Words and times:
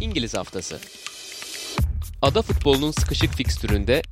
İngiliz 0.00 0.34
Haftası. 0.34 0.80
Ada 2.22 2.42
futbolunun 2.42 2.90
sıkışık 2.90 3.34
fikstüründe 3.34 4.02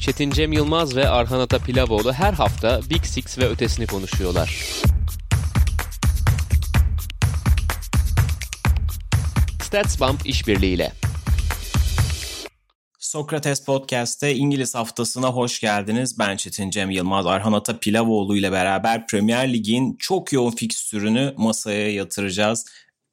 Çetin 0.00 0.30
Cem 0.30 0.52
Yılmaz 0.52 0.96
ve 0.96 1.08
Arhan 1.08 1.40
Ata 1.40 1.58
Pilavoğlu 1.58 2.12
her 2.12 2.32
hafta 2.32 2.80
Big 2.90 3.04
Six 3.04 3.38
ve 3.38 3.48
ötesini 3.48 3.86
konuşuyorlar. 3.86 4.64
StatsBomb 9.62 10.18
işbirliğiyle. 10.24 10.92
Sokrates 12.98 13.64
Podcast'te 13.64 14.34
İngiliz 14.34 14.74
haftasına 14.74 15.28
hoş 15.28 15.60
geldiniz. 15.60 16.18
Ben 16.18 16.36
Çetin 16.36 16.70
Cem 16.70 16.90
Yılmaz, 16.90 17.26
Arhan 17.26 17.52
Ata 17.52 17.78
Pilavoğlu 17.78 18.36
ile 18.36 18.52
beraber 18.52 19.06
Premier 19.06 19.52
Lig'in 19.52 19.96
çok 19.98 20.32
yoğun 20.32 20.50
fikstürünü 20.50 21.34
masaya 21.36 21.92
yatıracağız. 21.92 22.64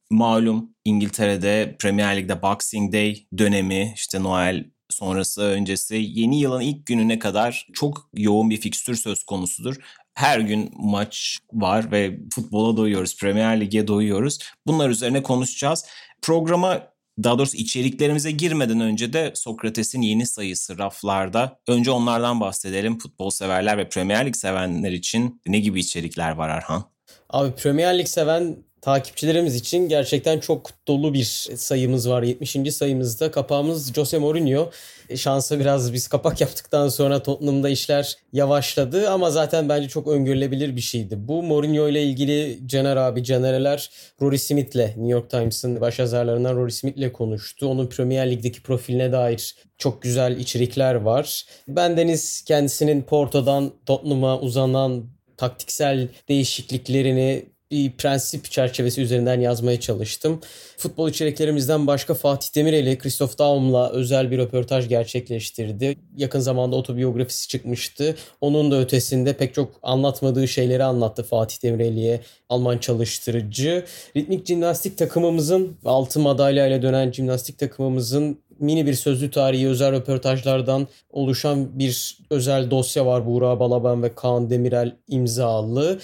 Malum 0.09 0.69
İngiltere'de 0.89 1.75
Premier 1.79 2.17
Lig'de 2.17 2.41
Boxing 2.41 2.93
Day 2.93 3.25
dönemi, 3.37 3.93
işte 3.95 4.23
Noel 4.23 4.65
sonrası 4.89 5.41
öncesi 5.41 5.95
yeni 5.95 6.39
yılın 6.39 6.61
ilk 6.61 6.85
gününe 6.85 7.19
kadar 7.19 7.67
çok 7.73 8.09
yoğun 8.15 8.49
bir 8.49 8.57
fikstür 8.57 8.95
söz 8.95 9.23
konusudur. 9.23 9.75
Her 10.13 10.39
gün 10.39 10.71
maç 10.77 11.39
var 11.53 11.91
ve 11.91 12.19
futbola 12.33 12.77
doyuyoruz, 12.77 13.17
Premier 13.17 13.61
Lig'e 13.61 13.87
doyuyoruz. 13.87 14.39
Bunlar 14.67 14.89
üzerine 14.89 15.23
konuşacağız. 15.23 15.85
Programa 16.21 16.81
daha 17.23 17.37
doğrusu 17.37 17.57
içeriklerimize 17.57 18.31
girmeden 18.31 18.79
önce 18.79 19.13
de 19.13 19.31
Sokrates'in 19.35 20.01
yeni 20.01 20.25
sayısı 20.25 20.77
raflarda. 20.77 21.59
Önce 21.67 21.91
onlardan 21.91 22.39
bahsedelim. 22.39 22.99
Futbol 22.99 23.29
severler 23.29 23.77
ve 23.77 23.89
Premier 23.89 24.25
Lig 24.25 24.35
sevenler 24.35 24.91
için 24.91 25.41
ne 25.47 25.59
gibi 25.59 25.79
içerikler 25.79 26.31
var 26.31 26.49
Arhan? 26.49 26.83
Abi 27.29 27.55
Premier 27.55 27.97
Lig 27.97 28.07
seven 28.07 28.57
takipçilerimiz 28.81 29.55
için 29.55 29.89
gerçekten 29.89 30.39
çok 30.39 30.69
dolu 30.87 31.13
bir 31.13 31.23
sayımız 31.55 32.09
var. 32.09 32.23
70. 32.23 32.73
sayımızda 32.75 33.31
kapağımız 33.31 33.93
Jose 33.93 34.17
Mourinho. 34.17 34.69
E, 35.09 35.17
şansa 35.17 35.59
biraz 35.59 35.93
biz 35.93 36.07
kapak 36.07 36.41
yaptıktan 36.41 36.89
sonra 36.89 37.23
Tottenham'da 37.23 37.69
işler 37.69 38.15
yavaşladı 38.33 39.09
ama 39.09 39.31
zaten 39.31 39.69
bence 39.69 39.87
çok 39.87 40.07
öngörülebilir 40.07 40.75
bir 40.75 40.81
şeydi. 40.81 41.27
Bu 41.27 41.43
Mourinho 41.43 41.89
ile 41.89 42.03
ilgili 42.03 42.59
Caner 42.67 42.97
abi, 42.97 43.23
Canereler 43.23 43.89
Rory 44.21 44.37
Smith'le 44.37 44.75
New 44.75 45.07
York 45.07 45.29
Times'ın 45.29 45.81
baş 45.81 45.99
yazarlarından 45.99 46.55
Rory 46.55 46.71
Smith'le 46.71 47.13
konuştu. 47.13 47.67
Onun 47.67 47.87
Premier 47.87 48.31
Lig'deki 48.31 48.63
profiline 48.63 49.11
dair 49.11 49.55
çok 49.77 50.01
güzel 50.01 50.37
içerikler 50.37 50.95
var. 50.95 51.45
Ben 51.67 51.97
Deniz 51.97 52.41
kendisinin 52.41 53.01
Porto'dan 53.01 53.71
Tottenham'a 53.85 54.39
uzanan 54.39 55.05
taktiksel 55.37 56.07
değişikliklerini 56.29 57.45
bir 57.71 57.91
prensip 57.91 58.51
çerçevesi 58.51 59.01
üzerinden 59.01 59.39
yazmaya 59.39 59.79
çalıştım. 59.79 60.39
Futbol 60.77 61.09
içeriklerimizden 61.09 61.87
başka 61.87 62.13
Fatih 62.13 62.55
Demirel 62.55 62.83
ile 62.83 62.97
Christoph 62.97 63.37
Daum'la 63.39 63.89
özel 63.89 64.31
bir 64.31 64.37
röportaj 64.37 64.89
gerçekleştirdi. 64.89 65.97
Yakın 66.17 66.39
zamanda 66.39 66.75
otobiyografisi 66.75 67.47
çıkmıştı. 67.47 68.15
Onun 68.41 68.71
da 68.71 68.79
ötesinde 68.79 69.33
pek 69.33 69.53
çok 69.53 69.71
anlatmadığı 69.83 70.47
şeyleri 70.47 70.83
anlattı 70.83 71.23
Fatih 71.23 71.63
Demirel'e 71.63 72.21
Alman 72.49 72.77
çalıştırıcı. 72.77 73.85
Ritmik 74.17 74.47
jimnastik 74.47 74.97
takımımızın 74.97 75.77
altı 75.85 76.19
madalyayla 76.19 76.81
dönen 76.81 77.11
jimnastik 77.11 77.57
takımımızın 77.57 78.39
mini 78.59 78.85
bir 78.85 78.93
sözlü 78.93 79.31
tarihi 79.31 79.67
özel 79.67 79.91
röportajlardan 79.91 80.87
oluşan 81.09 81.79
bir 81.79 82.17
özel 82.29 82.71
dosya 82.71 83.05
var 83.05 83.25
Buğra 83.25 83.59
Balaban 83.59 84.03
ve 84.03 84.15
Kaan 84.15 84.49
Demirel 84.49 84.95
imzalı. 85.07 85.99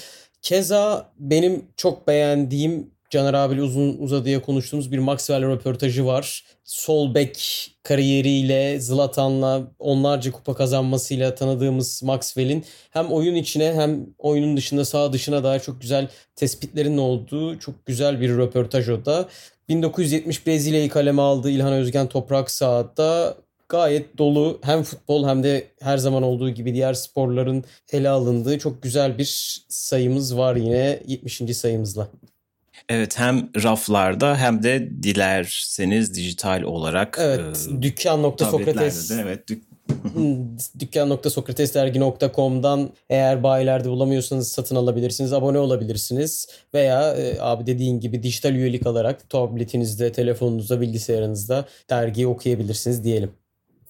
Keza 0.46 1.12
benim 1.20 1.66
çok 1.78 2.08
beğendiğim 2.08 2.92
Caner 3.10 3.34
abiyle 3.34 3.62
uzun 3.62 3.98
uzadıya 3.98 4.42
konuştuğumuz 4.42 4.92
bir 4.92 4.98
Maxwell 5.00 5.42
röportajı 5.42 6.06
var. 6.06 6.44
Sol 6.64 7.16
bek 7.16 7.72
kariyeriyle, 7.84 8.80
Zlatan'la 8.80 9.72
onlarca 9.80 10.32
kupa 10.32 10.56
kazanmasıyla 10.56 11.36
tanıdığımız 11.36 12.04
Maxwell'in 12.04 12.66
hem 12.92 13.12
oyun 13.12 13.36
içine 13.36 13.74
hem 13.74 14.06
oyunun 14.18 14.58
dışında 14.58 14.86
sağ 14.86 15.14
dışına 15.14 15.44
dair 15.44 15.60
çok 15.60 15.82
güzel 15.82 16.08
tespitlerin 16.36 16.98
olduğu 16.98 17.60
çok 17.60 17.86
güzel 17.86 18.22
bir 18.22 18.30
röportaj 18.30 18.90
o 18.90 19.06
da. 19.06 19.30
1970 19.70 20.48
Brezilya'yı 20.48 20.90
kaleme 20.90 21.22
aldı 21.22 21.50
İlhan 21.50 21.74
Özgen 21.74 22.08
Toprak 22.08 22.52
Sahada 22.52 23.38
gayet 23.70 24.18
dolu 24.18 24.60
hem 24.64 24.84
futbol 24.84 25.28
hem 25.28 25.44
de 25.44 25.68
her 25.82 25.98
zaman 25.98 26.24
olduğu 26.24 26.50
gibi 26.50 26.74
diğer 26.74 26.94
sporların 26.94 27.64
ele 27.92 28.10
alındığı 28.10 28.60
çok 28.60 28.84
güzel 28.84 29.18
bir 29.18 29.62
sayımız 29.70 30.38
var 30.38 30.56
yine 30.56 31.00
70. 31.08 31.58
sayımızla. 31.58 32.08
Evet 32.90 33.20
hem 33.20 33.50
raflarda 33.64 34.38
hem 34.38 34.64
de 34.64 34.90
dilerseniz 35.04 36.16
dijital 36.16 36.62
olarak. 36.62 37.18
Evet 37.22 37.68
e, 37.78 37.82
dükkan.sokrates. 37.82 39.12
Evet 39.12 39.48
dük 39.48 39.64
dükkan.sokratesdergi.com'dan 40.80 42.90
eğer 43.10 43.44
bayilerde 43.44 43.90
bulamıyorsanız 43.90 44.52
satın 44.52 44.76
alabilirsiniz. 44.76 45.34
Abone 45.34 45.60
olabilirsiniz. 45.60 46.48
Veya 46.74 47.16
e, 47.16 47.38
abi 47.40 47.66
dediğin 47.66 48.00
gibi 48.00 48.24
dijital 48.24 48.56
üyelik 48.56 48.88
alarak 48.88 49.30
tabletinizde, 49.30 50.12
telefonunuzda, 50.12 50.82
bilgisayarınızda 50.82 51.66
dergiyi 51.90 52.28
okuyabilirsiniz 52.28 53.04
diyelim. 53.04 53.32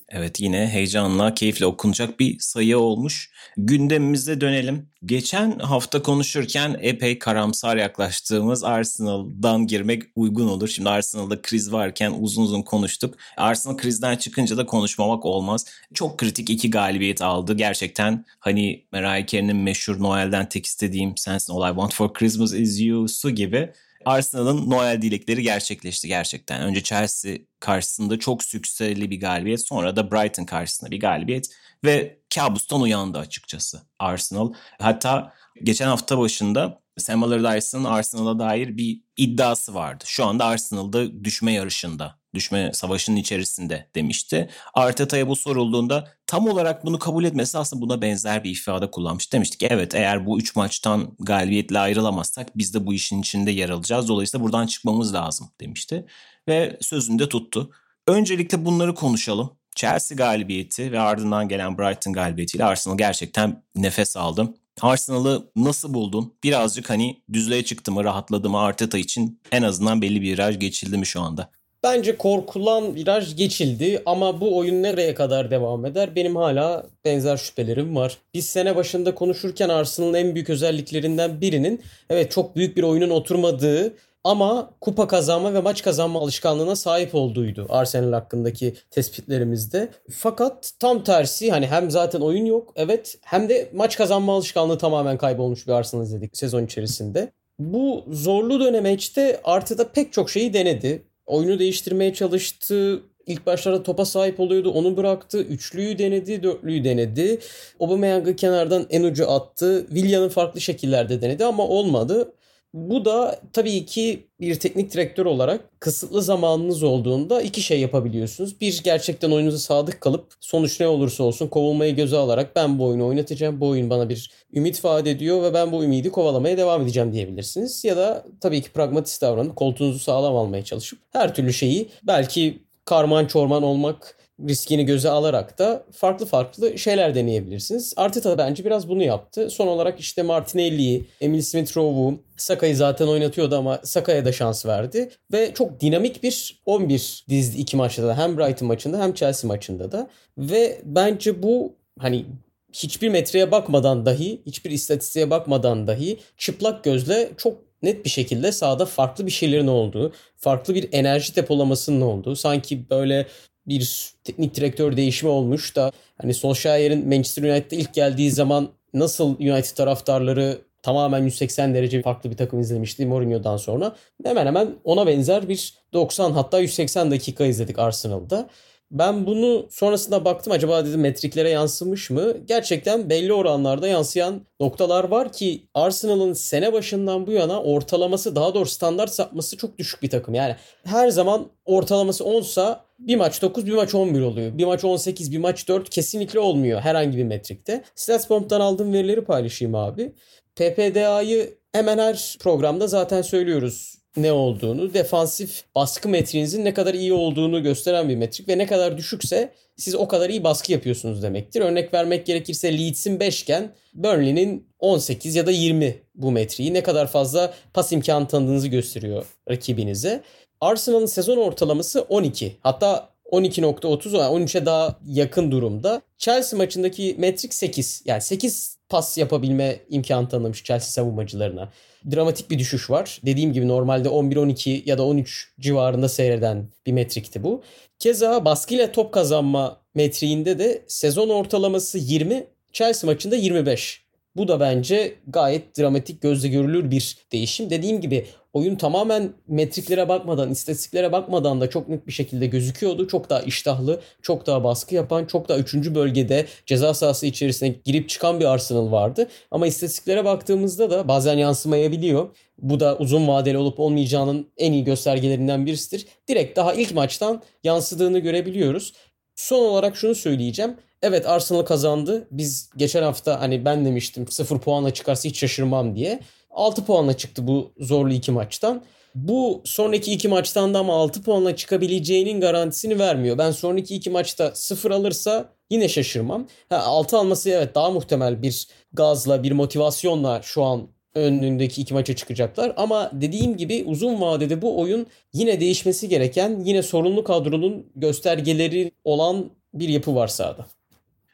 Evet 0.10 0.40
yine 0.40 0.68
heyecanla, 0.68 1.34
keyifle 1.34 1.66
okunacak 1.66 2.20
bir 2.20 2.40
sayı 2.40 2.78
olmuş. 2.78 3.32
Gündemimize 3.58 4.42
dönelim. 4.42 4.90
Geçen 5.06 5.60
hafta 5.60 6.02
konuşurken 6.02 6.78
epey 6.82 7.20
karamsar 7.20 7.78
yaklaştığımız 7.78 8.64
Arsenal'dan 8.64 9.68
girmek 9.68 10.04
uygun 10.16 10.48
olur. 10.48 10.68
Şimdi 10.68 10.90
Arsenal'da 10.90 11.42
kriz 11.42 11.72
varken 11.72 12.14
uzun 12.20 12.44
uzun 12.44 12.62
konuştuk. 12.62 13.16
Arsenal 13.38 13.78
krizden 13.78 14.18
çıkınca 14.18 14.58
da 14.58 14.66
konuşmamak 14.66 15.26
olmaz. 15.26 15.66
Çok 15.94 16.18
kritik 16.18 16.50
iki 16.50 16.70
galibiyet 16.70 17.22
aldı. 17.22 17.54
Gerçekten 17.54 18.26
hani 18.40 18.86
Mariah 18.92 19.28
Carey'nin 19.28 19.58
meşhur 19.58 20.00
Noel'den 20.00 20.50
tek 20.50 20.66
istediğim 20.66 21.18
sensin 21.18 21.54
All 21.54 21.70
I 21.72 21.74
Want 21.74 21.94
For 21.94 22.14
Christmas 22.14 22.54
Is 22.54 22.82
You'su 22.82 23.30
gibi 23.30 23.74
Arsenal'ın 24.06 24.70
Noel 24.70 25.02
dilekleri 25.02 25.44
gerçekleşti 25.44 26.08
gerçekten. 26.08 26.62
Önce 26.62 26.84
Chelsea 26.84 27.38
karşısında 27.60 28.20
çok 28.20 28.44
sükseli 28.44 29.12
bir 29.12 29.20
galibiyet 29.20 29.68
sonra 29.68 29.96
da 29.96 30.12
Brighton 30.12 30.46
karşısında 30.46 30.92
bir 30.92 31.00
galibiyet 31.00 31.50
ve 31.86 32.20
kabustan 32.36 32.82
uyandı 32.82 33.18
açıkçası 33.18 33.82
Arsenal. 34.00 34.54
Hatta 34.82 35.34
geçen 35.64 35.88
hafta 35.88 36.20
başında 36.20 36.82
Sam 36.98 37.24
Allardyce'ın 37.24 37.84
Arsenal'a 37.84 38.40
dair 38.40 38.78
bir 38.78 39.02
iddiası 39.18 39.74
vardı. 39.74 40.04
Şu 40.08 40.26
anda 40.26 40.46
Arsenal'da 40.46 41.24
düşme 41.24 41.54
yarışında 41.54 42.20
düşme 42.36 42.72
savaşının 42.74 43.16
içerisinde 43.16 43.88
demişti. 43.96 44.50
Arteta'ya 44.74 45.28
bu 45.28 45.36
sorulduğunda 45.36 46.08
tam 46.28 46.48
olarak 46.48 46.86
bunu 46.86 47.00
kabul 47.00 47.24
etmesi 47.24 47.58
aslında 47.58 47.82
buna 47.82 48.02
benzer 48.02 48.44
bir 48.44 48.52
ifade 48.52 48.92
kullanmış. 48.92 49.34
Demiştik 49.34 49.64
evet 49.64 49.96
eğer 49.96 50.26
bu 50.26 50.40
3 50.40 50.56
maçtan 50.56 51.16
galibiyetle 51.20 51.80
ayrılamazsak 51.80 52.58
biz 52.58 52.74
de 52.74 52.86
bu 52.86 52.94
işin 52.94 53.22
içinde 53.22 53.52
yer 53.52 53.70
alacağız. 53.70 54.08
Dolayısıyla 54.08 54.44
buradan 54.44 54.68
çıkmamız 54.68 55.14
lazım 55.14 55.50
demişti. 55.62 56.06
Ve 56.48 56.78
sözünde 56.82 57.30
tuttu. 57.30 57.72
Öncelikle 58.08 58.66
bunları 58.66 58.96
konuşalım. 58.96 59.52
Chelsea 59.76 60.16
galibiyeti 60.16 60.92
ve 60.92 61.00
ardından 61.00 61.48
gelen 61.48 61.78
Brighton 61.78 62.14
galibiyetiyle 62.14 62.66
Arsenal 62.66 62.98
gerçekten 62.98 63.64
nefes 63.76 64.18
aldım. 64.18 64.56
Arsenal'ı 64.82 65.52
nasıl 65.56 65.94
buldun? 65.94 66.34
Birazcık 66.44 66.90
hani 66.90 67.24
düzlüğe 67.34 67.66
çıktı 67.66 67.92
mı, 67.92 68.04
rahatladı 68.04 68.50
mı 68.50 68.60
Arteta 68.60 68.98
için 68.98 69.42
en 69.52 69.62
azından 69.62 70.02
belli 70.02 70.22
bir 70.22 70.32
viraj 70.32 70.60
geçildi 70.60 70.98
mi 70.98 71.06
şu 71.06 71.22
anda? 71.22 71.52
Bence 71.86 72.18
korkulan 72.18 72.96
viraj 72.96 73.36
geçildi 73.36 74.02
ama 74.06 74.42
bu 74.42 74.58
oyun 74.58 74.84
nereye 74.84 75.14
kadar 75.16 75.52
devam 75.52 75.86
eder? 75.86 76.16
Benim 76.16 76.36
hala 76.36 76.86
benzer 77.06 77.38
şüphelerim 77.38 77.96
var. 77.96 78.18
Biz 78.34 78.46
sene 78.46 78.76
başında 78.76 79.16
konuşurken 79.16 79.70
Arsenal'ın 79.70 80.14
en 80.14 80.36
büyük 80.36 80.50
özelliklerinden 80.50 81.42
birinin 81.42 81.82
evet 82.10 82.32
çok 82.32 82.56
büyük 82.56 82.78
bir 82.78 82.84
oyunun 82.84 83.10
oturmadığı 83.10 83.94
ama 84.24 84.70
kupa 84.82 85.08
kazanma 85.08 85.54
ve 85.54 85.62
maç 85.62 85.84
kazanma 85.84 86.20
alışkanlığına 86.20 86.76
sahip 86.76 87.16
olduğuydu 87.16 87.66
Arsenal 87.70 88.14
hakkındaki 88.14 88.74
tespitlerimizde. 88.92 89.90
Fakat 90.12 90.72
tam 90.80 91.04
tersi 91.04 91.52
hani 91.52 91.68
hem 91.68 91.92
zaten 91.92 92.22
oyun 92.22 92.46
yok 92.46 92.74
evet 92.76 93.18
hem 93.22 93.50
de 93.50 93.70
maç 93.74 93.98
kazanma 93.98 94.36
alışkanlığı 94.36 94.78
tamamen 94.78 95.18
kaybolmuş 95.18 95.68
bir 95.68 95.72
Arsenal 95.72 96.04
izledik 96.04 96.38
sezon 96.38 96.66
içerisinde. 96.66 97.32
Bu 97.60 98.06
zorlu 98.12 98.60
dönemeçte 98.60 99.42
Arteta 99.44 99.88
pek 99.92 100.14
çok 100.14 100.30
şeyi 100.30 100.54
denedi 100.54 101.04
oyunu 101.26 101.60
değiştirmeye 101.60 102.14
çalıştı. 102.14 103.02
İlk 103.28 103.46
başlarda 103.46 103.84
topa 103.84 104.06
sahip 104.06 104.40
oluyordu. 104.40 104.72
Onu 104.72 104.98
bıraktı. 104.98 105.42
Üçlüyü 105.42 105.98
denedi. 106.00 106.44
Dörtlüyü 106.44 106.84
denedi. 106.84 107.40
Aubameyang'ı 107.80 108.36
kenardan 108.36 108.86
en 108.90 109.04
ucu 109.04 109.32
attı. 109.32 109.86
Willian'ı 109.88 110.30
farklı 110.30 110.62
şekillerde 110.62 111.22
denedi 111.22 111.46
ama 111.46 111.68
olmadı. 111.68 112.34
Bu 112.76 113.06
da 113.06 113.40
tabii 113.54 113.86
ki 113.86 114.28
bir 114.40 114.60
teknik 114.60 114.94
direktör 114.94 115.26
olarak 115.26 115.82
kısıtlı 115.82 116.22
zamanınız 116.22 116.84
olduğunda 116.84 117.42
iki 117.42 117.62
şey 117.62 117.80
yapabiliyorsunuz. 117.80 118.62
Bir 118.62 118.82
gerçekten 118.84 119.32
oyununuza 119.32 119.58
sadık 119.58 120.02
kalıp 120.02 120.34
sonuç 120.40 120.80
ne 120.80 120.88
olursa 120.88 121.24
olsun 121.24 121.48
kovulmayı 121.48 121.96
göze 121.96 122.18
alarak 122.18 122.56
ben 122.56 122.80
bu 122.80 122.86
oyunu 122.86 123.08
oynatacağım. 123.08 123.62
Bu 123.62 123.68
oyun 123.68 123.90
bana 123.90 124.10
bir 124.10 124.32
ümit 124.54 124.86
vaat 124.86 125.08
ediyor 125.08 125.44
ve 125.44 125.54
ben 125.54 125.72
bu 125.72 125.84
ümidi 125.84 126.12
kovalamaya 126.12 126.58
devam 126.58 126.82
edeceğim 126.82 127.14
diyebilirsiniz. 127.14 127.86
Ya 127.86 127.98
da 127.98 128.26
tabii 128.42 128.62
ki 128.62 128.72
pragmatist 128.72 129.22
davranıp 129.22 129.56
koltuğunuzu 129.56 130.00
sağlam 130.00 130.36
almaya 130.36 130.64
çalışıp 130.64 131.00
her 131.14 131.36
türlü 131.36 131.54
şeyi 131.54 131.90
belki 132.04 132.64
karman 132.86 133.26
çorman 133.26 133.64
olmak 133.64 134.18
riskini 134.48 134.86
göze 134.86 135.10
alarak 135.10 135.60
da 135.60 135.84
farklı 135.92 136.26
farklı 136.26 136.78
şeyler 136.78 137.16
deneyebilirsiniz. 137.16 137.94
Arteta 137.98 138.38
bence 138.38 138.66
biraz 138.66 138.90
bunu 138.90 139.04
yaptı. 139.04 139.50
Son 139.50 139.68
olarak 139.68 140.00
işte 140.00 140.24
Martinelli'yi, 140.24 141.06
Emil 141.22 141.42
Smith-Rowe'u, 141.42 142.20
Saka'yı 142.38 142.76
zaten 142.76 143.08
oynatıyordu 143.08 143.56
ama 143.56 143.80
Saka'ya 143.84 144.26
da 144.26 144.32
şans 144.32 144.66
verdi. 144.66 145.10
Ve 145.32 145.54
çok 145.54 145.80
dinamik 145.80 146.24
bir 146.24 146.62
11 146.66 147.26
dizdi 147.30 147.62
iki 147.62 147.78
maçta 147.78 148.04
da. 148.04 148.18
Hem 148.18 148.38
Brighton 148.38 148.68
maçında 148.68 149.04
hem 149.04 149.14
Chelsea 149.14 149.48
maçında 149.48 149.92
da. 149.92 150.10
Ve 150.38 150.82
bence 150.84 151.44
bu 151.44 151.74
hani 152.00 152.26
hiçbir 152.74 153.10
metreye 153.10 153.52
bakmadan 153.52 154.06
dahi, 154.06 154.42
hiçbir 154.46 154.72
istatistiğe 154.72 155.30
bakmadan 155.30 155.88
dahi 155.88 156.18
çıplak 156.38 156.84
gözle 156.84 157.30
çok 157.38 157.58
net 157.82 158.06
bir 158.06 158.10
şekilde 158.10 158.52
sahada 158.52 158.86
farklı 158.86 159.26
bir 159.26 159.32
şeylerin 159.32 159.68
olduğu, 159.68 160.14
farklı 160.38 160.76
bir 160.76 160.90
enerji 160.92 161.36
depolamasının 161.36 162.02
olduğu, 162.02 162.36
sanki 162.36 162.90
böyle 162.90 163.28
bir 163.68 164.14
teknik 164.24 164.56
direktör 164.56 164.98
değişimi 164.98 165.32
olmuş 165.32 165.76
da 165.76 165.92
hani 166.22 166.34
Solskjaer'in 166.34 167.08
Manchester 167.08 167.44
United'da 167.44 167.76
ilk 167.76 167.94
geldiği 167.94 168.32
zaman 168.32 168.70
nasıl 168.94 169.40
United 169.40 169.76
taraftarları 169.76 170.62
tamamen 170.82 171.24
180 171.24 171.74
derece 171.74 172.02
farklı 172.02 172.32
bir 172.32 172.38
takım 172.38 172.60
izlemişti 172.60 173.06
Mourinho'dan 173.06 173.58
sonra. 173.58 173.96
Hemen 174.24 174.46
hemen 174.46 174.76
ona 174.84 175.08
benzer 175.08 175.50
bir 175.50 175.74
90 175.94 176.32
hatta 176.32 176.60
180 176.60 177.12
dakika 177.12 177.46
izledik 177.46 177.80
Arsenal'da. 177.80 178.50
Ben 178.92 179.26
bunu 179.26 179.68
sonrasında 179.72 180.26
baktım 180.26 180.54
acaba 180.54 180.86
dedim 180.86 181.02
metriklere 181.02 181.50
yansımış 181.50 182.10
mı? 182.10 182.34
Gerçekten 182.46 183.10
belli 183.10 183.34
oranlarda 183.34 183.88
yansıyan 183.88 184.42
noktalar 184.60 185.04
var 185.04 185.32
ki 185.32 185.68
Arsenal'ın 185.74 186.34
sene 186.34 186.74
başından 186.74 187.28
bu 187.28 187.32
yana 187.32 187.62
ortalaması 187.64 188.36
daha 188.36 188.54
doğrusu 188.54 188.74
standart 188.74 189.12
sapması 189.12 189.58
çok 189.58 189.78
düşük 189.78 190.02
bir 190.02 190.10
takım. 190.10 190.34
Yani 190.34 190.56
her 190.84 191.10
zaman 191.10 191.48
ortalaması 191.66 192.26
10 192.26 192.42
sa 192.42 192.86
bir 193.00 193.16
maç 193.16 193.42
9 193.42 193.66
bir 193.66 193.74
maç 193.74 193.96
11 193.96 194.22
oluyor. 194.22 194.58
Bir 194.58 194.66
maç 194.66 194.84
18 194.84 195.32
bir 195.32 195.38
maç 195.38 195.68
4 195.68 195.90
kesinlikle 195.90 196.40
olmuyor 196.40 196.82
herhangi 196.82 197.18
bir 197.18 197.24
metrikte. 197.24 197.84
Statsbomb'dan 197.96 198.62
aldığım 198.62 198.94
verileri 198.94 199.24
paylaşayım 199.24 199.76
abi. 199.76 200.14
PPDA'yı 200.56 201.58
hemen 201.72 201.98
her 201.98 202.36
programda 202.40 202.88
zaten 202.88 203.22
söylüyoruz 203.22 204.05
ne 204.18 204.32
olduğunu, 204.32 204.94
defansif 204.94 205.64
baskı 205.76 206.10
metriğinizin 206.10 206.66
ne 206.66 206.74
kadar 206.74 206.94
iyi 206.94 207.14
olduğunu 207.14 207.64
gösteren 207.64 208.10
bir 208.10 208.16
metrik 208.16 208.50
ve 208.50 208.58
ne 208.58 208.66
kadar 208.66 208.98
düşükse 208.98 209.52
siz 209.78 209.96
o 209.96 210.08
kadar 210.08 210.30
iyi 210.30 210.44
baskı 210.44 210.72
yapıyorsunuz 210.72 211.24
demektir. 211.24 211.62
Örnek 211.62 211.94
vermek 211.94 212.26
gerekirse 212.26 212.78
Leeds'in 212.78 213.20
5 213.20 213.42
iken 213.42 213.72
Burnley'nin 213.94 214.68
18 214.80 215.36
ya 215.36 215.46
da 215.46 215.52
20 215.52 215.96
bu 216.16 216.32
metriği 216.32 216.74
ne 216.74 216.84
kadar 216.84 217.08
fazla 217.08 217.54
pas 217.74 217.92
imkanı 217.92 218.28
tanıdığınızı 218.28 218.68
gösteriyor 218.68 219.26
rakibinize. 219.50 220.24
Arsenal'ın 220.62 221.06
sezon 221.06 221.38
ortalaması 221.38 222.02
12. 222.02 222.58
Hatta 222.62 223.10
12.30 223.32 224.16
13'e 224.16 224.66
daha 224.66 225.00
yakın 225.08 225.52
durumda. 225.52 226.02
Chelsea 226.18 226.58
maçındaki 226.58 227.16
metrik 227.18 227.54
8. 227.54 228.04
Yani 228.06 228.22
8 228.22 228.75
pas 228.90 229.18
yapabilme 229.18 229.80
imkanı 229.90 230.30
tanımış 230.30 230.64
Chelsea 230.64 230.90
savunmacılarına. 230.90 231.72
Dramatik 232.12 232.52
bir 232.52 232.60
düşüş 232.60 232.90
var. 232.90 233.20
Dediğim 233.26 233.54
gibi 233.54 233.68
normalde 233.68 234.08
11-12 234.08 234.90
ya 234.90 234.98
da 234.98 235.06
13 235.06 235.54
civarında 235.60 236.10
seyreden 236.10 236.68
bir 236.86 236.92
metrikti 236.92 237.44
bu. 237.44 237.64
Keza 238.00 238.46
baskıyla 238.46 238.92
top 238.92 239.14
kazanma 239.14 239.82
metriğinde 239.96 240.60
de 240.60 240.82
sezon 240.88 241.30
ortalaması 241.30 241.98
20, 241.98 242.48
Chelsea 242.74 243.12
maçında 243.12 243.36
25. 243.36 244.06
Bu 244.36 244.48
da 244.48 244.60
bence 244.60 245.16
gayet 245.28 245.78
dramatik 245.78 246.22
gözle 246.22 246.48
görülür 246.48 246.92
bir 246.92 247.18
değişim. 247.32 247.70
Dediğim 247.70 248.02
gibi 248.02 248.26
oyun 248.56 248.76
tamamen 248.76 249.34
metriklere 249.48 250.10
bakmadan, 250.10 250.52
istatistiklere 250.52 251.12
bakmadan 251.12 251.62
da 251.62 251.70
çok 251.70 251.90
net 251.90 252.08
bir 252.08 252.12
şekilde 252.12 252.46
gözüküyordu. 252.46 253.08
Çok 253.08 253.30
daha 253.30 253.42
iştahlı, 253.42 254.02
çok 254.22 254.48
daha 254.48 254.64
baskı 254.64 254.96
yapan, 254.96 255.26
çok 255.26 255.50
daha 255.50 255.58
3. 255.58 255.76
bölgede 255.76 256.46
ceza 256.66 256.94
sahası 256.94 257.26
içerisine 257.26 257.76
girip 257.86 258.10
çıkan 258.10 258.40
bir 258.40 258.46
Arsenal 258.46 258.92
vardı. 258.92 259.28
Ama 259.52 259.68
istatistiklere 259.68 260.26
baktığımızda 260.26 260.92
da 260.92 261.08
bazen 261.08 261.38
yansımayabiliyor. 261.38 262.36
Bu 262.58 262.80
da 262.80 262.98
uzun 262.98 263.28
vadeli 263.28 263.58
olup 263.58 263.80
olmayacağının 263.80 264.48
en 264.58 264.74
iyi 264.74 264.84
göstergelerinden 264.84 265.66
birisidir. 265.66 266.08
Direkt 266.28 266.58
daha 266.58 266.74
ilk 266.74 266.94
maçtan 266.94 267.42
yansıdığını 267.64 268.20
görebiliyoruz. 268.20 268.94
Son 269.36 269.60
olarak 269.60 269.98
şunu 269.98 270.16
söyleyeceğim. 270.16 270.76
Evet 271.02 271.26
Arsenal 271.26 271.62
kazandı. 271.62 272.28
Biz 272.32 272.70
geçen 272.78 273.04
hafta 273.04 273.42
hani 273.42 273.66
ben 273.66 273.86
demiştim 273.86 274.28
0 274.28 274.60
puanla 274.60 274.94
çıkarsa 274.94 275.30
hiç 275.30 275.40
şaşırmam 275.40 275.96
diye. 275.96 276.20
6 276.56 276.86
puanla 276.86 277.18
çıktı 277.18 277.48
bu 277.48 277.72
zorlu 277.80 278.14
iki 278.14 278.32
maçtan. 278.32 278.84
Bu 279.16 279.62
sonraki 279.66 280.14
iki 280.14 280.28
maçtan 280.28 280.74
da 280.74 280.80
ama 280.80 280.94
6 280.94 281.24
puanla 281.24 281.56
çıkabileceğinin 281.56 282.42
garantisini 282.42 283.00
vermiyor. 283.00 283.38
Ben 283.38 283.52
sonraki 283.52 283.96
iki 283.96 284.10
maçta 284.10 284.52
0 284.56 284.92
alırsa 284.92 285.50
yine 285.70 285.90
şaşırmam. 285.90 286.48
Ha, 286.70 286.78
6 286.78 287.18
alması 287.18 287.50
evet 287.50 287.76
daha 287.76 287.92
muhtemel 287.92 288.42
bir 288.42 288.68
gazla, 288.94 289.44
bir 289.44 289.52
motivasyonla 289.52 290.42
şu 290.44 290.64
an 290.64 290.88
önündeki 291.16 291.82
iki 291.82 291.94
maça 291.94 292.16
çıkacaklar. 292.16 292.74
Ama 292.78 293.12
dediğim 293.14 293.58
gibi 293.58 293.84
uzun 293.88 294.22
vadede 294.22 294.62
bu 294.62 294.80
oyun 294.80 295.08
yine 295.34 295.60
değişmesi 295.60 296.10
gereken, 296.10 296.60
yine 296.66 296.84
sorunlu 296.84 297.24
kadronun 297.24 297.92
göstergeleri 297.96 298.92
olan 299.04 299.52
bir 299.74 299.90
yapı 299.90 300.16
var 300.16 300.28
sahada. 300.28 300.66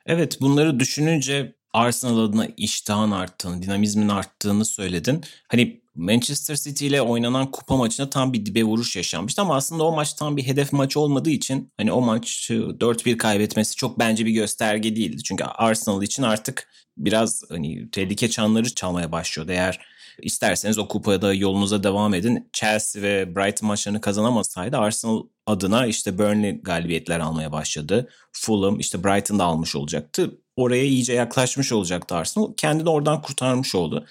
Evet 0.05 0.41
bunları 0.41 0.79
düşününce 0.79 1.53
Arsenal 1.73 2.19
adına 2.19 2.47
iştahın 2.57 3.11
arttığını, 3.11 3.61
dinamizmin 3.61 4.09
arttığını 4.09 4.65
söyledin. 4.65 5.23
Hani 5.47 5.81
Manchester 5.95 6.55
City 6.55 6.87
ile 6.87 7.01
oynanan 7.01 7.51
kupa 7.51 7.77
maçında 7.77 8.09
tam 8.09 8.33
bir 8.33 8.45
dibe 8.45 8.63
vuruş 8.63 8.95
yaşanmıştı 8.95 9.41
ama 9.41 9.55
aslında 9.55 9.83
o 9.83 9.95
maç 9.95 10.13
tam 10.13 10.37
bir 10.37 10.43
hedef 10.43 10.73
maçı 10.73 10.99
olmadığı 10.99 11.29
için 11.29 11.71
hani 11.77 11.91
o 11.91 12.01
maçı 12.01 12.53
4-1 12.53 13.17
kaybetmesi 13.17 13.75
çok 13.75 13.99
bence 13.99 14.25
bir 14.25 14.31
gösterge 14.31 14.95
değildi. 14.95 15.23
Çünkü 15.23 15.43
Arsenal 15.43 16.03
için 16.03 16.23
artık 16.23 16.69
biraz 16.97 17.43
hani 17.49 17.91
tehlike 17.91 18.29
çanları 18.29 18.75
çalmaya 18.75 19.11
başlıyordu. 19.11 19.51
Eğer 19.51 19.79
isterseniz 20.21 20.77
o 20.77 20.87
kupada 20.87 21.33
yolunuza 21.33 21.83
devam 21.83 22.13
edin. 22.13 22.49
Chelsea 22.53 23.01
ve 23.01 23.35
Brighton 23.35 23.67
maçlarını 23.67 24.01
kazanamasaydı 24.01 24.77
Arsenal 24.77 25.23
adına 25.45 25.85
işte 25.85 26.17
Burnley 26.17 26.61
galibiyetler 26.61 27.19
almaya 27.19 27.51
başladı. 27.51 28.09
Fulham 28.31 28.79
işte 28.79 29.03
Brighton'da 29.03 29.43
almış 29.43 29.75
olacaktı. 29.75 30.37
Oraya 30.55 30.83
iyice 30.83 31.13
yaklaşmış 31.13 31.71
olacaktı 31.71 32.15
Arsenal. 32.15 32.53
Kendini 32.57 32.89
oradan 32.89 33.21
kurtarmış 33.21 33.75
oldu. 33.75 34.05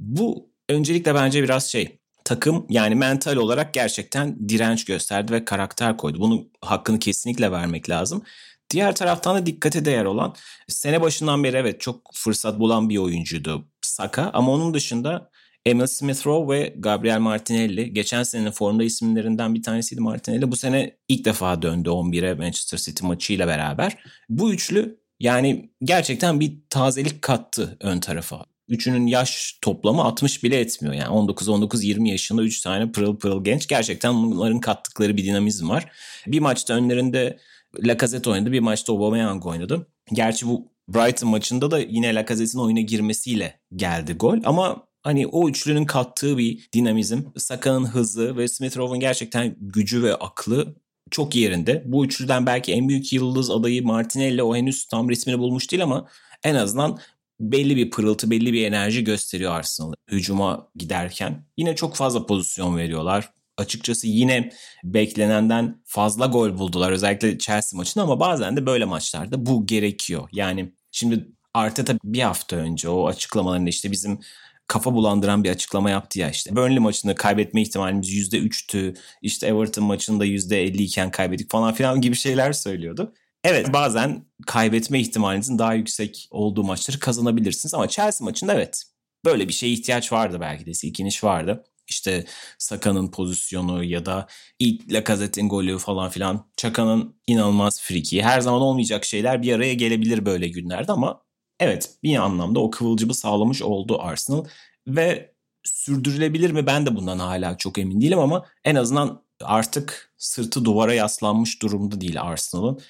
Bu 0.00 0.50
öncelikle 0.68 1.14
bence 1.14 1.42
biraz 1.42 1.70
şey 1.70 1.98
takım 2.24 2.66
yani 2.70 2.94
mental 2.94 3.36
olarak 3.36 3.74
gerçekten 3.74 4.48
direnç 4.48 4.84
gösterdi 4.84 5.32
ve 5.32 5.44
karakter 5.44 5.96
koydu. 5.96 6.20
Bunun 6.20 6.50
hakkını 6.60 6.98
kesinlikle 6.98 7.52
vermek 7.52 7.90
lazım. 7.90 8.22
Diğer 8.70 8.94
taraftan 8.94 9.36
da 9.36 9.46
dikkate 9.46 9.84
değer 9.84 10.04
olan 10.04 10.34
sene 10.68 11.00
başından 11.00 11.44
beri 11.44 11.56
evet 11.56 11.80
çok 11.80 12.10
fırsat 12.14 12.58
bulan 12.58 12.88
bir 12.88 12.98
oyuncuydu 12.98 13.64
Saka 13.80 14.30
ama 14.34 14.52
onun 14.52 14.74
dışında 14.74 15.30
Emil 15.66 15.86
Smith 15.86 16.26
Rowe 16.26 16.54
ve 16.54 16.74
Gabriel 16.78 17.18
Martinelli. 17.18 17.92
Geçen 17.92 18.22
senenin 18.22 18.50
formda 18.50 18.84
isimlerinden 18.84 19.54
bir 19.54 19.62
tanesiydi 19.62 20.00
Martinelli. 20.00 20.50
Bu 20.50 20.56
sene 20.56 20.96
ilk 21.08 21.24
defa 21.24 21.62
döndü 21.62 21.88
11'e 21.88 22.34
Manchester 22.34 22.78
City 22.78 23.06
maçıyla 23.06 23.46
beraber. 23.46 23.98
Bu 24.28 24.52
üçlü 24.52 25.00
yani 25.20 25.70
gerçekten 25.82 26.40
bir 26.40 26.52
tazelik 26.70 27.22
kattı 27.22 27.76
ön 27.80 28.00
tarafa. 28.00 28.44
Üçünün 28.68 29.06
yaş 29.06 29.58
toplamı 29.62 30.02
60 30.04 30.44
bile 30.44 30.60
etmiyor. 30.60 30.94
Yani 30.94 31.08
19-19-20 31.08 32.08
yaşında 32.08 32.42
3 32.42 32.60
tane 32.60 32.92
pırıl 32.92 33.18
pırıl 33.18 33.44
genç. 33.44 33.66
Gerçekten 33.66 34.14
bunların 34.14 34.60
kattıkları 34.60 35.16
bir 35.16 35.24
dinamizm 35.24 35.68
var. 35.68 35.92
Bir 36.26 36.40
maçta 36.40 36.74
önlerinde 36.74 37.38
Lacazette 37.84 38.30
oynadı. 38.30 38.52
Bir 38.52 38.60
maçta 38.60 38.92
Aubameyang 38.92 39.46
oynadı. 39.46 39.86
Gerçi 40.12 40.46
bu 40.46 40.72
Brighton 40.88 41.30
maçında 41.30 41.70
da 41.70 41.78
yine 41.78 42.14
Lacazette'in 42.14 42.62
oyuna 42.62 42.80
girmesiyle 42.80 43.60
geldi 43.76 44.12
gol. 44.12 44.38
Ama 44.44 44.86
hani 45.06 45.26
o 45.26 45.48
üçlünün 45.48 45.84
kattığı 45.84 46.38
bir 46.38 46.68
dinamizm, 46.72 47.22
Saka'nın 47.36 47.84
hızı 47.84 48.36
ve 48.36 48.48
Smith 48.48 48.76
Rowe'un 48.76 49.00
gerçekten 49.00 49.56
gücü 49.60 50.02
ve 50.02 50.14
aklı 50.14 50.74
çok 51.10 51.36
yerinde. 51.36 51.82
Bu 51.86 52.04
üçlüden 52.04 52.46
belki 52.46 52.72
en 52.72 52.88
büyük 52.88 53.12
yıldız 53.12 53.50
adayı 53.50 53.84
Martinelli 53.84 54.42
o 54.42 54.56
henüz 54.56 54.86
tam 54.86 55.10
resmini 55.10 55.38
bulmuş 55.38 55.70
değil 55.70 55.82
ama 55.82 56.08
en 56.44 56.54
azından 56.54 56.98
belli 57.40 57.76
bir 57.76 57.90
pırıltı, 57.90 58.30
belli 58.30 58.52
bir 58.52 58.66
enerji 58.66 59.04
gösteriyor 59.04 59.52
Arsenal 59.52 59.92
hücuma 60.10 60.68
giderken. 60.76 61.46
Yine 61.56 61.76
çok 61.76 61.96
fazla 61.96 62.26
pozisyon 62.26 62.76
veriyorlar. 62.76 63.30
Açıkçası 63.56 64.06
yine 64.06 64.50
beklenenden 64.84 65.82
fazla 65.84 66.26
gol 66.26 66.58
buldular 66.58 66.92
özellikle 66.92 67.38
Chelsea 67.38 67.76
maçında 67.76 68.04
ama 68.04 68.20
bazen 68.20 68.56
de 68.56 68.66
böyle 68.66 68.84
maçlarda 68.84 69.46
bu 69.46 69.66
gerekiyor. 69.66 70.28
Yani 70.32 70.72
şimdi 70.90 71.28
Arteta 71.54 71.94
bir 72.04 72.20
hafta 72.20 72.56
önce 72.56 72.88
o 72.88 73.06
açıklamalarında 73.06 73.70
işte 73.70 73.92
bizim 73.92 74.18
kafa 74.66 74.94
bulandıran 74.94 75.44
bir 75.44 75.50
açıklama 75.50 75.90
yaptı 75.90 76.18
ya 76.18 76.30
işte. 76.30 76.56
Burnley 76.56 76.78
maçını 76.78 77.14
kaybetme 77.14 77.62
ihtimalimiz 77.62 78.08
%3'tü. 78.08 78.96
İşte 79.22 79.46
Everton 79.46 79.84
maçında 79.84 80.26
%50 80.26 80.82
iken 80.82 81.10
kaybettik 81.10 81.50
falan 81.50 81.74
filan 81.74 82.00
gibi 82.00 82.16
şeyler 82.16 82.52
söylüyordu. 82.52 83.14
Evet 83.44 83.72
bazen 83.72 84.26
kaybetme 84.46 85.00
ihtimalinizin 85.00 85.58
daha 85.58 85.74
yüksek 85.74 86.28
olduğu 86.30 86.64
maçları 86.64 86.98
kazanabilirsiniz 86.98 87.74
ama 87.74 87.88
Chelsea 87.88 88.24
maçında 88.24 88.54
evet 88.54 88.82
böyle 89.24 89.48
bir 89.48 89.52
şeye 89.52 89.72
ihtiyaç 89.72 90.12
vardı 90.12 90.38
belki 90.40 90.66
de 90.66 90.74
silkiniş 90.74 91.24
vardı. 91.24 91.64
İşte 91.88 92.24
Saka'nın 92.58 93.10
pozisyonu 93.10 93.84
ya 93.84 94.06
da 94.06 94.26
ilk 94.58 94.92
Lacazette'in 94.92 95.48
golü 95.48 95.78
falan 95.78 96.10
filan. 96.10 96.50
Çaka'nın 96.56 97.16
inanılmaz 97.26 97.82
friki. 97.82 98.22
Her 98.22 98.40
zaman 98.40 98.60
olmayacak 98.60 99.04
şeyler 99.04 99.42
bir 99.42 99.52
araya 99.52 99.74
gelebilir 99.74 100.26
böyle 100.26 100.48
günlerde 100.48 100.92
ama 100.92 101.25
evet 101.60 101.90
bir 102.02 102.16
anlamda 102.16 102.60
o 102.60 102.70
kıvılcımı 102.70 103.14
sağlamış 103.14 103.62
oldu 103.62 104.02
Arsenal. 104.02 104.44
Ve 104.86 105.34
sürdürülebilir 105.64 106.50
mi 106.50 106.66
ben 106.66 106.86
de 106.86 106.96
bundan 106.96 107.18
hala 107.18 107.56
çok 107.56 107.78
emin 107.78 108.00
değilim 108.00 108.18
ama 108.18 108.46
en 108.64 108.74
azından 108.74 109.22
artık 109.42 110.12
sırtı 110.16 110.64
duvara 110.64 110.94
yaslanmış 110.94 111.62
durumda 111.62 112.00
değil 112.00 112.22
Arsenal'ın 112.22 112.80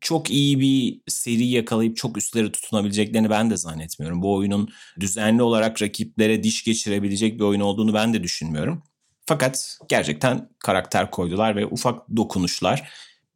çok 0.00 0.30
iyi 0.30 0.60
bir 0.60 1.00
seri 1.08 1.46
yakalayıp 1.46 1.96
çok 1.96 2.16
üstleri 2.18 2.52
tutunabileceklerini 2.52 3.30
ben 3.30 3.50
de 3.50 3.56
zannetmiyorum. 3.56 4.22
Bu 4.22 4.34
oyunun 4.34 4.68
düzenli 5.00 5.42
olarak 5.42 5.82
rakiplere 5.82 6.42
diş 6.42 6.64
geçirebilecek 6.64 7.38
bir 7.38 7.44
oyun 7.44 7.60
olduğunu 7.60 7.94
ben 7.94 8.14
de 8.14 8.22
düşünmüyorum. 8.22 8.82
Fakat 9.26 9.78
gerçekten 9.88 10.48
karakter 10.58 11.10
koydular 11.10 11.56
ve 11.56 11.66
ufak 11.66 12.16
dokunuşlar 12.16 12.92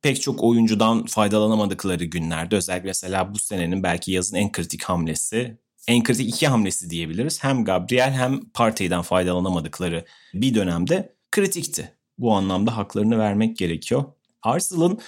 pek 0.06 0.22
çok 0.22 0.44
oyuncudan 0.44 1.06
faydalanamadıkları 1.06 2.04
günlerde 2.04 2.56
özellikle 2.56 2.86
mesela 2.86 3.34
bu 3.34 3.38
senenin 3.38 3.82
belki 3.82 4.12
yazın 4.12 4.36
en 4.36 4.52
kritik 4.52 4.82
hamlesi 4.82 5.58
en 5.88 6.02
kritik 6.02 6.28
iki 6.28 6.46
hamlesi 6.46 6.90
diyebiliriz. 6.90 7.44
Hem 7.44 7.64
Gabriel 7.64 8.12
hem 8.12 8.40
Partey'den 8.54 9.02
faydalanamadıkları 9.02 10.04
bir 10.34 10.54
dönemde 10.54 11.14
kritikti. 11.30 11.92
Bu 12.18 12.32
anlamda 12.32 12.76
haklarını 12.76 13.18
vermek 13.18 13.56
gerekiyor. 13.56 14.04
Arsenal'ın 14.42 14.98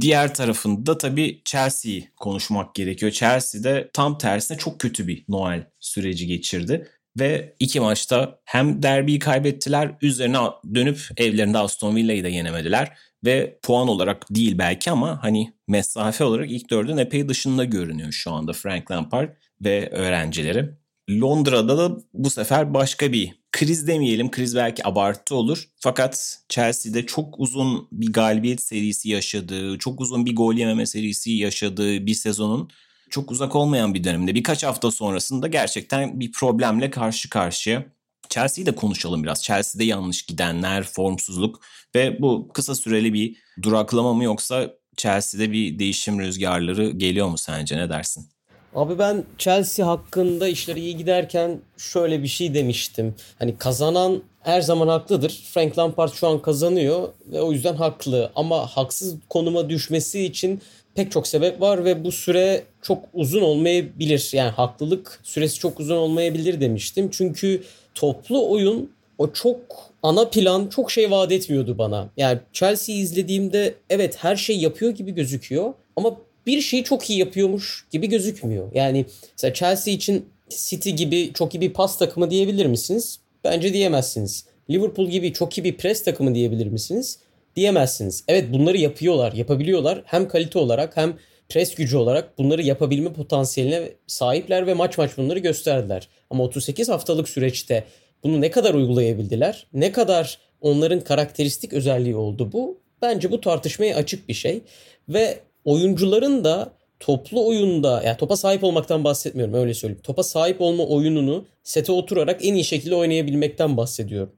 diğer 0.00 0.34
tarafında 0.34 0.98
tabii 0.98 1.42
Chelsea'yi 1.44 2.08
konuşmak 2.16 2.74
gerekiyor. 2.74 3.12
Chelsea'de 3.12 3.90
tam 3.92 4.18
tersine 4.18 4.58
çok 4.58 4.80
kötü 4.80 5.06
bir 5.06 5.24
Noel 5.28 5.66
süreci 5.80 6.26
geçirdi. 6.26 6.88
Ve 7.18 7.56
iki 7.58 7.80
maçta 7.80 8.40
hem 8.44 8.82
derbiyi 8.82 9.18
kaybettiler 9.18 9.90
üzerine 10.02 10.38
dönüp 10.74 11.08
evlerinde 11.16 11.58
Aston 11.58 11.96
Villa'yı 11.96 12.24
da 12.24 12.28
yenemediler. 12.28 12.98
Ve 13.24 13.58
puan 13.62 13.88
olarak 13.88 14.34
değil 14.34 14.58
belki 14.58 14.90
ama 14.90 15.22
hani 15.22 15.52
mesafe 15.68 16.24
olarak 16.24 16.50
ilk 16.50 16.70
dördün 16.70 16.96
epey 16.96 17.28
dışında 17.28 17.64
görünüyor 17.64 18.12
şu 18.12 18.32
anda 18.32 18.52
Frank 18.52 18.90
Lampard 18.90 19.28
ve 19.64 19.90
öğrencileri. 19.90 20.70
Londra'da 21.10 21.78
da 21.78 21.96
bu 22.14 22.30
sefer 22.30 22.74
başka 22.74 23.12
bir 23.12 23.34
kriz 23.52 23.86
demeyelim. 23.86 24.30
Kriz 24.30 24.56
belki 24.56 24.86
abartı 24.86 25.34
olur. 25.34 25.68
Fakat 25.76 26.38
Chelsea'de 26.48 27.06
çok 27.06 27.40
uzun 27.40 27.88
bir 27.92 28.12
galibiyet 28.12 28.62
serisi 28.62 29.08
yaşadığı, 29.08 29.78
çok 29.78 30.00
uzun 30.00 30.26
bir 30.26 30.36
gol 30.36 30.54
yememe 30.54 30.86
serisi 30.86 31.30
yaşadığı 31.30 32.06
bir 32.06 32.14
sezonun 32.14 32.70
çok 33.10 33.30
uzak 33.30 33.56
olmayan 33.56 33.94
bir 33.94 34.04
dönemde 34.04 34.34
birkaç 34.34 34.64
hafta 34.64 34.90
sonrasında 34.90 35.48
gerçekten 35.48 36.20
bir 36.20 36.32
problemle 36.32 36.90
karşı 36.90 37.30
karşıya. 37.30 37.84
Chelsea'yi 38.28 38.66
de 38.66 38.74
konuşalım 38.74 39.22
biraz. 39.22 39.42
Chelsea'de 39.42 39.84
yanlış 39.84 40.22
gidenler, 40.22 40.82
formsuzluk 40.82 41.60
ve 41.94 42.20
bu 42.20 42.48
kısa 42.54 42.74
süreli 42.74 43.12
bir 43.12 43.36
duraklama 43.62 44.14
mı 44.14 44.24
yoksa 44.24 44.70
Chelsea'de 44.96 45.52
bir 45.52 45.78
değişim 45.78 46.20
rüzgarları 46.20 46.90
geliyor 46.90 47.28
mu 47.28 47.38
sence 47.38 47.76
ne 47.76 47.88
dersin? 47.88 48.28
Abi 48.74 48.98
ben 48.98 49.24
Chelsea 49.38 49.86
hakkında 49.86 50.48
işleri 50.48 50.80
iyi 50.80 50.96
giderken 50.96 51.60
şöyle 51.76 52.22
bir 52.22 52.28
şey 52.28 52.54
demiştim. 52.54 53.14
Hani 53.38 53.58
kazanan 53.58 54.22
her 54.42 54.60
zaman 54.60 54.88
haklıdır. 54.88 55.42
Frank 55.54 55.78
Lampard 55.78 56.12
şu 56.12 56.28
an 56.28 56.42
kazanıyor 56.42 57.08
ve 57.26 57.40
o 57.40 57.52
yüzden 57.52 57.74
haklı. 57.74 58.32
Ama 58.34 58.66
haksız 58.66 59.14
konuma 59.28 59.70
düşmesi 59.70 60.24
için 60.24 60.60
pek 60.94 61.12
çok 61.12 61.26
sebep 61.26 61.60
var 61.60 61.84
ve 61.84 62.04
bu 62.04 62.12
süre 62.12 62.64
çok 62.82 63.04
uzun 63.12 63.42
olmayabilir. 63.42 64.30
Yani 64.32 64.50
haklılık 64.50 65.20
süresi 65.22 65.58
çok 65.58 65.80
uzun 65.80 65.96
olmayabilir 65.96 66.60
demiştim. 66.60 67.10
Çünkü 67.10 67.62
toplu 68.00 68.50
oyun 68.50 68.90
o 69.18 69.32
çok 69.32 69.60
ana 70.02 70.28
plan 70.28 70.66
çok 70.66 70.90
şey 70.90 71.10
vaat 71.10 71.32
etmiyordu 71.32 71.78
bana. 71.78 72.08
Yani 72.16 72.38
Chelsea'yi 72.52 73.02
izlediğimde 73.02 73.74
evet 73.90 74.16
her 74.18 74.36
şey 74.36 74.58
yapıyor 74.58 74.92
gibi 74.92 75.14
gözüküyor 75.14 75.74
ama 75.96 76.16
bir 76.46 76.60
şeyi 76.60 76.84
çok 76.84 77.10
iyi 77.10 77.18
yapıyormuş 77.18 77.86
gibi 77.90 78.08
gözükmüyor. 78.08 78.68
Yani 78.74 79.06
mesela 79.32 79.54
Chelsea 79.54 79.94
için 79.94 80.26
City 80.50 80.90
gibi 80.90 81.30
çok 81.34 81.54
iyi 81.54 81.60
bir 81.60 81.72
pas 81.72 81.98
takımı 81.98 82.30
diyebilir 82.30 82.66
misiniz? 82.66 83.18
Bence 83.44 83.72
diyemezsiniz. 83.72 84.44
Liverpool 84.70 85.08
gibi 85.08 85.32
çok 85.32 85.58
iyi 85.58 85.64
bir 85.64 85.76
pres 85.76 86.04
takımı 86.04 86.34
diyebilir 86.34 86.66
misiniz? 86.66 87.18
Diyemezsiniz. 87.56 88.24
Evet 88.28 88.52
bunları 88.52 88.78
yapıyorlar, 88.78 89.32
yapabiliyorlar. 89.32 90.02
Hem 90.04 90.28
kalite 90.28 90.58
olarak 90.58 90.96
hem 90.96 91.16
pres 91.48 91.74
gücü 91.74 91.96
olarak 91.96 92.38
bunları 92.38 92.62
yapabilme 92.62 93.12
potansiyeline 93.12 93.88
sahipler 94.06 94.66
ve 94.66 94.74
maç 94.74 94.98
maç 94.98 95.10
bunları 95.16 95.38
gösterdiler. 95.38 96.08
Ama 96.30 96.44
38 96.44 96.88
haftalık 96.88 97.28
süreçte 97.28 97.84
bunu 98.24 98.40
ne 98.40 98.50
kadar 98.50 98.74
uygulayabildiler? 98.74 99.66
Ne 99.72 99.92
kadar 99.92 100.38
onların 100.60 101.00
karakteristik 101.00 101.72
özelliği 101.72 102.16
oldu 102.16 102.52
bu? 102.52 102.80
Bence 103.02 103.32
bu 103.32 103.40
tartışmaya 103.40 103.96
açık 103.96 104.28
bir 104.28 104.34
şey. 104.34 104.60
Ve 105.08 105.38
oyuncuların 105.64 106.44
da 106.44 106.72
toplu 107.00 107.46
oyunda 107.46 108.02
yani 108.02 108.16
topa 108.16 108.36
sahip 108.36 108.64
olmaktan 108.64 109.04
bahsetmiyorum 109.04 109.54
öyle 109.54 109.74
söyleyeyim. 109.74 110.02
Topa 110.02 110.22
sahip 110.22 110.60
olma 110.60 110.86
oyununu 110.86 111.44
sete 111.62 111.92
oturarak 111.92 112.44
en 112.44 112.54
iyi 112.54 112.64
şekilde 112.64 112.94
oynayabilmekten 112.94 113.76
bahsediyorum. 113.76 114.32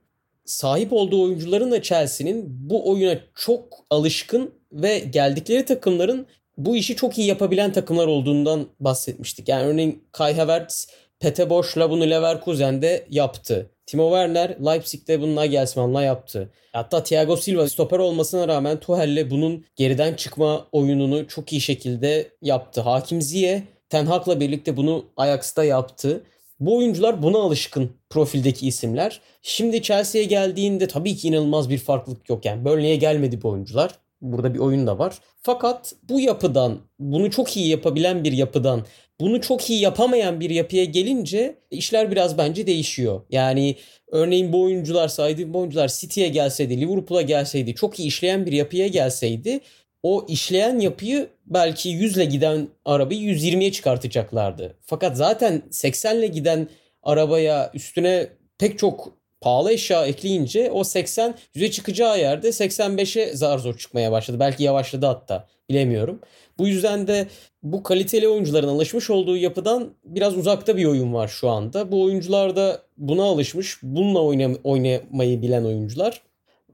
Sahip 0.45 0.93
olduğu 0.93 1.23
oyuncuların 1.23 1.71
da 1.71 1.81
Chelsea'nin 1.81 2.45
bu 2.69 2.89
oyuna 2.89 3.19
çok 3.35 3.85
alışkın 3.89 4.51
ve 4.71 4.99
geldikleri 4.99 5.65
takımların 5.65 6.27
bu 6.57 6.75
işi 6.75 6.95
çok 6.95 7.17
iyi 7.17 7.27
yapabilen 7.27 7.73
takımlar 7.73 8.07
olduğundan 8.07 8.67
bahsetmiştik. 8.79 9.49
Yani 9.49 9.65
örneğin 9.65 10.03
Kai 10.11 10.33
Havertz 10.33 10.87
Pete 11.21 11.49
Bosch'la 11.49 11.89
bunu 11.89 12.09
Leverkusen'de 12.09 13.05
yaptı. 13.09 13.69
Timo 13.85 14.09
Werner 14.09 14.57
Leipzig'te 14.65 15.21
bunu 15.21 15.35
Nagelsmann'la 15.35 16.01
yaptı. 16.03 16.49
Hatta 16.73 17.03
Thiago 17.03 17.37
Silva 17.37 17.69
stoper 17.69 17.99
olmasına 17.99 18.47
rağmen 18.47 18.79
Tuchel'le 18.79 19.31
bunun 19.31 19.65
geriden 19.75 20.13
çıkma 20.13 20.67
oyununu 20.71 21.27
çok 21.27 21.51
iyi 21.51 21.61
şekilde 21.61 22.31
yaptı. 22.41 22.81
Hakim 22.81 23.21
Ziyech 23.21 23.63
Ten 23.89 24.05
Hag'la 24.05 24.39
birlikte 24.39 24.77
bunu 24.77 25.05
Ajax'ta 25.17 25.63
yaptı. 25.63 26.23
Bu 26.59 26.77
oyuncular 26.77 27.23
buna 27.23 27.37
alışkın 27.37 27.91
profildeki 28.09 28.67
isimler. 28.67 29.21
Şimdi 29.41 29.81
Chelsea'ye 29.81 30.27
geldiğinde 30.27 30.87
tabii 30.87 31.15
ki 31.15 31.27
inanılmaz 31.27 31.69
bir 31.69 31.77
farklılık 31.77 32.29
yok. 32.29 32.45
Yani 32.45 32.65
Burnley'e 32.65 32.95
gelmedi 32.95 33.41
bu 33.41 33.49
oyuncular. 33.49 33.91
Burada 34.21 34.53
bir 34.53 34.59
oyun 34.59 34.87
da 34.87 34.99
var. 34.99 35.19
Fakat 35.41 35.93
bu 36.09 36.19
yapıdan, 36.19 36.79
bunu 36.99 37.31
çok 37.31 37.57
iyi 37.57 37.67
yapabilen 37.67 38.23
bir 38.23 38.31
yapıdan 38.31 38.85
bunu 39.19 39.41
çok 39.41 39.69
iyi 39.69 39.81
yapamayan 39.81 40.39
bir 40.39 40.49
yapıya 40.49 40.85
gelince 40.85 41.55
işler 41.71 42.11
biraz 42.11 42.37
bence 42.37 42.67
değişiyor. 42.67 43.21
Yani 43.29 43.75
örneğin 44.11 44.53
bu 44.53 44.61
oyuncular 44.61 45.07
saydığım 45.07 45.55
oyuncular 45.55 45.87
City'ye 45.87 46.27
gelseydi, 46.27 46.81
Liverpool'a 46.81 47.21
gelseydi, 47.21 47.75
çok 47.75 47.99
iyi 47.99 48.07
işleyen 48.07 48.45
bir 48.45 48.51
yapıya 48.51 48.87
gelseydi 48.87 49.59
o 50.03 50.25
işleyen 50.27 50.79
yapıyı 50.79 51.29
belki 51.45 51.89
100 51.89 52.17
ile 52.17 52.25
giden 52.25 52.67
arabayı 52.85 53.21
120'ye 53.21 53.71
çıkartacaklardı. 53.71 54.77
Fakat 54.81 55.17
zaten 55.17 55.61
80 55.71 56.17
ile 56.17 56.27
giden 56.27 56.67
arabaya 57.03 57.71
üstüne 57.73 58.27
pek 58.57 58.79
çok 58.79 59.13
pahalı 59.41 59.73
eşya 59.73 60.05
ekleyince 60.05 60.71
o 60.71 60.83
80 60.83 61.35
100'e 61.55 61.71
çıkacağı 61.71 62.19
yerde 62.19 62.47
85'e 62.47 63.35
zar 63.35 63.59
zor 63.59 63.77
çıkmaya 63.77 64.11
başladı. 64.11 64.39
Belki 64.39 64.63
yavaşladı 64.63 65.05
hatta 65.05 65.47
bilemiyorum. 65.69 66.19
Bu 66.57 66.67
yüzden 66.67 67.07
de 67.07 67.27
bu 67.63 67.83
kaliteli 67.83 68.27
oyuncuların 68.27 68.67
alışmış 68.67 69.09
olduğu 69.09 69.37
yapıdan 69.37 69.93
biraz 70.03 70.37
uzakta 70.37 70.77
bir 70.77 70.85
oyun 70.85 71.13
var 71.13 71.27
şu 71.27 71.49
anda. 71.49 71.91
Bu 71.91 72.03
oyuncular 72.03 72.55
da 72.55 72.81
buna 72.97 73.23
alışmış, 73.23 73.77
bununla 73.83 74.21
oynam 74.21 74.55
oynamayı 74.63 75.41
bilen 75.41 75.63
oyuncular. 75.63 76.21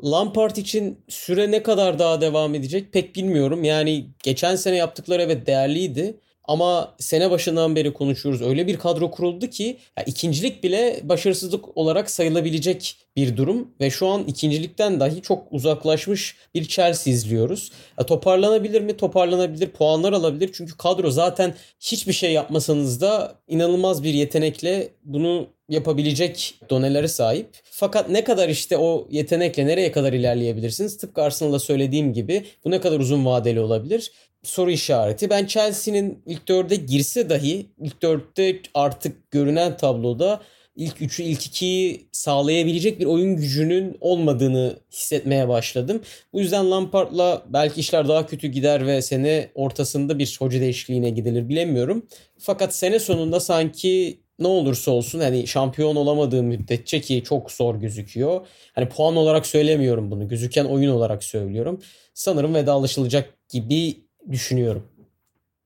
Lampard 0.03 0.55
için 0.55 0.99
süre 1.07 1.51
ne 1.51 1.63
kadar 1.63 1.99
daha 1.99 2.21
devam 2.21 2.55
edecek 2.55 2.93
pek 2.93 3.15
bilmiyorum. 3.15 3.63
Yani 3.63 4.05
geçen 4.23 4.55
sene 4.55 4.75
yaptıkları 4.75 5.21
evet 5.21 5.47
değerliydi. 5.47 6.19
Ama 6.47 6.95
sene 6.99 7.31
başından 7.31 7.75
beri 7.75 7.93
konuşuyoruz. 7.93 8.41
Öyle 8.41 8.67
bir 8.67 8.77
kadro 8.77 9.11
kuruldu 9.11 9.47
ki 9.47 9.77
ya 9.97 10.03
ikincilik 10.03 10.63
bile 10.63 10.99
başarısızlık 11.03 11.77
olarak 11.77 12.09
sayılabilecek 12.11 12.97
bir 13.15 13.37
durum 13.37 13.71
ve 13.81 13.89
şu 13.89 14.07
an 14.07 14.23
ikincilikten 14.23 14.99
dahi 14.99 15.21
çok 15.21 15.47
uzaklaşmış 15.51 16.35
bir 16.55 16.65
Chelsea 16.65 17.13
izliyoruz. 17.13 17.71
Ya 17.99 18.05
toparlanabilir 18.05 18.81
mi? 18.81 18.97
Toparlanabilir. 18.97 19.69
Puanlar 19.69 20.13
alabilir. 20.13 20.49
Çünkü 20.53 20.77
kadro 20.77 21.11
zaten 21.11 21.53
hiçbir 21.79 22.13
şey 22.13 22.31
yapmasanız 22.31 23.01
da 23.01 23.35
inanılmaz 23.47 24.03
bir 24.03 24.13
yetenekle 24.13 24.89
bunu 25.03 25.47
yapabilecek 25.69 26.55
donelere 26.69 27.07
sahip. 27.07 27.47
Fakat 27.63 28.09
ne 28.09 28.23
kadar 28.23 28.49
işte 28.49 28.77
o 28.77 29.07
yetenekle 29.11 29.67
nereye 29.67 29.91
kadar 29.91 30.13
ilerleyebilirsiniz? 30.13 30.97
Tıpkı 30.97 31.21
Arsenal'da 31.21 31.59
söylediğim 31.59 32.13
gibi 32.13 32.45
bu 32.65 32.71
ne 32.71 32.81
kadar 32.81 32.99
uzun 32.99 33.25
vadeli 33.25 33.59
olabilir? 33.59 34.11
Soru 34.43 34.71
işareti. 34.71 35.29
Ben 35.29 35.45
Chelsea'nin 35.45 36.23
ilk 36.25 36.47
dörde 36.47 36.75
girse 36.75 37.29
dahi 37.29 37.65
ilk 37.79 38.01
dörtte 38.01 38.61
artık 38.73 39.31
görünen 39.31 39.77
tabloda 39.77 40.41
ilk 40.77 41.01
3'ü 41.01 41.23
ilk 41.23 41.41
2'yi 41.41 42.09
sağlayabilecek 42.11 42.99
bir 42.99 43.05
oyun 43.05 43.35
gücünün 43.35 43.97
olmadığını 44.01 44.79
hissetmeye 44.91 45.47
başladım. 45.47 46.01
Bu 46.33 46.39
yüzden 46.39 46.71
Lampard'la 46.71 47.43
belki 47.49 47.79
işler 47.79 48.07
daha 48.07 48.25
kötü 48.25 48.47
gider 48.47 48.87
ve 48.87 49.01
sene 49.01 49.49
ortasında 49.55 50.19
bir 50.19 50.37
hoca 50.39 50.61
değişikliğine 50.61 51.09
gidilir 51.09 51.49
bilemiyorum. 51.49 52.07
Fakat 52.39 52.75
sene 52.75 52.99
sonunda 52.99 53.39
sanki 53.39 54.19
ne 54.39 54.47
olursa 54.47 54.91
olsun 54.91 55.19
hani 55.19 55.47
şampiyon 55.47 55.95
olamadığı 55.95 56.43
müddetçe 56.43 57.01
ki 57.01 57.23
çok 57.23 57.51
zor 57.51 57.75
gözüküyor. 57.75 58.47
Hani 58.73 58.89
puan 58.89 59.15
olarak 59.15 59.45
söylemiyorum 59.45 60.11
bunu. 60.11 60.27
Gözüken 60.27 60.65
oyun 60.65 60.89
olarak 60.91 61.23
söylüyorum. 61.23 61.81
Sanırım 62.13 62.55
vedalaşılacak 62.55 63.33
gibi 63.49 64.06
düşünüyorum. 64.31 64.83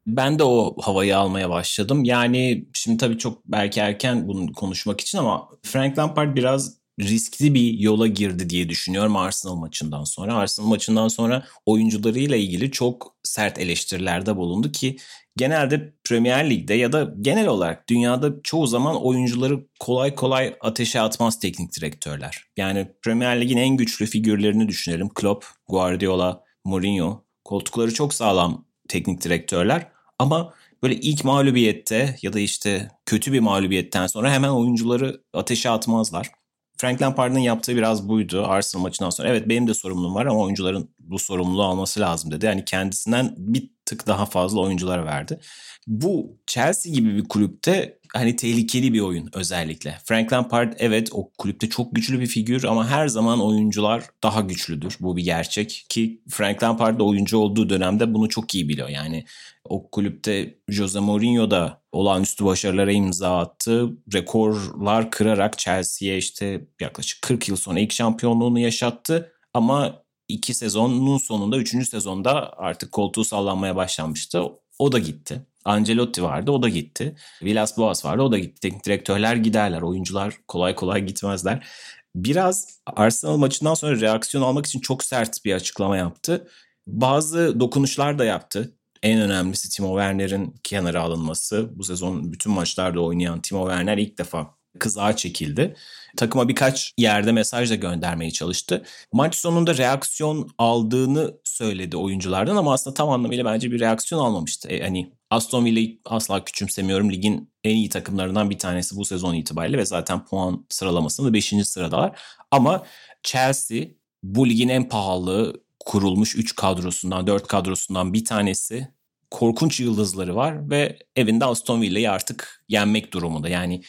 Ben 0.07 0.39
de 0.39 0.43
o 0.43 0.75
havayı 0.81 1.17
almaya 1.17 1.49
başladım. 1.49 2.03
Yani 2.03 2.65
şimdi 2.73 2.97
tabii 2.97 3.17
çok 3.17 3.45
belki 3.45 3.79
erken 3.79 4.27
bunu 4.27 4.53
konuşmak 4.53 5.01
için 5.01 5.17
ama 5.17 5.49
Frank 5.63 5.97
Lampard 5.97 6.35
biraz 6.35 6.81
riskli 6.99 7.53
bir 7.53 7.79
yola 7.79 8.07
girdi 8.07 8.49
diye 8.49 8.69
düşünüyorum 8.69 9.15
Arsenal 9.15 9.55
maçından 9.55 10.03
sonra. 10.03 10.35
Arsenal 10.35 10.67
maçından 10.67 11.07
sonra 11.07 11.45
oyuncularıyla 11.65 12.35
ilgili 12.35 12.71
çok 12.71 13.15
sert 13.23 13.59
eleştirilerde 13.59 14.35
bulundu 14.35 14.71
ki 14.71 14.97
genelde 15.37 15.93
Premier 16.03 16.49
Lig'de 16.49 16.73
ya 16.73 16.91
da 16.91 17.13
genel 17.21 17.47
olarak 17.47 17.89
dünyada 17.89 18.33
çoğu 18.43 18.67
zaman 18.67 19.03
oyuncuları 19.05 19.59
kolay 19.79 20.15
kolay 20.15 20.55
ateşe 20.61 21.01
atmaz 21.01 21.39
teknik 21.39 21.75
direktörler. 21.75 22.43
Yani 22.57 22.87
Premier 23.01 23.41
Lig'in 23.41 23.57
en 23.57 23.77
güçlü 23.77 24.05
figürlerini 24.05 24.67
düşünelim. 24.67 25.09
Klopp, 25.09 25.45
Guardiola, 25.67 26.43
Mourinho. 26.65 27.23
Koltukları 27.51 27.93
çok 27.93 28.13
sağlam 28.13 28.65
teknik 28.87 29.23
direktörler 29.23 29.87
ama 30.19 30.53
böyle 30.83 30.95
ilk 30.95 31.23
mağlubiyette 31.23 32.15
ya 32.21 32.33
da 32.33 32.39
işte 32.39 32.91
kötü 33.05 33.33
bir 33.33 33.39
mağlubiyetten 33.39 34.07
sonra 34.07 34.31
hemen 34.31 34.49
oyuncuları 34.49 35.21
ateşe 35.33 35.69
atmazlar. 35.69 36.31
Frank 36.77 37.01
Lampard'ın 37.01 37.39
yaptığı 37.39 37.75
biraz 37.75 38.09
buydu 38.09 38.45
Arsenal 38.47 38.83
maçından 38.83 39.09
sonra. 39.09 39.29
Evet 39.29 39.49
benim 39.49 39.67
de 39.67 39.73
sorumluluğum 39.73 40.15
var 40.15 40.25
ama 40.25 40.39
oyuncuların 40.39 40.89
bu 40.99 41.19
sorumluluğu 41.19 41.63
alması 41.63 41.99
lazım 41.99 42.31
dedi. 42.31 42.45
Yani 42.45 42.65
kendisinden 42.65 43.33
bir 43.37 43.69
tık 43.85 44.07
daha 44.07 44.25
fazla 44.25 44.59
oyunculara 44.59 45.05
verdi. 45.05 45.39
Bu 45.87 46.37
Chelsea 46.47 46.93
gibi 46.93 47.15
bir 47.15 47.23
kulüpte 47.23 47.99
hani 48.13 48.35
tehlikeli 48.35 48.93
bir 48.93 48.99
oyun 48.99 49.29
özellikle. 49.33 49.97
Frank 50.05 50.33
Lampard 50.33 50.73
evet 50.77 51.09
o 51.11 51.31
kulüpte 51.37 51.69
çok 51.69 51.95
güçlü 51.95 52.19
bir 52.19 52.27
figür 52.27 52.63
ama 52.63 52.89
her 52.89 53.07
zaman 53.07 53.41
oyuncular 53.41 54.03
daha 54.23 54.41
güçlüdür. 54.41 54.97
Bu 54.99 55.17
bir 55.17 55.23
gerçek 55.23 55.85
ki 55.89 56.21
Frank 56.29 56.63
Lampard 56.63 56.99
da 56.99 57.03
oyuncu 57.03 57.37
olduğu 57.37 57.69
dönemde 57.69 58.13
bunu 58.13 58.29
çok 58.29 58.55
iyi 58.55 58.69
biliyor. 58.69 58.89
Yani 58.89 59.25
o 59.65 59.89
kulüpte 59.89 60.59
Jose 60.69 60.99
Mourinho 60.99 61.51
da 61.51 61.81
olağanüstü 61.91 62.45
başarılara 62.45 62.91
imza 62.91 63.37
attı. 63.37 63.89
Rekorlar 64.13 65.11
kırarak 65.11 65.57
Chelsea'ye 65.57 66.17
işte 66.17 66.67
yaklaşık 66.81 67.21
40 67.21 67.49
yıl 67.49 67.55
sonra 67.55 67.79
ilk 67.79 67.91
şampiyonluğunu 67.91 68.59
yaşattı. 68.59 69.31
Ama 69.53 70.03
iki 70.27 70.53
sezonun 70.53 71.17
sonunda, 71.17 71.57
üçüncü 71.57 71.85
sezonda 71.85 72.57
artık 72.57 72.91
koltuğu 72.91 73.23
sallanmaya 73.23 73.75
başlamıştı. 73.75 74.43
O 74.79 74.91
da 74.91 74.99
gitti. 74.99 75.45
Ancelotti 75.65 76.23
vardı 76.23 76.51
o 76.51 76.63
da 76.63 76.69
gitti. 76.69 77.15
Villas 77.43 77.77
Boas 77.77 78.05
vardı 78.05 78.21
o 78.21 78.31
da 78.31 78.37
gitti. 78.37 78.59
Teknik 78.61 78.85
direktörler 78.85 79.35
giderler. 79.35 79.81
Oyuncular 79.81 80.37
kolay 80.47 80.75
kolay 80.75 81.05
gitmezler. 81.05 81.67
Biraz 82.15 82.79
Arsenal 82.85 83.37
maçından 83.37 83.73
sonra 83.73 84.01
reaksiyon 84.01 84.43
almak 84.43 84.65
için 84.65 84.79
çok 84.79 85.03
sert 85.03 85.45
bir 85.45 85.53
açıklama 85.53 85.97
yaptı. 85.97 86.47
Bazı 86.87 87.59
dokunuşlar 87.59 88.19
da 88.19 88.25
yaptı. 88.25 88.75
En 89.03 89.21
önemlisi 89.21 89.69
Timo 89.69 89.89
Werner'in 89.89 90.55
kenara 90.63 91.01
alınması. 91.01 91.69
Bu 91.75 91.83
sezon 91.83 92.33
bütün 92.33 92.51
maçlarda 92.51 92.99
oynayan 93.01 93.41
Timo 93.41 93.67
Werner 93.67 93.97
ilk 93.97 94.17
defa 94.17 94.60
kızağa 94.79 95.15
çekildi. 95.15 95.75
Takıma 96.17 96.47
birkaç 96.47 96.93
yerde 96.97 97.31
mesaj 97.31 97.69
da 97.71 97.75
göndermeye 97.75 98.31
çalıştı. 98.31 98.83
Maç 99.13 99.35
sonunda 99.35 99.77
reaksiyon 99.77 100.49
aldığını 100.57 101.33
söyledi 101.43 101.97
oyunculardan 101.97 102.55
ama 102.55 102.73
aslında 102.73 102.93
tam 102.93 103.09
anlamıyla 103.09 103.45
bence 103.45 103.71
bir 103.71 103.79
reaksiyon 103.79 104.21
almamıştı. 104.21 104.69
E, 104.69 104.83
hani 104.83 105.11
Aston 105.29 105.65
Villa'yı 105.65 105.99
asla 106.05 106.45
küçümsemiyorum. 106.45 107.11
Ligin 107.11 107.51
en 107.63 107.75
iyi 107.75 107.89
takımlarından 107.89 108.49
bir 108.49 108.57
tanesi 108.57 108.97
bu 108.97 109.05
sezon 109.05 109.33
itibariyle 109.33 109.77
ve 109.77 109.85
zaten 109.85 110.25
puan 110.25 110.65
sıralamasında 110.69 111.33
5. 111.33 111.53
sıradalar. 111.63 112.19
Ama 112.51 112.83
Chelsea 113.23 113.85
bu 114.23 114.49
ligin 114.49 114.69
en 114.69 114.89
pahalı 114.89 115.63
kurulmuş 115.85 116.35
3 116.35 116.55
kadrosundan, 116.55 117.27
4 117.27 117.47
kadrosundan 117.47 118.13
bir 118.13 118.25
tanesi. 118.25 118.87
Korkunç 119.31 119.79
yıldızları 119.79 120.35
var 120.35 120.69
ve 120.69 120.99
evinde 121.15 121.45
Aston 121.45 121.81
Villa'yı 121.81 122.11
artık 122.11 122.63
yenmek 122.69 123.13
durumunda. 123.13 123.49
Yani 123.49 123.81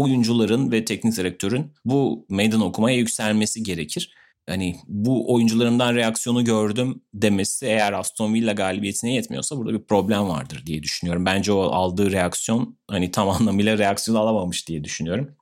oyuncuların 0.00 0.72
ve 0.72 0.84
teknik 0.84 1.16
direktörün 1.16 1.72
bu 1.84 2.26
meydan 2.28 2.60
okumaya 2.60 2.96
yükselmesi 2.96 3.62
gerekir. 3.62 4.14
Hani 4.48 4.76
bu 4.88 5.34
oyuncularımdan 5.34 5.94
reaksiyonu 5.94 6.44
gördüm 6.44 7.02
demesi 7.14 7.66
eğer 7.66 7.92
Aston 7.92 8.34
Villa 8.34 8.52
galibiyetine 8.52 9.14
yetmiyorsa 9.14 9.56
burada 9.56 9.72
bir 9.72 9.84
problem 9.84 10.28
vardır 10.28 10.62
diye 10.66 10.82
düşünüyorum. 10.82 11.26
Bence 11.26 11.52
o 11.52 11.60
aldığı 11.60 12.12
reaksiyon 12.12 12.78
hani 12.88 13.10
tam 13.10 13.28
anlamıyla 13.30 13.78
reaksiyon 13.78 14.18
alamamış 14.18 14.68
diye 14.68 14.84
düşünüyorum. 14.84 15.36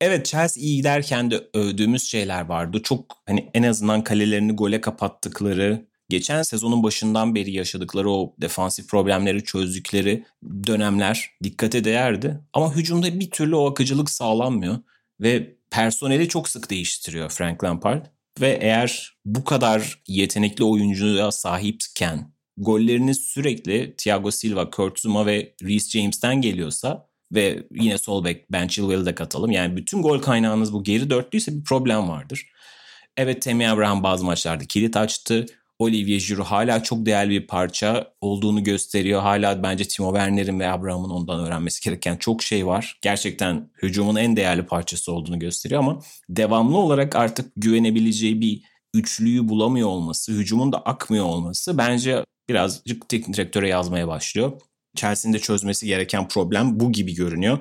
Evet 0.00 0.26
Chelsea 0.26 0.62
iyi 0.62 0.76
giderken 0.76 1.30
de 1.30 1.48
övdüğümüz 1.54 2.02
şeyler 2.02 2.46
vardı. 2.46 2.82
Çok 2.82 3.22
hani 3.26 3.50
en 3.54 3.62
azından 3.62 4.04
kalelerini 4.04 4.52
gole 4.52 4.80
kapattıkları, 4.80 5.86
geçen 6.08 6.42
sezonun 6.42 6.82
başından 6.82 7.34
beri 7.34 7.52
yaşadıkları 7.52 8.10
o 8.10 8.34
defansif 8.40 8.88
problemleri 8.88 9.44
çözdükleri 9.44 10.24
dönemler 10.66 11.30
dikkate 11.42 11.84
değerdi. 11.84 12.40
Ama 12.52 12.74
hücumda 12.74 13.20
bir 13.20 13.30
türlü 13.30 13.56
o 13.56 13.70
akıcılık 13.70 14.10
sağlanmıyor 14.10 14.78
ve 15.20 15.56
personeli 15.70 16.28
çok 16.28 16.48
sık 16.48 16.70
değiştiriyor 16.70 17.30
Frank 17.30 17.64
Lampard. 17.64 18.06
Ve 18.40 18.58
eğer 18.60 19.16
bu 19.24 19.44
kadar 19.44 20.02
yetenekli 20.08 20.64
oyuncuya 20.64 21.30
sahipken 21.30 22.32
golleriniz 22.56 23.20
sürekli 23.20 23.94
Thiago 23.98 24.30
Silva, 24.30 24.70
Kurt 24.70 25.00
Zuma 25.00 25.26
ve 25.26 25.54
Reece 25.62 25.98
James'ten 25.98 26.40
geliyorsa 26.40 27.08
ve 27.32 27.66
yine 27.70 27.98
sol 27.98 28.24
bek 28.24 28.52
Ben 28.52 28.68
Chilwell'i 28.68 29.06
de 29.06 29.14
katalım. 29.14 29.50
Yani 29.50 29.76
bütün 29.76 30.02
gol 30.02 30.18
kaynağınız 30.18 30.72
bu 30.72 30.84
geri 30.84 31.10
dörtlüyse 31.10 31.56
bir 31.56 31.64
problem 31.64 32.08
vardır. 32.08 32.48
Evet 33.16 33.42
Tammy 33.42 33.68
Abraham 33.68 34.02
bazı 34.02 34.24
maçlarda 34.24 34.64
kilit 34.64 34.96
açtı. 34.96 35.46
Olivier 35.82 36.24
Giroud 36.28 36.46
hala 36.46 36.82
çok 36.82 37.06
değerli 37.06 37.30
bir 37.30 37.46
parça 37.46 38.14
olduğunu 38.20 38.64
gösteriyor. 38.64 39.20
Hala 39.20 39.62
bence 39.62 39.84
Timo 39.84 40.14
Werner'in 40.14 40.60
ve 40.60 40.68
Abraham'ın 40.68 41.10
ondan 41.10 41.46
öğrenmesi 41.46 41.84
gereken 41.84 42.16
çok 42.16 42.42
şey 42.42 42.66
var. 42.66 42.98
Gerçekten 43.02 43.70
hücumun 43.82 44.16
en 44.16 44.36
değerli 44.36 44.66
parçası 44.66 45.12
olduğunu 45.12 45.38
gösteriyor 45.38 45.80
ama 45.80 46.02
devamlı 46.28 46.76
olarak 46.78 47.16
artık 47.16 47.52
güvenebileceği 47.56 48.40
bir 48.40 48.62
üçlüyü 48.94 49.48
bulamıyor 49.48 49.88
olması, 49.88 50.32
hücumun 50.32 50.72
da 50.72 50.78
akmıyor 50.78 51.24
olması 51.24 51.78
bence 51.78 52.24
birazcık 52.48 53.08
teknik 53.08 53.36
direktöre 53.36 53.68
yazmaya 53.68 54.08
başlıyor. 54.08 54.52
Chelsea'nin 54.96 55.34
de 55.34 55.38
çözmesi 55.38 55.86
gereken 55.86 56.28
problem 56.28 56.80
bu 56.80 56.92
gibi 56.92 57.14
görünüyor. 57.14 57.58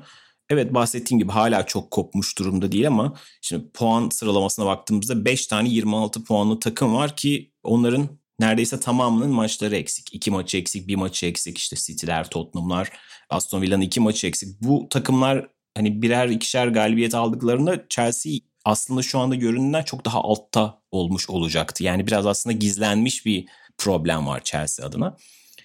Evet 0.52 0.74
bahsettiğim 0.74 1.20
gibi 1.20 1.32
hala 1.32 1.66
çok 1.66 1.92
kopmuş 1.92 2.40
durumda 2.40 2.72
değil 2.72 2.88
ama 2.88 3.14
şimdi 3.42 3.70
puan 3.70 4.10
sıralamasına 4.10 4.66
baktığımızda 4.66 5.26
5 5.26 5.48
tane 5.48 5.70
26 5.70 6.24
puanlı 6.24 6.60
takım 6.60 6.96
var 6.96 7.16
ki 7.16 7.52
onların 7.64 8.10
neredeyse 8.40 8.80
tamamının 8.80 9.30
maçları 9.30 9.76
eksik. 9.76 10.14
2 10.14 10.32
maçı 10.32 10.58
eksik, 10.58 10.88
bir 10.88 10.96
maçı 10.96 11.26
eksik. 11.26 11.58
İşte 11.58 11.76
City'ler, 11.76 12.30
Tottenham'lar, 12.30 12.90
Aston 13.30 13.62
Villa'nın 13.62 13.82
2 13.82 14.00
maçı 14.00 14.28
eksik. 14.28 14.62
Bu 14.62 14.88
takımlar 14.90 15.48
hani 15.78 16.02
birer 16.02 16.28
ikişer 16.28 16.68
galibiyet 16.68 17.16
aldıklarında 17.16 17.86
Chelsea 17.90 18.34
aslında 18.66 19.02
şu 19.02 19.20
anda 19.20 19.36
göründüğünden 19.36 19.84
çok 19.84 20.06
daha 20.06 20.22
altta 20.22 20.82
olmuş 20.92 21.30
olacaktı. 21.30 21.84
Yani 21.84 22.08
biraz 22.08 22.26
aslında 22.26 22.56
gizlenmiş 22.56 23.26
bir 23.26 23.46
problem 23.78 24.28
var 24.28 24.44
Chelsea 24.44 24.86
adına. 24.86 25.18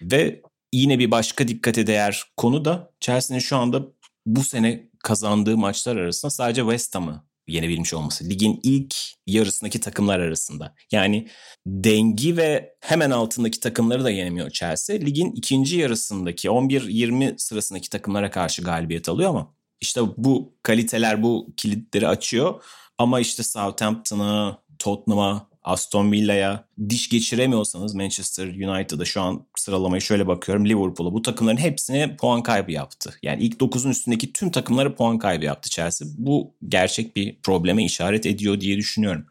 Ve 0.02 0.42
yine 0.72 0.98
bir 0.98 1.10
başka 1.10 1.48
dikkate 1.48 1.86
değer 1.86 2.24
konu 2.36 2.64
da 2.64 2.90
Chelsea'nin 3.00 3.40
şu 3.40 3.56
anda 3.56 3.82
bu 4.26 4.44
sene 4.44 4.90
kazandığı 5.04 5.56
maçlar 5.56 5.96
arasında 5.96 6.30
sadece 6.30 6.60
West 6.60 6.94
Ham'ı 6.94 7.26
yenebilmiş 7.48 7.94
olması. 7.94 8.24
Ligin 8.30 8.60
ilk 8.62 8.94
yarısındaki 9.26 9.80
takımlar 9.80 10.20
arasında. 10.20 10.74
Yani 10.92 11.28
dengi 11.66 12.36
ve 12.36 12.74
hemen 12.80 13.10
altındaki 13.10 13.60
takımları 13.60 14.04
da 14.04 14.10
yenemiyor 14.10 14.50
Chelsea. 14.50 14.96
Ligin 14.96 15.32
ikinci 15.32 15.76
yarısındaki 15.78 16.48
11-20 16.48 17.34
sırasındaki 17.38 17.90
takımlara 17.90 18.30
karşı 18.30 18.62
galibiyet 18.62 19.08
alıyor 19.08 19.30
ama 19.30 19.54
işte 19.80 20.00
bu 20.16 20.54
kaliteler 20.62 21.22
bu 21.22 21.54
kilitleri 21.56 22.08
açıyor. 22.08 22.62
Ama 22.98 23.20
işte 23.20 23.42
Southampton'a, 23.42 24.62
Tottenham'a, 24.78 25.48
Aston 25.66 26.12
Villa'ya 26.12 26.64
diş 26.88 27.08
geçiremiyorsanız 27.08 27.94
Manchester 27.94 28.46
United'a 28.46 29.04
şu 29.04 29.20
an 29.20 29.46
sıralamayı 29.56 30.02
şöyle 30.02 30.26
bakıyorum 30.26 30.66
Liverpool'a 30.66 31.12
bu 31.12 31.22
takımların 31.22 31.56
hepsine 31.56 32.16
puan 32.16 32.42
kaybı 32.42 32.72
yaptı. 32.72 33.14
Yani 33.22 33.42
ilk 33.42 33.60
9'un 33.60 33.90
üstündeki 33.90 34.32
tüm 34.32 34.50
takımlara 34.50 34.94
puan 34.94 35.18
kaybı 35.18 35.44
yaptı 35.44 35.70
Chelsea. 35.70 36.08
Bu 36.18 36.54
gerçek 36.68 37.16
bir 37.16 37.40
probleme 37.42 37.84
işaret 37.84 38.26
ediyor 38.26 38.60
diye 38.60 38.76
düşünüyorum. 38.76 39.26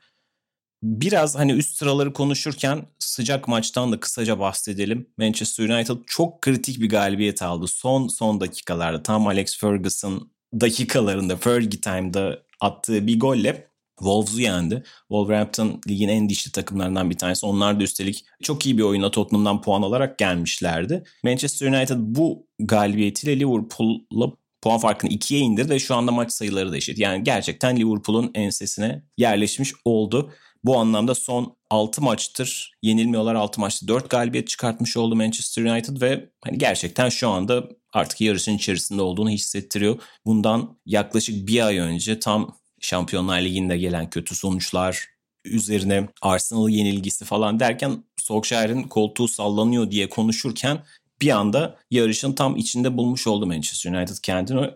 Biraz 0.83 1.35
hani 1.35 1.51
üst 1.51 1.77
sıraları 1.77 2.13
konuşurken 2.13 2.85
sıcak 2.99 3.47
maçtan 3.47 3.91
da 3.91 3.99
kısaca 3.99 4.39
bahsedelim. 4.39 5.09
Manchester 5.17 5.69
United 5.69 5.97
çok 6.07 6.41
kritik 6.41 6.81
bir 6.81 6.89
galibiyet 6.89 7.41
aldı. 7.41 7.67
Son 7.67 8.07
son 8.07 8.41
dakikalarda 8.41 9.03
tam 9.03 9.27
Alex 9.27 9.57
Ferguson 9.57 10.31
dakikalarında 10.61 11.37
Fergie 11.37 11.81
Time'da 11.81 12.43
attığı 12.61 13.07
bir 13.07 13.19
golle 13.19 13.67
Wolves'u 13.97 14.41
yendi. 14.41 14.83
Wolverhampton 14.99 15.81
ligin 15.87 16.09
en 16.09 16.29
dişli 16.29 16.51
takımlarından 16.51 17.09
bir 17.09 17.17
tanesi. 17.17 17.45
Onlar 17.45 17.79
da 17.79 17.83
üstelik 17.83 18.25
çok 18.43 18.65
iyi 18.65 18.77
bir 18.77 18.83
oyuna 18.83 19.11
Tottenham'dan 19.11 19.61
puan 19.61 19.81
alarak 19.81 20.17
gelmişlerdi. 20.17 21.03
Manchester 21.23 21.67
United 21.67 21.97
bu 21.99 22.47
galibiyetiyle 22.59 23.39
Liverpool'la 23.39 24.31
puan 24.61 24.79
farkını 24.79 25.11
ikiye 25.11 25.39
indirdi 25.39 25.69
ve 25.69 25.79
şu 25.79 25.95
anda 25.95 26.11
maç 26.11 26.31
sayıları 26.31 26.71
da 26.71 26.77
eşit. 26.77 26.99
Yani 26.99 27.23
gerçekten 27.23 27.77
Liverpool'un 27.77 28.31
ensesine 28.35 29.03
yerleşmiş 29.17 29.73
oldu. 29.85 30.31
Bu 30.63 30.77
anlamda 30.77 31.15
son 31.15 31.57
6 31.69 32.01
maçtır 32.01 32.71
yenilmiyorlar 32.81 33.35
6 33.35 33.61
maçta 33.61 33.87
4 33.87 34.09
galibiyet 34.09 34.47
çıkartmış 34.47 34.97
oldu 34.97 35.15
Manchester 35.15 35.63
United 35.63 36.01
ve 36.01 36.29
hani 36.43 36.57
gerçekten 36.57 37.09
şu 37.09 37.29
anda 37.29 37.69
artık 37.93 38.21
yarışın 38.21 38.55
içerisinde 38.55 39.01
olduğunu 39.01 39.29
hissettiriyor. 39.29 39.99
Bundan 40.25 40.79
yaklaşık 40.85 41.47
bir 41.47 41.65
ay 41.65 41.77
önce 41.77 42.19
tam 42.19 42.57
Şampiyonlar 42.81 43.41
Ligi'nde 43.41 43.77
gelen 43.77 44.09
kötü 44.09 44.35
sonuçlar 44.35 45.07
üzerine 45.45 46.07
Arsenal 46.21 46.69
yenilgisi 46.69 47.25
falan 47.25 47.59
derken 47.59 48.03
Solskjaer'in 48.17 48.83
koltuğu 48.83 49.27
sallanıyor 49.27 49.91
diye 49.91 50.09
konuşurken 50.09 50.83
bir 51.21 51.29
anda 51.29 51.77
yarışın 51.91 52.33
tam 52.33 52.55
içinde 52.55 52.97
bulmuş 52.97 53.27
oldu 53.27 53.47
Manchester 53.47 53.91
United 53.91 54.15
kendini. 54.23 54.71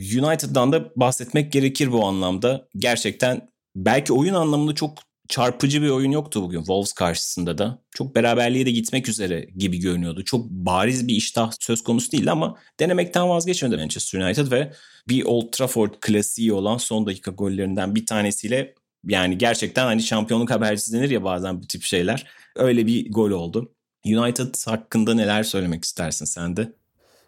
United'dan 0.00 0.72
da 0.72 0.90
bahsetmek 0.96 1.52
gerekir 1.52 1.92
bu 1.92 2.06
anlamda. 2.06 2.68
Gerçekten 2.76 3.50
belki 3.76 4.12
oyun 4.12 4.34
anlamında 4.34 4.74
çok 4.74 4.98
çarpıcı 5.30 5.82
bir 5.82 5.88
oyun 5.88 6.10
yoktu 6.10 6.42
bugün 6.42 6.58
Wolves 6.58 6.92
karşısında 6.92 7.58
da. 7.58 7.78
Çok 7.94 8.16
beraberliğe 8.16 8.66
de 8.66 8.70
gitmek 8.70 9.08
üzere 9.08 9.46
gibi 9.56 9.78
görünüyordu. 9.78 10.24
Çok 10.24 10.50
bariz 10.50 11.08
bir 11.08 11.14
iştah 11.14 11.52
söz 11.60 11.82
konusu 11.82 12.12
değildi 12.12 12.30
ama 12.30 12.56
denemekten 12.80 13.28
vazgeçmedi 13.28 13.76
Manchester 13.76 14.20
United 14.20 14.52
ve 14.52 14.72
bir 15.08 15.24
Old 15.24 15.52
Trafford 15.52 15.94
klasiği 16.00 16.52
olan 16.52 16.76
son 16.76 17.06
dakika 17.06 17.30
gollerinden 17.30 17.94
bir 17.94 18.06
tanesiyle 18.06 18.74
yani 19.08 19.38
gerçekten 19.38 19.84
hani 19.84 20.02
şampiyonluk 20.02 20.50
habercisi 20.50 20.92
denir 20.92 21.10
ya 21.10 21.24
bazen 21.24 21.62
bu 21.62 21.66
tip 21.66 21.82
şeyler. 21.82 22.26
Öyle 22.56 22.86
bir 22.86 23.12
gol 23.12 23.30
oldu. 23.30 23.72
United 24.06 24.54
hakkında 24.66 25.14
neler 25.14 25.42
söylemek 25.42 25.84
istersin 25.84 26.24
sen 26.24 26.56
de? 26.56 26.72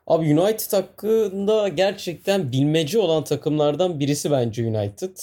Abi 0.06 0.40
United 0.40 0.72
hakkında 0.72 1.68
gerçekten 1.68 2.52
bilmece 2.52 2.98
olan 2.98 3.24
takımlardan 3.24 4.00
birisi 4.00 4.30
bence 4.30 4.66
United 4.66 5.16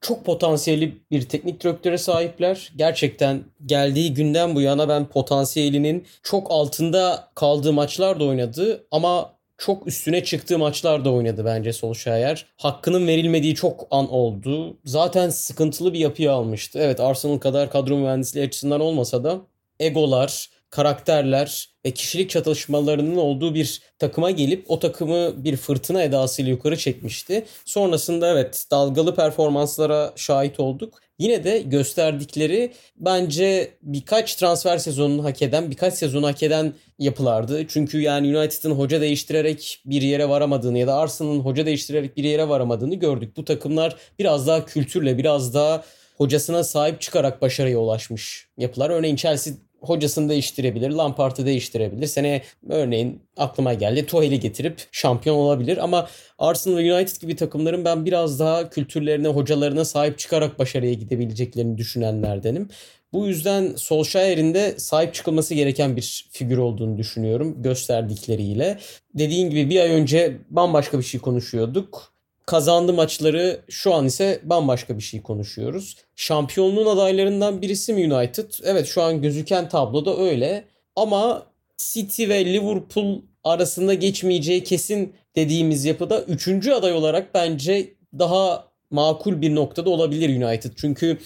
çok 0.00 0.24
potansiyeli 0.24 0.98
bir 1.10 1.28
teknik 1.28 1.62
direktöre 1.62 1.98
sahipler. 1.98 2.72
Gerçekten 2.76 3.44
geldiği 3.66 4.14
günden 4.14 4.54
bu 4.54 4.60
yana 4.60 4.88
ben 4.88 5.06
potansiyelinin 5.08 6.06
çok 6.22 6.50
altında 6.50 7.28
kaldığı 7.34 7.72
maçlar 7.72 8.20
da 8.20 8.24
oynadı 8.24 8.86
ama 8.90 9.32
çok 9.58 9.86
üstüne 9.86 10.24
çıktığı 10.24 10.58
maçlar 10.58 11.04
da 11.04 11.12
oynadı 11.12 11.44
bence 11.44 11.72
Solskjaer. 11.72 12.46
Hakkının 12.56 13.06
verilmediği 13.06 13.54
çok 13.54 13.86
an 13.90 14.12
oldu. 14.12 14.76
Zaten 14.84 15.28
sıkıntılı 15.30 15.92
bir 15.92 15.98
yapıyı 15.98 16.32
almıştı. 16.32 16.78
Evet 16.82 17.00
Arsenal 17.00 17.38
kadar 17.38 17.70
kadro 17.70 17.96
mühendisliği 17.96 18.46
açısından 18.46 18.80
olmasa 18.80 19.24
da 19.24 19.40
egolar, 19.80 20.50
karakterler 20.70 21.69
ve 21.84 21.90
kişilik 21.90 22.30
çatışmalarının 22.30 23.16
olduğu 23.16 23.54
bir 23.54 23.82
takıma 23.98 24.30
gelip 24.30 24.64
o 24.70 24.78
takımı 24.78 25.44
bir 25.44 25.56
fırtına 25.56 26.02
edasıyla 26.02 26.50
yukarı 26.50 26.76
çekmişti. 26.76 27.44
Sonrasında 27.64 28.32
evet 28.32 28.66
dalgalı 28.70 29.14
performanslara 29.14 30.12
şahit 30.16 30.60
olduk. 30.60 31.00
Yine 31.18 31.44
de 31.44 31.58
gösterdikleri 31.58 32.72
bence 32.96 33.70
birkaç 33.82 34.34
transfer 34.34 34.78
sezonunu 34.78 35.24
hak 35.24 35.42
eden, 35.42 35.70
birkaç 35.70 35.94
sezonu 35.94 36.26
hak 36.26 36.42
eden 36.42 36.72
yapılardı. 36.98 37.66
Çünkü 37.68 38.00
yani 38.00 38.38
United'ın 38.38 38.70
hoca 38.70 39.00
değiştirerek 39.00 39.82
bir 39.86 40.02
yere 40.02 40.28
varamadığını 40.28 40.78
ya 40.78 40.86
da 40.86 40.94
Arsenal'ın 40.94 41.40
hoca 41.40 41.66
değiştirerek 41.66 42.16
bir 42.16 42.24
yere 42.24 42.48
varamadığını 42.48 42.94
gördük. 42.94 43.36
Bu 43.36 43.44
takımlar 43.44 43.96
biraz 44.18 44.46
daha 44.46 44.64
kültürle, 44.64 45.18
biraz 45.18 45.54
daha 45.54 45.84
hocasına 46.16 46.64
sahip 46.64 47.00
çıkarak 47.00 47.42
başarıya 47.42 47.78
ulaşmış 47.78 48.48
yapılar. 48.58 48.90
Örneğin 48.90 49.16
Chelsea 49.16 49.54
hocasını 49.80 50.28
değiştirebilir, 50.28 50.90
Lampard'ı 50.90 51.46
değiştirebilir. 51.46 52.06
Sene 52.06 52.42
örneğin 52.68 53.22
aklıma 53.36 53.74
geldi 53.74 54.06
Tuchel'i 54.06 54.40
getirip 54.40 54.88
şampiyon 54.92 55.36
olabilir 55.36 55.78
ama 55.84 56.08
Arsenal 56.38 56.76
ve 56.76 56.94
United 56.94 57.20
gibi 57.20 57.36
takımların 57.36 57.84
ben 57.84 58.04
biraz 58.04 58.40
daha 58.40 58.70
kültürlerine, 58.70 59.28
hocalarına 59.28 59.84
sahip 59.84 60.18
çıkarak 60.18 60.58
başarıya 60.58 60.92
gidebileceklerini 60.92 61.78
düşünenlerdenim. 61.78 62.68
Bu 63.12 63.26
yüzden 63.26 63.74
Solskjaer'in 63.76 64.54
de 64.54 64.78
sahip 64.78 65.14
çıkılması 65.14 65.54
gereken 65.54 65.96
bir 65.96 66.28
figür 66.30 66.58
olduğunu 66.58 66.98
düşünüyorum 66.98 67.62
gösterdikleriyle. 67.62 68.78
Dediğin 69.14 69.50
gibi 69.50 69.70
bir 69.70 69.80
ay 69.80 69.90
önce 69.90 70.36
bambaşka 70.50 70.98
bir 70.98 71.04
şey 71.04 71.20
konuşuyorduk 71.20 72.12
kazandı 72.50 72.92
maçları 72.92 73.60
şu 73.68 73.94
an 73.94 74.06
ise 74.06 74.40
bambaşka 74.42 74.96
bir 74.96 75.02
şey 75.02 75.22
konuşuyoruz. 75.22 75.96
Şampiyonluğun 76.16 76.86
adaylarından 76.86 77.62
birisi 77.62 77.92
mi 77.92 78.14
United? 78.14 78.52
Evet 78.64 78.86
şu 78.86 79.02
an 79.02 79.22
gözüken 79.22 79.68
tabloda 79.68 80.18
öyle. 80.18 80.64
Ama 80.96 81.46
City 81.76 82.28
ve 82.28 82.44
Liverpool 82.44 83.22
arasında 83.44 83.94
geçmeyeceği 83.94 84.64
kesin 84.64 85.14
dediğimiz 85.36 85.84
yapıda 85.84 86.22
üçüncü 86.22 86.72
aday 86.72 86.92
olarak 86.92 87.34
bence 87.34 87.94
daha 88.18 88.68
makul 88.90 89.42
bir 89.42 89.54
noktada 89.54 89.90
olabilir 89.90 90.42
United. 90.42 90.72
Çünkü 90.76 91.18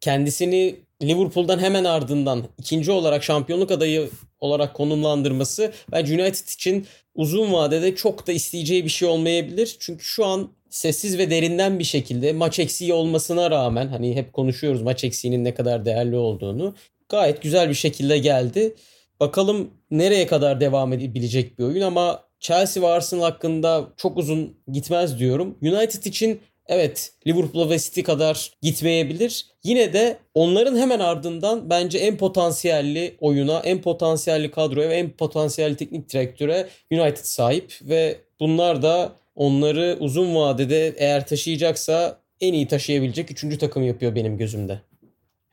kendisini 0.00 0.76
Liverpool'dan 1.02 1.58
hemen 1.58 1.84
ardından 1.84 2.44
ikinci 2.58 2.92
olarak 2.92 3.24
şampiyonluk 3.24 3.70
adayı 3.70 4.10
olarak 4.40 4.74
konumlandırması 4.74 5.72
bence 5.92 6.22
United 6.22 6.48
için 6.48 6.86
uzun 7.14 7.52
vadede 7.52 7.96
çok 7.96 8.26
da 8.26 8.32
isteyeceği 8.32 8.84
bir 8.84 8.90
şey 8.90 9.08
olmayabilir. 9.08 9.76
Çünkü 9.80 10.04
şu 10.04 10.24
an 10.26 10.48
sessiz 10.70 11.18
ve 11.18 11.30
derinden 11.30 11.78
bir 11.78 11.84
şekilde 11.84 12.32
maç 12.32 12.58
eksiği 12.58 12.92
olmasına 12.92 13.50
rağmen 13.50 13.88
hani 13.88 14.16
hep 14.16 14.32
konuşuyoruz 14.32 14.82
maç 14.82 15.04
eksiğinin 15.04 15.44
ne 15.44 15.54
kadar 15.54 15.84
değerli 15.84 16.16
olduğunu. 16.16 16.74
Gayet 17.08 17.42
güzel 17.42 17.68
bir 17.68 17.74
şekilde 17.74 18.18
geldi. 18.18 18.74
Bakalım 19.20 19.70
nereye 19.90 20.26
kadar 20.26 20.60
devam 20.60 20.92
edebilecek 20.92 21.58
bir 21.58 21.64
oyun 21.64 21.82
ama 21.82 22.24
Chelsea 22.40 22.82
ve 22.82 22.86
Arsenal 22.86 23.22
hakkında 23.22 23.88
çok 23.96 24.16
uzun 24.16 24.56
gitmez 24.72 25.18
diyorum. 25.18 25.58
United 25.62 26.04
için 26.04 26.40
evet 26.68 27.12
Liverpool 27.26 27.70
ve 27.70 27.78
City 27.78 28.00
kadar 28.00 28.52
gitmeyebilir. 28.62 29.46
Yine 29.64 29.92
de 29.92 30.18
onların 30.34 30.76
hemen 30.76 31.00
ardından 31.00 31.70
bence 31.70 31.98
en 31.98 32.16
potansiyelli 32.16 33.16
oyuna, 33.20 33.60
en 33.60 33.82
potansiyelli 33.82 34.50
kadroya 34.50 34.88
ve 34.88 34.94
en 34.94 35.10
potansiyelli 35.10 35.76
teknik 35.76 36.12
direktöre 36.12 36.68
United 36.92 37.24
sahip 37.24 37.78
ve 37.82 38.20
bunlar 38.40 38.82
da 38.82 39.12
onları 39.34 39.96
uzun 40.00 40.34
vadede 40.34 40.94
eğer 40.98 41.26
taşıyacaksa 41.26 42.20
en 42.40 42.52
iyi 42.52 42.68
taşıyabilecek 42.68 43.30
üçüncü 43.30 43.58
takım 43.58 43.82
yapıyor 43.82 44.14
benim 44.14 44.38
gözümde. 44.38 44.80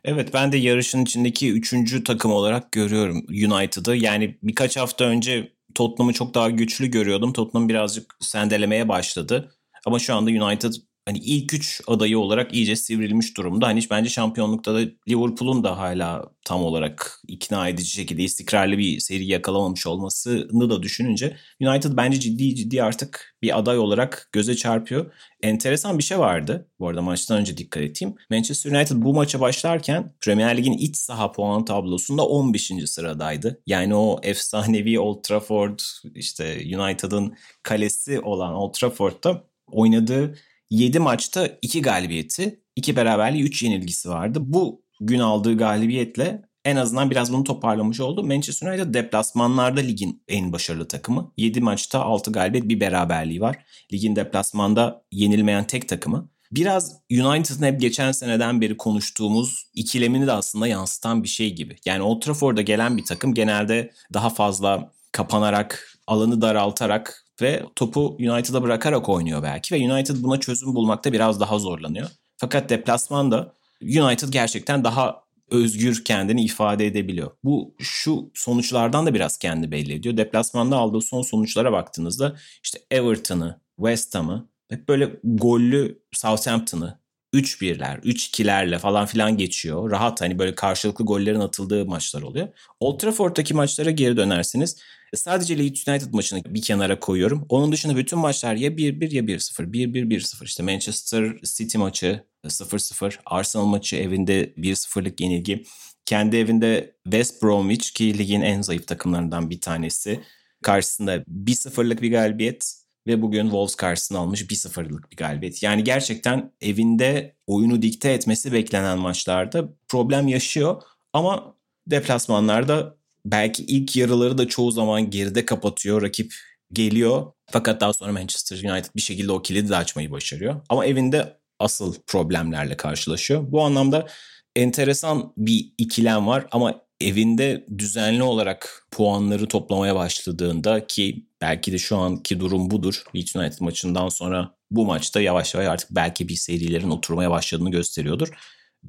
Evet 0.03 0.33
ben 0.33 0.51
de 0.51 0.57
yarışın 0.57 1.03
içindeki 1.03 1.51
üçüncü 1.51 2.03
takım 2.03 2.31
olarak 2.31 2.71
görüyorum 2.71 3.25
United'ı. 3.29 3.95
Yani 3.95 4.37
birkaç 4.43 4.77
hafta 4.77 5.05
önce 5.05 5.51
Tottenham'ı 5.75 6.13
çok 6.13 6.33
daha 6.33 6.49
güçlü 6.49 6.87
görüyordum. 6.87 7.33
Tottenham 7.33 7.69
birazcık 7.69 8.17
sendelemeye 8.19 8.89
başladı. 8.89 9.51
Ama 9.85 9.99
şu 9.99 10.15
anda 10.15 10.45
United 10.45 10.73
hani 11.05 11.17
ilk 11.17 11.53
üç 11.53 11.81
adayı 11.87 12.19
olarak 12.19 12.53
iyice 12.53 12.75
sivrilmiş 12.75 13.37
durumda. 13.37 13.67
Hani 13.67 13.81
bence 13.91 14.09
şampiyonlukta 14.09 14.73
da 14.73 14.79
Liverpool'un 15.09 15.63
da 15.63 15.77
hala 15.77 16.25
tam 16.45 16.63
olarak 16.63 17.21
ikna 17.27 17.69
edici 17.69 17.89
şekilde 17.89 18.23
istikrarlı 18.23 18.77
bir 18.77 18.99
seri 18.99 19.25
yakalamamış 19.25 19.87
olmasını 19.87 20.69
da 20.69 20.83
düşününce 20.83 21.37
United 21.61 21.91
bence 21.97 22.19
ciddi 22.19 22.55
ciddi 22.55 22.83
artık 22.83 23.35
bir 23.41 23.59
aday 23.59 23.77
olarak 23.79 24.29
göze 24.31 24.55
çarpıyor. 24.55 25.11
Enteresan 25.43 25.97
bir 25.97 26.03
şey 26.03 26.19
vardı. 26.19 26.69
Bu 26.79 26.87
arada 26.87 27.01
maçtan 27.01 27.39
önce 27.39 27.57
dikkat 27.57 27.83
edeyim. 27.83 28.15
Manchester 28.29 28.71
United 28.71 28.95
bu 28.95 29.13
maça 29.13 29.39
başlarken 29.39 30.13
Premier 30.21 30.57
Lig'in 30.57 30.73
iç 30.73 30.97
saha 30.97 31.31
puan 31.31 31.65
tablosunda 31.65 32.25
15. 32.27 32.71
sıradaydı. 32.85 33.61
Yani 33.67 33.95
o 33.95 34.19
efsanevi 34.23 34.99
Old 34.99 35.23
Trafford 35.23 35.79
işte 36.15 36.61
United'ın 36.77 37.37
kalesi 37.63 38.19
olan 38.19 38.53
Old 38.53 38.73
Trafford'da 38.73 39.43
oynadığı 39.71 40.35
7 40.69 40.99
maçta 40.99 41.49
2 41.61 41.81
galibiyeti, 41.81 42.59
2 42.75 42.95
beraberliği, 42.95 43.43
3 43.43 43.63
yenilgisi 43.63 44.09
vardı. 44.09 44.39
Bu 44.41 44.83
gün 44.99 45.19
aldığı 45.19 45.57
galibiyetle 45.57 46.41
en 46.65 46.75
azından 46.75 47.11
biraz 47.11 47.33
bunu 47.33 47.43
toparlamış 47.43 47.99
oldu. 47.99 48.23
Manchester 48.23 48.67
United 48.67 48.93
deplasmanlarda 48.93 49.79
ligin 49.79 50.23
en 50.27 50.53
başarılı 50.53 50.87
takımı. 50.87 51.31
7 51.37 51.61
maçta 51.61 52.01
6 52.01 52.31
galibiyet 52.31 52.69
bir 52.69 52.79
beraberliği 52.79 53.41
var. 53.41 53.57
Ligin 53.93 54.15
deplasmanda 54.15 55.03
yenilmeyen 55.11 55.67
tek 55.67 55.89
takımı. 55.89 56.29
Biraz 56.51 57.01
United'ın 57.11 57.65
hep 57.65 57.81
geçen 57.81 58.11
seneden 58.11 58.61
beri 58.61 58.77
konuştuğumuz 58.77 59.65
ikilemini 59.73 60.27
de 60.27 60.31
aslında 60.31 60.67
yansıtan 60.67 61.23
bir 61.23 61.27
şey 61.27 61.53
gibi. 61.55 61.75
Yani 61.85 62.01
Old 62.01 62.21
Trafford'a 62.21 62.61
gelen 62.61 62.97
bir 62.97 63.05
takım 63.05 63.33
genelde 63.33 63.91
daha 64.13 64.29
fazla 64.29 64.91
kapanarak, 65.11 65.97
alanı 66.07 66.41
daraltarak 66.41 67.24
ve 67.41 67.63
topu 67.75 68.17
United'a 68.19 68.63
bırakarak 68.63 69.09
oynuyor 69.09 69.43
belki 69.43 69.75
ve 69.75 69.93
United 69.93 70.15
buna 70.19 70.39
çözüm 70.39 70.75
bulmakta 70.75 71.13
biraz 71.13 71.39
daha 71.39 71.59
zorlanıyor. 71.59 72.09
Fakat 72.37 72.69
deplasmanda 72.69 73.53
United 73.81 74.29
gerçekten 74.29 74.83
daha 74.83 75.25
özgür 75.51 76.03
kendini 76.03 76.43
ifade 76.43 76.85
edebiliyor. 76.85 77.31
Bu 77.43 77.75
şu 77.79 78.31
sonuçlardan 78.33 79.05
da 79.05 79.13
biraz 79.13 79.37
kendi 79.37 79.71
belli 79.71 79.93
ediyor. 79.93 80.17
Deplasmanda 80.17 80.77
aldığı 80.77 81.01
son 81.01 81.21
sonuçlara 81.21 81.71
baktığınızda 81.71 82.35
işte 82.63 82.79
Everton'ı, 82.91 83.61
West 83.75 84.15
Ham'ı 84.15 84.49
hep 84.69 84.87
böyle 84.87 85.19
gollü 85.23 85.99
Southampton'ı 86.11 86.99
3-1'ler, 87.35 88.01
3-2'lerle 88.01 88.79
falan 88.79 89.05
filan 89.05 89.37
geçiyor. 89.37 89.91
Rahat 89.91 90.21
hani 90.21 90.39
böyle 90.39 90.55
karşılıklı 90.55 91.05
gollerin 91.05 91.39
atıldığı 91.39 91.85
maçlar 91.85 92.21
oluyor. 92.21 92.47
Old 92.79 92.99
Trafford'daki 92.99 93.53
maçlara 93.53 93.91
geri 93.91 94.17
dönersiniz. 94.17 94.77
Sadece 95.15 95.57
Leeds 95.57 95.87
United 95.87 96.13
maçını 96.13 96.41
bir 96.45 96.61
kenara 96.61 96.99
koyuyorum. 96.99 97.45
Onun 97.49 97.71
dışında 97.71 97.97
bütün 97.97 98.19
maçlar 98.19 98.55
ya 98.55 98.69
1-1 98.69 99.15
ya 99.15 99.23
1-0. 99.23 99.71
1-1-1-0 99.71 100.45
işte 100.45 100.63
Manchester 100.63 101.37
City 101.43 101.77
maçı 101.77 102.23
0-0. 102.45 103.13
Arsenal 103.25 103.65
maçı 103.65 103.95
evinde 103.95 104.53
1-0'lık 104.57 105.21
yenilgi. 105.21 105.65
Kendi 106.05 106.37
evinde 106.37 106.95
West 107.03 107.43
Bromwich 107.43 107.93
ki 107.93 108.17
ligin 108.17 108.41
en 108.41 108.61
zayıf 108.61 108.87
takımlarından 108.87 109.49
bir 109.49 109.61
tanesi. 109.61 110.19
Karşısında 110.63 111.15
1-0'lık 111.17 112.01
bir 112.01 112.11
galibiyet 112.11 112.84
ve 113.07 113.21
bugün 113.21 113.43
Wolves 113.43 113.75
karşısına 113.75 114.19
almış 114.19 114.41
1-0'lık 114.41 115.11
bir 115.11 115.17
galibiyet. 115.17 115.63
Yani 115.63 115.83
gerçekten 115.83 116.51
evinde 116.61 117.35
oyunu 117.47 117.81
dikte 117.81 118.11
etmesi 118.11 118.53
beklenen 118.53 118.99
maçlarda 118.99 119.69
problem 119.87 120.27
yaşıyor 120.27 120.81
ama 121.13 121.55
deplasmanlarda 121.87 122.97
belki 123.25 123.65
ilk 123.65 123.95
yarıları 123.95 124.37
da 124.37 124.47
çoğu 124.47 124.71
zaman 124.71 125.09
geride 125.09 125.45
kapatıyor. 125.45 126.01
Rakip 126.01 126.33
geliyor 126.73 127.31
fakat 127.51 127.81
daha 127.81 127.93
sonra 127.93 128.11
Manchester 128.11 128.71
United 128.71 128.89
bir 128.95 129.01
şekilde 129.01 129.31
o 129.31 129.41
kilidi 129.41 129.69
de 129.69 129.75
açmayı 129.75 130.11
başarıyor. 130.11 130.61
Ama 130.69 130.85
evinde 130.85 131.37
asıl 131.59 131.95
problemlerle 132.07 132.77
karşılaşıyor. 132.77 133.51
Bu 133.51 133.61
anlamda 133.61 134.07
enteresan 134.55 135.33
bir 135.37 135.73
ikilem 135.77 136.27
var 136.27 136.47
ama 136.51 136.84
evinde 137.01 137.65
düzenli 137.77 138.23
olarak 138.23 138.87
puanları 138.91 139.47
toplamaya 139.47 139.95
başladığında 139.95 140.87
ki 140.87 141.25
belki 141.41 141.71
de 141.71 141.77
şu 141.77 141.97
anki 141.97 142.39
durum 142.39 142.71
budur. 142.71 143.03
Leeds 143.15 143.35
United 143.35 143.59
maçından 143.59 144.09
sonra 144.09 144.55
bu 144.71 144.85
maçta 144.85 145.21
yavaş 145.21 145.53
yavaş 145.53 145.67
artık 145.67 145.91
belki 145.91 146.27
bir 146.27 146.35
serilerin 146.35 146.89
oturmaya 146.89 147.31
başladığını 147.31 147.71
gösteriyordur. 147.71 148.29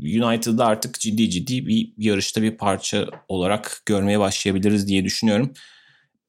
United'da 0.01 0.67
artık 0.67 1.01
ciddi 1.01 1.31
ciddi 1.31 1.67
bir 1.67 1.93
yarışta 1.99 2.43
bir 2.43 2.57
parça 2.57 3.07
olarak 3.29 3.83
görmeye 3.87 4.21
başlayabiliriz 4.21 4.89
diye 4.89 5.05
düşünüyorum. 5.05 5.53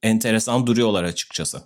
Enteresan 0.03 0.67
duruyorlar 0.67 1.03
açıkçası. 1.03 1.61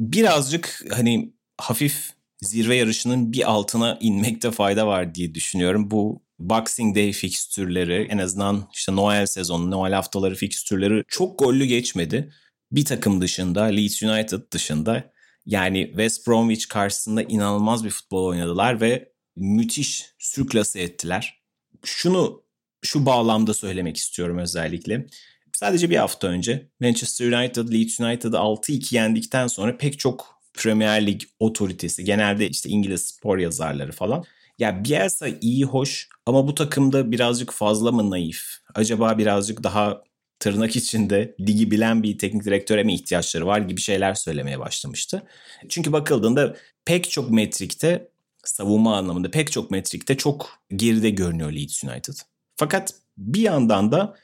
Birazcık 0.00 0.84
hani 0.90 1.34
hafif 1.58 2.10
zirve 2.42 2.76
yarışının 2.76 3.32
bir 3.32 3.50
altına 3.50 3.98
inmekte 4.00 4.50
fayda 4.50 4.86
var 4.86 5.14
diye 5.14 5.34
düşünüyorum. 5.34 5.90
Bu 5.90 6.23
Boxing 6.48 6.96
Day 6.96 7.12
fikstürleri 7.12 8.06
en 8.10 8.18
azından 8.18 8.68
işte 8.74 8.96
Noel 8.96 9.26
sezonu, 9.26 9.70
Noel 9.70 9.92
haftaları 9.92 10.34
fikstürleri 10.34 11.04
çok 11.08 11.38
gollü 11.38 11.64
geçmedi. 11.64 12.32
Bir 12.72 12.84
takım 12.84 13.20
dışında, 13.20 13.62
Leeds 13.62 14.02
United 14.02 14.40
dışında 14.50 15.12
yani 15.46 15.86
West 15.86 16.26
Bromwich 16.26 16.68
karşısında 16.68 17.22
inanılmaz 17.22 17.84
bir 17.84 17.90
futbol 17.90 18.24
oynadılar 18.24 18.80
ve 18.80 19.12
müthiş 19.36 20.06
sürklase 20.18 20.80
ettiler. 20.80 21.42
Şunu 21.84 22.42
şu 22.82 23.06
bağlamda 23.06 23.54
söylemek 23.54 23.96
istiyorum 23.96 24.38
özellikle. 24.38 25.06
Sadece 25.52 25.90
bir 25.90 25.96
hafta 25.96 26.26
önce 26.26 26.70
Manchester 26.80 27.32
United 27.32 27.72
Leeds 27.72 28.00
United'ı 28.00 28.36
6-2 28.36 28.94
yendikten 28.94 29.46
sonra 29.46 29.76
pek 29.76 29.98
çok 29.98 30.40
Premier 30.54 31.06
Lig 31.06 31.22
otoritesi, 31.38 32.04
genelde 32.04 32.48
işte 32.48 32.68
İngiliz 32.68 33.02
spor 33.02 33.38
yazarları 33.38 33.92
falan 33.92 34.24
ya 34.58 34.84
Bielsa 34.84 35.28
iyi 35.40 35.64
hoş 35.64 36.08
ama 36.26 36.48
bu 36.48 36.54
takımda 36.54 37.10
birazcık 37.10 37.52
fazla 37.52 37.92
mı 37.92 38.10
naif? 38.10 38.42
Acaba 38.74 39.18
birazcık 39.18 39.62
daha 39.62 40.02
tırnak 40.38 40.76
içinde 40.76 41.34
ligi 41.40 41.70
bilen 41.70 42.02
bir 42.02 42.18
teknik 42.18 42.44
direktöre 42.44 42.82
mi 42.84 42.94
ihtiyaçları 42.94 43.46
var 43.46 43.58
gibi 43.58 43.80
şeyler 43.80 44.14
söylemeye 44.14 44.58
başlamıştı. 44.58 45.22
Çünkü 45.68 45.92
bakıldığında 45.92 46.56
pek 46.84 47.10
çok 47.10 47.30
metrikte 47.30 48.08
savunma 48.44 48.96
anlamında 48.96 49.30
pek 49.30 49.52
çok 49.52 49.70
metrikte 49.70 50.16
çok 50.16 50.58
geride 50.76 51.10
görünüyor 51.10 51.52
Leeds 51.52 51.84
United. 51.84 52.14
Fakat 52.56 52.94
bir 53.18 53.40
yandan 53.40 53.92
da 53.92 54.16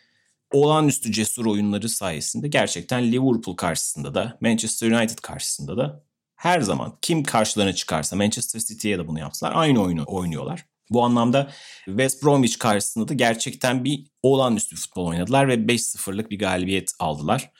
olağanüstü 0.53 1.12
cesur 1.12 1.47
oyunları 1.47 1.88
sayesinde 1.88 2.49
gerçekten 2.49 3.12
Liverpool 3.12 3.57
karşısında 3.57 4.14
da 4.14 4.38
Manchester 4.40 4.90
United 4.90 5.19
karşısında 5.19 5.77
da 5.77 6.05
her 6.40 6.61
zaman 6.61 6.98
kim 7.03 7.22
karşılarına 7.22 7.72
çıkarsa 7.72 8.16
Manchester 8.16 8.61
City'ye 8.61 8.98
de 8.98 9.09
bunu 9.09 9.18
yaptılar. 9.18 9.53
Aynı 9.55 9.83
oyunu 9.83 10.05
oynuyorlar. 10.07 10.66
Bu 10.90 11.05
anlamda 11.05 11.50
West 11.85 12.24
Bromwich 12.24 12.59
karşısında 12.59 13.09
da 13.09 13.14
gerçekten 13.14 13.85
bir 13.85 14.07
olağanüstü 14.22 14.76
futbol 14.76 15.07
oynadılar 15.07 15.48
ve 15.48 15.55
5-0'lık 15.55 16.31
bir 16.31 16.38
galibiyet 16.38 16.92
aldılar. 16.98 17.50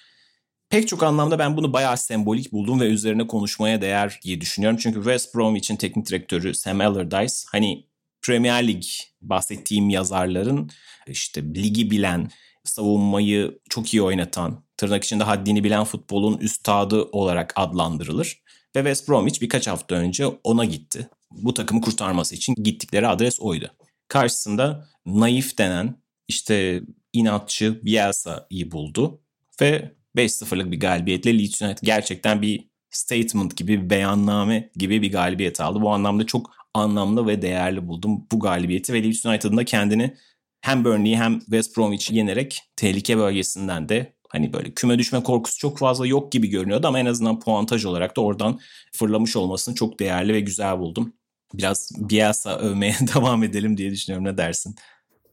Pek 0.68 0.88
çok 0.88 1.02
anlamda 1.02 1.38
ben 1.38 1.56
bunu 1.56 1.72
bayağı 1.72 1.96
sembolik 1.96 2.52
buldum 2.52 2.80
ve 2.80 2.84
üzerine 2.84 3.26
konuşmaya 3.26 3.82
değer 3.82 4.20
diye 4.22 4.40
düşünüyorum. 4.40 4.78
Çünkü 4.82 4.98
West 4.98 5.34
Bromwich'in 5.34 5.76
teknik 5.76 6.06
direktörü 6.06 6.54
Sam 6.54 6.80
Allardyce 6.80 7.34
hani 7.52 7.86
Premier 8.22 8.68
Lig 8.68 8.84
bahsettiğim 9.20 9.90
yazarların 9.90 10.70
işte 11.06 11.42
ligi 11.42 11.90
bilen, 11.90 12.30
savunmayı 12.64 13.58
çok 13.70 13.94
iyi 13.94 14.02
oynatan, 14.02 14.64
tırnak 14.76 15.04
içinde 15.04 15.24
haddini 15.24 15.64
bilen 15.64 15.84
futbolun 15.84 16.38
üstadı 16.38 17.02
olarak 17.02 17.52
adlandırılır. 17.56 18.42
Ve 18.76 18.80
West 18.80 19.09
Bromwich 19.09 19.42
birkaç 19.42 19.66
hafta 19.66 19.94
önce 19.94 20.26
ona 20.26 20.64
gitti. 20.64 21.09
Bu 21.30 21.54
takımı 21.54 21.80
kurtarması 21.80 22.35
için 22.35 22.54
gittikleri 22.54 23.09
adres 23.09 23.40
oydu. 23.40 23.70
Karşısında 24.09 24.88
naif 25.06 25.59
denen 25.59 26.02
işte 26.28 26.83
inatçı 27.12 27.80
Bielsa'yı 27.85 28.72
buldu 28.72 29.22
ve 29.61 29.94
5-0'lık 30.16 30.70
bir 30.70 30.80
galibiyetle 30.80 31.38
Leeds 31.38 31.62
United 31.62 31.78
gerçekten 31.83 32.42
bir 32.42 32.70
statement 32.90 33.56
gibi 33.56 33.83
bir 33.83 33.90
beyanname 33.90 34.70
gibi 34.76 35.02
bir 35.02 35.12
galibiyet 35.12 35.61
aldı. 35.61 35.80
Bu 35.80 35.90
anlamda 35.90 36.26
çok 36.26 36.50
anlamlı 36.74 37.26
ve 37.26 37.42
değerli 37.42 37.88
buldum 37.88 38.26
bu 38.33 38.40
galibiyeti 38.40 38.92
ve 38.92 39.02
Leeds 39.02 39.26
United'ın 39.26 39.56
da 39.56 39.64
kendini 39.64 40.16
hem 40.61 40.85
Burnley'i 40.85 41.16
hem 41.16 41.40
West 41.40 41.76
Bromwich'i 41.76 42.16
yenerek 42.16 42.62
tehlike 42.76 43.18
bölgesinden 43.18 43.88
de 43.88 44.16
Hani 44.32 44.52
böyle 44.52 44.70
küme 44.70 44.98
düşme 44.98 45.22
korkusu 45.22 45.58
çok 45.58 45.78
fazla 45.78 46.06
yok 46.06 46.32
gibi 46.32 46.48
görünüyordu 46.48 46.86
ama 46.86 47.00
en 47.00 47.06
azından 47.06 47.40
puantaj 47.40 47.84
olarak 47.84 48.16
da 48.16 48.20
oradan 48.20 48.60
fırlamış 48.92 49.36
olmasını 49.36 49.74
çok 49.74 50.00
değerli 50.00 50.34
ve 50.34 50.40
güzel 50.40 50.78
buldum. 50.78 51.12
Biraz 51.54 51.90
Bielsa 51.98 52.58
övmeye 52.58 52.94
devam 53.14 53.44
edelim 53.44 53.76
diye 53.76 53.90
düşünüyorum. 53.90 54.26
Ne 54.26 54.36
dersin? 54.36 54.74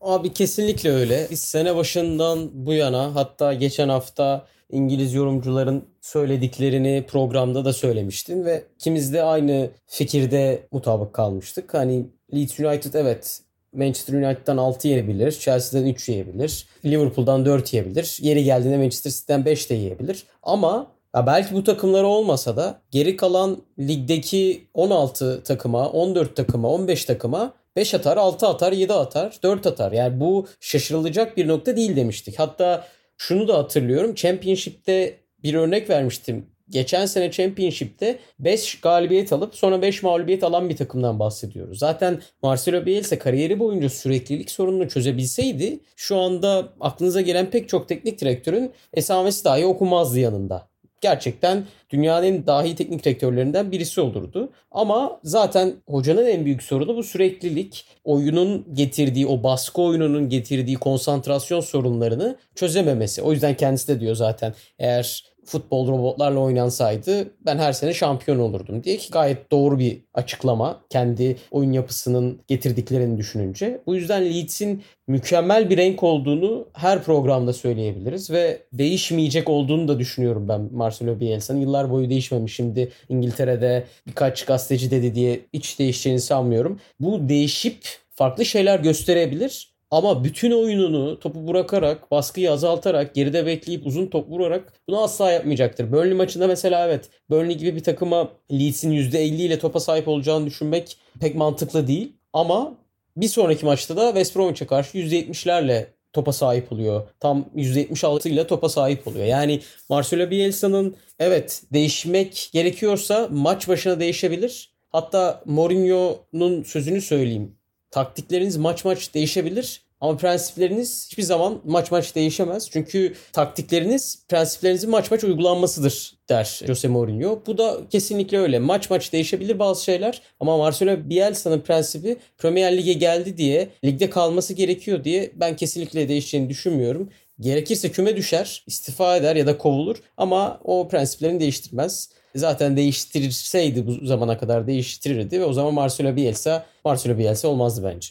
Abi 0.02 0.34
kesinlikle 0.34 0.92
öyle. 0.92 1.28
Biz 1.32 1.42
sene 1.42 1.76
başından 1.76 2.50
bu 2.54 2.74
yana 2.74 3.16
hatta 3.16 3.54
geçen 3.54 3.90
hafta 3.90 4.48
İngiliz 4.72 5.14
yorumcuların 5.14 5.84
söylediklerini 6.02 7.06
programda 7.08 7.66
da 7.66 7.74
söylemiştim 7.74 8.46
ve 8.46 8.64
ikimiz 8.76 9.14
de 9.14 9.24
aynı 9.24 9.70
fikirde 9.88 10.68
mutabık 10.72 11.14
kalmıştık. 11.14 11.74
Hani 11.74 12.06
Leeds 12.34 12.60
United 12.60 12.94
evet 12.94 13.42
Manchester 13.78 14.14
United'dan 14.14 14.58
6 14.58 14.88
yiyebilir. 14.88 15.32
Chelsea'den 15.32 15.88
3 15.88 16.10
yiyebilir. 16.10 16.68
Liverpool'dan 16.86 17.46
4 17.46 17.74
yiyebilir. 17.74 18.18
Yeri 18.22 18.44
geldiğinde 18.44 18.78
Manchester 18.78 19.12
City'den 19.12 19.46
5 19.46 19.70
de 19.70 19.76
yiyebilir. 19.76 20.24
Ama 20.44 20.88
ya 21.16 21.28
belki 21.28 21.56
bu 21.56 21.64
takımları 21.64 22.08
olmasa 22.08 22.58
da 22.58 22.82
geri 22.92 23.16
kalan 23.16 23.58
ligdeki 23.80 24.68
16 24.74 25.44
takıma, 25.44 25.90
14 25.90 26.36
takıma, 26.36 26.70
15 26.70 27.06
takıma 27.06 27.54
5 27.76 27.94
atar, 27.94 28.18
6 28.18 28.48
atar, 28.48 28.72
7 28.72 28.94
atar, 28.94 29.40
4 29.44 29.68
atar. 29.68 29.92
Yani 29.92 30.20
bu 30.20 30.48
şaşırılacak 30.60 31.38
bir 31.38 31.48
nokta 31.48 31.78
değil 31.78 31.96
demiştik. 31.96 32.40
Hatta 32.40 32.88
şunu 33.18 33.48
da 33.48 33.58
hatırlıyorum. 33.58 34.16
Championship'te 34.16 35.18
bir 35.44 35.54
örnek 35.54 35.90
vermiştim 35.90 36.46
geçen 36.70 37.06
sene 37.06 37.32
Championship'te 37.32 38.20
5 38.40 38.82
galibiyet 38.82 39.34
alıp 39.34 39.56
sonra 39.56 39.82
5 39.82 40.04
mağlubiyet 40.04 40.44
alan 40.44 40.70
bir 40.70 40.78
takımdan 40.78 41.20
bahsediyoruz. 41.20 41.80
Zaten 41.80 42.22
Marcelo 42.44 42.86
Bielsa 42.86 43.20
kariyeri 43.20 43.60
boyunca 43.60 43.90
süreklilik 43.90 44.52
sorununu 44.52 44.90
çözebilseydi 44.90 45.80
şu 45.96 46.18
anda 46.18 46.70
aklınıza 46.80 47.22
gelen 47.22 47.50
pek 47.50 47.70
çok 47.70 47.90
teknik 47.90 48.22
direktörün 48.22 48.72
esamesi 48.94 49.46
dahi 49.46 49.66
okumazdı 49.66 50.20
yanında 50.20 50.68
gerçekten 51.02 51.66
dünyanın 51.90 52.46
dahi 52.48 52.76
teknik 52.76 53.04
direktörlerinden 53.04 53.72
birisi 53.72 54.02
olurdu. 54.02 54.52
Ama 54.72 55.20
zaten 55.24 55.74
hocanın 55.88 56.26
en 56.26 56.46
büyük 56.46 56.64
sorunu 56.64 56.96
bu 56.96 57.04
süreklilik. 57.04 57.86
Oyunun 58.04 58.66
getirdiği, 58.74 59.28
o 59.28 59.44
baskı 59.44 59.82
oyununun 59.82 60.30
getirdiği 60.30 60.76
konsantrasyon 60.76 61.60
sorunlarını 61.60 62.38
çözememesi. 62.56 63.22
O 63.22 63.32
yüzden 63.32 63.58
kendisi 63.58 63.88
de 63.88 64.00
diyor 64.00 64.16
zaten 64.16 64.54
eğer 64.80 65.24
futbol 65.48 65.88
robotlarla 65.88 66.40
oynansaydı 66.40 67.32
ben 67.46 67.58
her 67.58 67.74
sene 67.74 67.94
şampiyon 67.94 68.40
olurdum 68.40 68.84
diye 68.84 68.98
ki 68.98 69.12
gayet 69.12 69.52
doğru 69.52 69.80
bir 69.80 70.02
açıklama 70.14 70.82
kendi 70.90 71.38
oyun 71.52 71.72
yapısının 71.72 72.40
getirdiklerini 72.48 73.18
düşününce. 73.18 73.82
Bu 73.86 73.96
yüzden 73.96 74.26
Leeds'in 74.26 74.84
mükemmel 75.08 75.70
bir 75.70 75.78
renk 75.78 76.04
olduğunu 76.04 76.68
her 76.74 77.04
programda 77.04 77.54
söyleyebiliriz 77.54 78.32
ve 78.32 78.62
değişmeyecek 78.74 79.50
olduğunu 79.50 79.88
da 79.88 80.00
düşünüyorum 80.00 80.48
ben 80.48 80.70
Marcelo 80.72 81.20
Bielsa'nın. 81.20 81.60
Yıllar 81.60 81.92
boyu 81.92 82.10
değişmemiş. 82.10 82.56
Şimdi 82.56 82.92
İngiltere'de 83.10 83.84
birkaç 84.08 84.46
gazeteci 84.46 84.92
dedi 84.92 85.16
diye 85.16 85.40
hiç 85.54 85.80
değişeceğini 85.80 86.22
sanmıyorum. 86.22 86.80
Bu 87.00 87.30
değişip 87.30 87.78
farklı 88.10 88.46
şeyler 88.46 88.80
gösterebilir 88.80 89.77
Ama 89.92 90.24
bütün 90.24 90.52
oyununu 90.52 91.20
topu 91.20 91.48
bırakarak, 91.48 92.12
baskıyı 92.12 92.52
azaltarak, 92.52 93.16
geride 93.16 93.46
bekleyip 93.46 93.88
uzun 93.88 94.08
top 94.08 94.30
vurarak 94.30 94.74
bunu 94.88 95.04
asla 95.04 95.32
yapmayacaktır. 95.32 95.92
Burnley 95.92 96.14
maçında 96.14 96.48
mesela 96.48 96.88
evet 96.88 97.10
Burnley 97.30 97.58
gibi 97.58 97.76
bir 97.76 97.84
takıma 97.84 98.30
Leeds'in 98.52 98.92
%50 98.92 99.18
ile 99.18 99.60
topa 99.60 99.80
sahip 99.80 100.08
olacağını 100.08 100.46
düşünmek 100.46 100.98
pek 101.20 101.36
mantıklı 101.36 101.88
değil. 101.88 102.14
Ama 102.34 102.74
bir 103.18 103.28
sonraki 103.28 103.66
maçta 103.66 103.98
da 103.98 104.08
West 104.08 104.36
Bromwich'e 104.36 104.68
karşı 104.68 104.98
%70'lerle 104.98 105.86
topa 106.14 106.34
sahip 106.34 106.72
oluyor. 106.72 107.08
Tam 107.20 107.46
%76 107.56 108.30
ile 108.30 108.48
topa 108.48 108.70
sahip 108.70 109.08
oluyor. 109.08 109.26
Yani 109.26 109.62
Marcelo 109.90 110.30
Bielsa'nın 110.30 110.96
evet 111.20 111.64
değişmek 111.74 112.50
gerekiyorsa 112.54 113.28
maç 113.32 113.68
başına 113.68 114.00
değişebilir. 114.00 114.70
Hatta 114.90 115.42
Mourinho'nun 115.46 116.64
sözünü 116.64 117.02
söyleyeyim. 117.02 117.56
Taktikleriniz 117.92 118.58
maç 118.58 118.86
maç 118.86 119.14
değişebilir 119.14 119.82
ama 120.02 120.18
prensipleriniz 120.18 121.06
hiçbir 121.06 121.24
zaman 121.24 121.62
maç 121.66 121.92
maç 121.92 122.16
değişemez. 122.16 122.70
Çünkü 122.70 123.14
taktikleriniz 123.34 124.24
prensiplerinizin 124.30 124.90
maç 124.90 125.12
maç 125.12 125.24
uygulanmasıdır 125.24 126.14
der 126.30 126.62
Jose 126.68 126.88
Mourinho. 126.88 127.42
Bu 127.48 127.58
da 127.58 127.78
kesinlikle 127.90 128.40
öyle. 128.40 128.60
Maç 128.60 128.90
maç 128.90 129.14
değişebilir 129.14 129.60
bazı 129.60 129.84
şeyler 129.84 130.22
ama 130.40 130.58
Marcelo 130.58 131.10
Bielsa'nın 131.10 131.62
prensibi 131.62 132.18
Premier 132.38 132.78
Lig'e 132.78 132.94
geldi 132.94 133.38
diye 133.38 133.70
ligde 133.86 134.10
kalması 134.10 134.54
gerekiyor 134.54 135.04
diye 135.04 135.32
ben 135.36 135.56
kesinlikle 135.56 136.10
değişeceğini 136.10 136.50
düşünmüyorum. 136.50 137.10
Gerekirse 137.40 137.92
küme 137.92 138.16
düşer, 138.16 138.64
istifa 138.68 139.18
eder 139.18 139.36
ya 139.36 139.48
da 139.48 139.58
kovulur 139.58 139.98
ama 140.18 140.60
o 140.64 140.88
prensiplerini 140.88 141.40
değiştirmez. 141.40 142.10
Zaten 142.38 142.78
değiştirseydi 142.78 143.88
bu 143.88 144.06
zamana 144.06 144.38
kadar 144.38 144.68
değiştirirdi 144.68 145.40
ve 145.40 145.46
o 145.46 145.54
zaman 145.54 145.74
Marcelo 145.74 146.16
Bielsa 146.16 146.66
Marcelo 146.86 147.18
Bielsa 147.18 147.48
olmazdı 147.48 147.84
bence. 147.84 148.10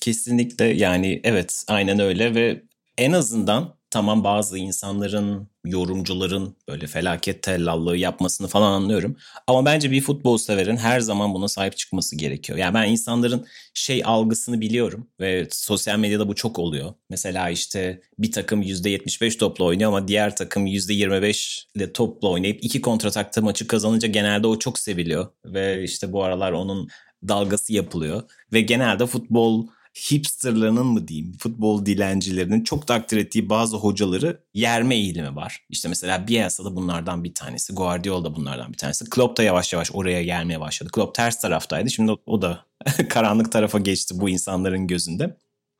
Kesinlikle 0.00 0.64
yani 0.64 1.20
evet 1.24 1.64
aynen 1.68 2.00
öyle 2.00 2.34
ve 2.34 2.62
en 2.98 3.12
azından 3.12 3.74
tamam 3.92 4.24
bazı 4.24 4.58
insanların, 4.58 5.48
yorumcuların 5.64 6.56
böyle 6.68 6.86
felaket 6.86 7.42
tellallığı 7.42 7.96
yapmasını 7.96 8.48
falan 8.48 8.72
anlıyorum. 8.72 9.16
Ama 9.46 9.64
bence 9.64 9.90
bir 9.90 10.00
futbol 10.00 10.38
severin 10.38 10.76
her 10.76 11.00
zaman 11.00 11.34
buna 11.34 11.48
sahip 11.48 11.76
çıkması 11.76 12.16
gerekiyor. 12.16 12.58
Yani 12.58 12.74
ben 12.74 12.88
insanların 12.88 13.46
şey 13.74 14.02
algısını 14.04 14.60
biliyorum 14.60 15.06
ve 15.20 15.48
sosyal 15.50 15.98
medyada 15.98 16.28
bu 16.28 16.34
çok 16.34 16.58
oluyor. 16.58 16.94
Mesela 17.10 17.50
işte 17.50 18.00
bir 18.18 18.32
takım 18.32 18.62
%75 18.62 19.38
topla 19.38 19.64
oynuyor 19.64 19.88
ama 19.88 20.08
diğer 20.08 20.36
takım 20.36 20.66
%25 20.66 21.64
ile 21.74 21.92
topla 21.92 22.28
oynayıp 22.28 22.64
iki 22.64 22.80
kontratakta 22.80 23.40
maçı 23.40 23.66
kazanınca 23.66 24.08
genelde 24.08 24.46
o 24.46 24.58
çok 24.58 24.78
seviliyor. 24.78 25.26
Ve 25.44 25.82
işte 25.82 26.12
bu 26.12 26.24
aralar 26.24 26.52
onun 26.52 26.88
dalgası 27.28 27.72
yapılıyor. 27.72 28.22
Ve 28.52 28.60
genelde 28.60 29.06
futbol 29.06 29.66
hipsterlarının 29.94 30.86
mı 30.86 31.08
diyeyim 31.08 31.32
futbol 31.38 31.86
dilencilerinin 31.86 32.64
çok 32.64 32.86
takdir 32.86 33.16
ettiği 33.16 33.48
bazı 33.48 33.76
hocaları 33.76 34.44
yerme 34.54 34.94
eğilimi 34.94 35.36
var. 35.36 35.66
İşte 35.68 35.88
mesela 35.88 36.28
Bielsa 36.28 36.64
da 36.64 36.76
bunlardan 36.76 37.24
bir 37.24 37.34
tanesi. 37.34 37.74
Guardiola 37.74 38.24
da 38.24 38.36
bunlardan 38.36 38.72
bir 38.72 38.78
tanesi. 38.78 39.10
Klopp 39.10 39.38
da 39.38 39.42
yavaş 39.42 39.72
yavaş 39.72 39.90
oraya 39.92 40.22
gelmeye 40.22 40.60
başladı. 40.60 40.90
Klopp 40.92 41.14
ters 41.14 41.40
taraftaydı. 41.40 41.90
Şimdi 41.90 42.12
o 42.26 42.42
da 42.42 42.66
karanlık 43.08 43.52
tarafa 43.52 43.78
geçti 43.78 44.14
bu 44.20 44.28
insanların 44.28 44.86
gözünde. 44.86 45.36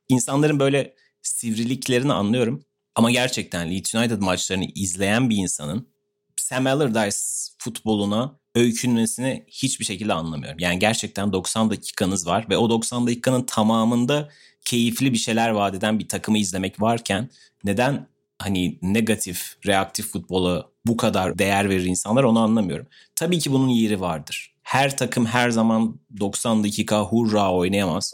İnsanların 0.09 0.59
böyle 0.59 0.95
sivriliklerini 1.21 2.13
anlıyorum. 2.13 2.65
Ama 2.95 3.11
gerçekten 3.11 3.71
Leeds 3.71 3.95
United 3.95 4.21
maçlarını 4.21 4.65
izleyen 4.75 5.29
bir 5.29 5.37
insanın 5.37 5.87
Sam 6.37 6.67
Allardyce 6.67 7.17
futboluna 7.57 8.39
öykünmesini 8.55 9.45
hiçbir 9.47 9.85
şekilde 9.85 10.13
anlamıyorum. 10.13 10.59
Yani 10.59 10.79
gerçekten 10.79 11.33
90 11.33 11.69
dakikanız 11.69 12.27
var 12.27 12.45
ve 12.49 12.57
o 12.57 12.69
90 12.69 13.07
dakikanın 13.07 13.43
tamamında 13.43 14.29
keyifli 14.65 15.13
bir 15.13 15.17
şeyler 15.17 15.49
vaat 15.49 15.75
eden 15.75 15.99
bir 15.99 16.07
takımı 16.07 16.37
izlemek 16.37 16.81
varken 16.81 17.29
neden 17.63 18.07
hani 18.39 18.79
negatif, 18.81 19.55
reaktif 19.65 20.07
futbola 20.11 20.69
bu 20.85 20.97
kadar 20.97 21.39
değer 21.39 21.69
verir 21.69 21.85
insanlar 21.85 22.23
onu 22.23 22.39
anlamıyorum. 22.39 22.87
Tabii 23.15 23.39
ki 23.39 23.51
bunun 23.51 23.69
yeri 23.69 24.01
vardır. 24.01 24.53
Her 24.63 24.97
takım 24.97 25.25
her 25.25 25.49
zaman 25.49 25.99
90 26.19 26.63
dakika 26.63 27.01
hurra 27.01 27.51
oynayamaz. 27.51 28.13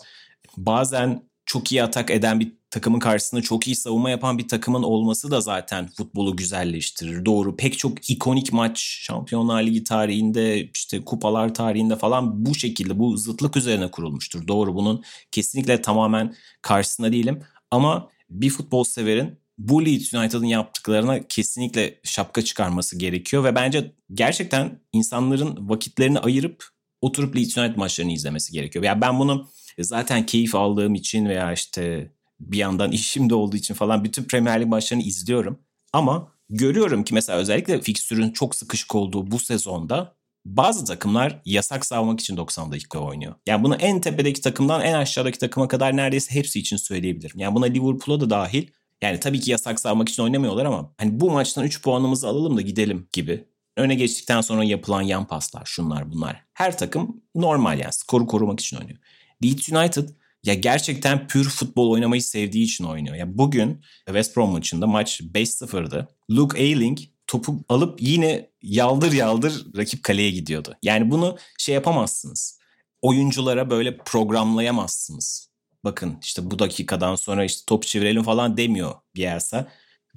Bazen 0.58 1.24
çok 1.46 1.72
iyi 1.72 1.84
atak 1.84 2.12
eden 2.12 2.40
bir 2.40 2.59
takımın 2.72 3.00
karşısında 3.00 3.42
çok 3.42 3.68
iyi 3.68 3.76
savunma 3.76 4.10
yapan 4.10 4.38
bir 4.38 4.48
takımın 4.48 4.84
olması 4.84 5.32
da 5.32 5.42
zaten 5.42 5.88
futbolu 5.88 6.36
güzelleştirir. 6.36 7.26
Doğru 7.26 7.58
pek 7.58 7.78
çok 7.78 8.10
ikonik 8.10 8.54
maç 8.54 8.80
Şampiyonlar 8.80 9.64
Ligi 9.64 9.84
tarihinde 9.84 10.70
işte 10.74 11.06
kupalar 11.06 11.54
tarihinde 11.54 11.96
falan 11.96 12.46
bu 12.46 12.56
şekilde 12.56 13.00
bu 13.00 13.18
zıtlık 13.18 13.58
üzerine 13.58 13.92
kurulmuştur. 13.92 14.48
Doğru 14.48 14.76
bunun 14.76 15.04
kesinlikle 15.32 15.82
tamamen 15.82 16.36
karşısında 16.62 17.12
değilim 17.12 17.40
ama 17.72 18.10
bir 18.30 18.50
futbol 18.50 18.84
severin 18.84 19.40
bu 19.58 19.86
Leeds 19.86 20.14
United'ın 20.14 20.46
yaptıklarına 20.46 21.28
kesinlikle 21.28 22.00
şapka 22.04 22.42
çıkarması 22.42 22.98
gerekiyor 22.98 23.44
ve 23.44 23.56
bence 23.56 23.92
gerçekten 24.14 24.80
insanların 24.94 25.70
vakitlerini 25.70 26.20
ayırıp 26.20 26.66
oturup 27.02 27.36
Leeds 27.36 27.58
United 27.58 27.76
maçlarını 27.76 28.12
izlemesi 28.12 28.54
gerekiyor. 28.54 28.86
Yani 28.86 29.02
ben 29.02 29.20
bunu 29.20 29.50
zaten 29.80 30.26
keyif 30.26 30.56
aldığım 30.56 30.96
için 30.96 31.26
veya 31.26 31.54
işte 31.54 32.12
bir 32.40 32.58
yandan 32.58 32.92
işim 32.92 33.30
de 33.30 33.36
olduğu 33.36 33.56
için 33.58 33.74
falan 33.74 34.04
bütün 34.04 34.24
Premier 34.24 34.62
Lig 34.62 34.68
maçlarını 34.68 35.04
izliyorum. 35.04 35.60
Ama 35.94 36.32
görüyorum 36.50 37.04
ki 37.04 37.14
mesela 37.14 37.40
özellikle 37.40 37.82
fikstürün 37.82 38.32
çok 38.32 38.56
sıkışık 38.56 38.96
olduğu 38.96 39.32
bu 39.32 39.40
sezonda 39.40 40.16
bazı 40.46 40.86
takımlar 40.86 41.42
yasak 41.46 41.86
savmak 41.86 42.20
için 42.20 42.38
90 42.38 42.72
dakika 42.72 43.00
oynuyor. 43.00 43.36
Yani 43.48 43.64
bunu 43.64 43.76
en 43.76 44.02
tepedeki 44.02 44.42
takımdan 44.42 44.82
en 44.82 44.94
aşağıdaki 44.94 45.40
takıma 45.40 45.68
kadar 45.68 45.98
neredeyse 45.98 46.36
hepsi 46.36 46.60
için 46.60 46.78
söyleyebilirim. 46.78 47.40
Yani 47.40 47.56
buna 47.56 47.66
Liverpool'a 47.66 48.20
da 48.22 48.30
dahil. 48.30 48.68
Yani 49.02 49.20
tabii 49.20 49.40
ki 49.40 49.52
yasak 49.52 49.80
savmak 49.80 50.10
için 50.10 50.24
oynamıyorlar 50.24 50.66
ama 50.66 50.94
hani 50.98 51.20
bu 51.20 51.32
maçtan 51.32 51.64
3 51.64 51.82
puanımızı 51.82 52.28
alalım 52.28 52.58
da 52.58 52.62
gidelim 52.62 53.08
gibi. 53.14 53.46
Öne 53.78 53.96
geçtikten 53.96 54.42
sonra 54.42 54.64
yapılan 54.64 55.02
yan 55.02 55.28
paslar 55.28 55.66
şunlar 55.66 56.12
bunlar. 56.12 56.44
Her 56.54 56.78
takım 56.78 57.22
normal 57.36 57.80
yani 57.80 57.94
skoru 57.94 58.28
korumak 58.28 58.60
için 58.60 58.78
oynuyor. 58.78 59.00
Leeds 59.44 59.70
United 59.70 60.10
ya 60.44 60.54
gerçekten 60.54 61.28
pür 61.28 61.50
futbol 61.50 61.90
oynamayı 61.90 62.22
sevdiği 62.22 62.66
için 62.66 62.84
oynuyor. 62.84 63.16
Ya 63.16 63.38
bugün 63.38 63.82
West 64.06 64.38
Brom 64.38 64.52
maçında 64.52 64.88
maç 64.88 65.22
5-0'dı. 65.22 66.08
Luke 66.32 66.62
Ayling 66.62 67.00
topu 67.28 67.66
alıp 67.70 68.02
yine 68.02 68.50
yaldır 68.62 69.12
yaldır 69.12 69.66
rakip 69.78 70.04
kaleye 70.04 70.32
gidiyordu. 70.32 70.76
Yani 70.84 71.12
bunu 71.12 71.38
şey 71.58 71.76
yapamazsınız. 71.76 72.60
Oyunculara 73.02 73.70
böyle 73.70 73.98
programlayamazsınız. 73.98 75.50
Bakın 75.84 76.18
işte 76.24 76.52
bu 76.52 76.60
dakikadan 76.60 77.16
sonra 77.16 77.46
işte 77.46 77.64
top 77.68 77.84
çevirelim 77.84 78.24
falan 78.24 78.58
demiyor 78.58 78.94
Bielsa. 79.16 79.68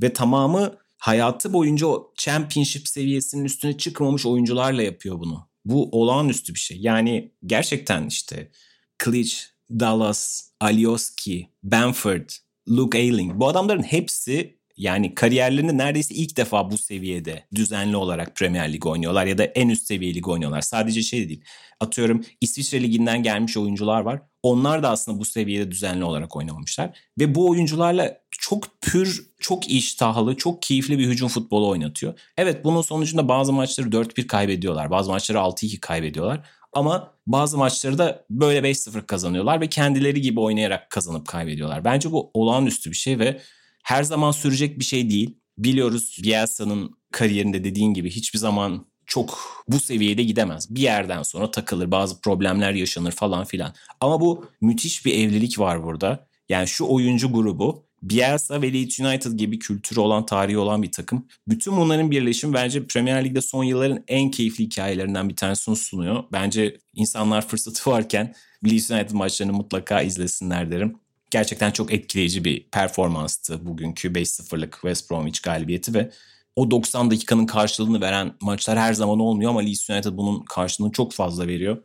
Ve 0.02 0.12
tamamı 0.12 0.76
hayatı 0.98 1.52
boyunca 1.52 1.86
o 1.86 2.12
championship 2.16 2.88
seviyesinin 2.88 3.44
üstüne 3.44 3.76
çıkmamış 3.76 4.26
oyuncularla 4.26 4.82
yapıyor 4.82 5.18
bunu. 5.18 5.48
Bu 5.64 5.88
olağanüstü 5.92 6.54
bir 6.54 6.58
şey. 6.58 6.78
Yani 6.80 7.32
gerçekten 7.46 8.06
işte 8.06 8.50
Klitsch, 8.98 9.51
Dallas, 9.80 10.50
Alioski, 10.60 11.48
Benford, 11.62 12.30
Luke 12.68 12.98
Ayling 12.98 13.32
bu 13.34 13.48
adamların 13.48 13.82
hepsi 13.82 14.62
yani 14.76 15.14
kariyerlerinde 15.14 15.78
neredeyse 15.78 16.14
ilk 16.14 16.36
defa 16.36 16.70
bu 16.70 16.78
seviyede 16.78 17.44
düzenli 17.54 17.96
olarak 17.96 18.36
Premier 18.36 18.72
Lig 18.72 18.86
oynuyorlar 18.86 19.26
ya 19.26 19.38
da 19.38 19.44
en 19.44 19.68
üst 19.68 19.86
seviye 19.86 20.14
lig 20.14 20.28
oynuyorlar. 20.28 20.60
Sadece 20.60 21.02
şey 21.02 21.28
değil. 21.28 21.44
Atıyorum 21.80 22.24
İsviçre 22.40 22.82
Ligi'nden 22.82 23.22
gelmiş 23.22 23.56
oyuncular 23.56 24.00
var. 24.00 24.22
Onlar 24.42 24.82
da 24.82 24.90
aslında 24.90 25.18
bu 25.18 25.24
seviyede 25.24 25.70
düzenli 25.70 26.04
olarak 26.04 26.36
oynamamışlar. 26.36 26.98
Ve 27.18 27.34
bu 27.34 27.48
oyuncularla 27.48 28.18
çok 28.30 28.80
pür, 28.80 29.26
çok 29.40 29.70
iştahlı, 29.70 30.36
çok 30.36 30.62
keyifli 30.62 30.98
bir 30.98 31.06
hücum 31.06 31.28
futbolu 31.28 31.68
oynatıyor. 31.68 32.18
Evet 32.36 32.64
bunun 32.64 32.82
sonucunda 32.82 33.28
bazı 33.28 33.52
maçları 33.52 33.88
4-1 33.88 34.26
kaybediyorlar. 34.26 34.90
Bazı 34.90 35.10
maçları 35.10 35.38
6-2 35.38 35.80
kaybediyorlar. 35.80 36.40
Ama 36.72 37.14
bazı 37.26 37.58
maçları 37.58 37.98
da 37.98 38.24
böyle 38.30 38.70
5-0 38.70 39.06
kazanıyorlar 39.06 39.60
ve 39.60 39.68
kendileri 39.68 40.20
gibi 40.20 40.40
oynayarak 40.40 40.90
kazanıp 40.90 41.28
kaybediyorlar. 41.28 41.84
Bence 41.84 42.12
bu 42.12 42.30
olağanüstü 42.34 42.90
bir 42.90 42.96
şey 42.96 43.18
ve 43.18 43.40
her 43.84 44.02
zaman 44.02 44.30
sürecek 44.30 44.78
bir 44.78 44.84
şey 44.84 45.10
değil. 45.10 45.38
Biliyoruz 45.58 46.18
Bielsa'nın 46.22 46.96
kariyerinde 47.12 47.64
dediğin 47.64 47.94
gibi 47.94 48.10
hiçbir 48.10 48.38
zaman 48.38 48.86
çok 49.06 49.38
bu 49.68 49.80
seviyede 49.80 50.22
gidemez. 50.22 50.74
Bir 50.74 50.80
yerden 50.80 51.22
sonra 51.22 51.50
takılır, 51.50 51.90
bazı 51.90 52.20
problemler 52.20 52.72
yaşanır 52.72 53.12
falan 53.12 53.44
filan. 53.44 53.74
Ama 54.00 54.20
bu 54.20 54.46
müthiş 54.60 55.06
bir 55.06 55.14
evlilik 55.14 55.58
var 55.58 55.84
burada. 55.84 56.26
Yani 56.48 56.68
şu 56.68 56.86
oyuncu 56.86 57.32
grubu 57.32 57.86
Bielsa 58.02 58.62
ve 58.62 58.72
Leeds 58.72 59.00
United 59.00 59.32
gibi 59.32 59.58
kültürü 59.58 60.00
olan, 60.00 60.26
tarihi 60.26 60.58
olan 60.58 60.82
bir 60.82 60.92
takım. 60.92 61.26
Bütün 61.48 61.76
bunların 61.76 62.10
birleşimi 62.10 62.54
bence 62.54 62.86
Premier 62.86 63.24
Lig'de 63.24 63.40
son 63.40 63.64
yılların 63.64 64.04
en 64.08 64.30
keyifli 64.30 64.64
hikayelerinden 64.64 65.28
bir 65.28 65.36
tanesini 65.36 65.76
sunuyor. 65.76 66.24
Bence 66.32 66.78
insanlar 66.94 67.48
fırsatı 67.48 67.90
varken 67.90 68.34
Leeds 68.66 68.90
United 68.90 69.10
maçlarını 69.10 69.52
mutlaka 69.52 70.02
izlesinler 70.02 70.70
derim. 70.70 70.96
Gerçekten 71.30 71.70
çok 71.70 71.92
etkileyici 71.92 72.44
bir 72.44 72.70
performanstı 72.70 73.66
bugünkü 73.66 74.08
5-0'lık 74.08 74.72
West 74.72 75.10
Bromwich 75.10 75.42
galibiyeti 75.42 75.94
ve 75.94 76.10
o 76.56 76.70
90 76.70 77.10
dakikanın 77.10 77.46
karşılığını 77.46 78.00
veren 78.00 78.34
maçlar 78.40 78.78
her 78.78 78.92
zaman 78.92 79.20
olmuyor 79.20 79.50
ama 79.50 79.60
Leeds 79.60 79.90
United 79.90 80.16
bunun 80.16 80.44
karşılığını 80.44 80.92
çok 80.92 81.12
fazla 81.12 81.48
veriyor. 81.48 81.82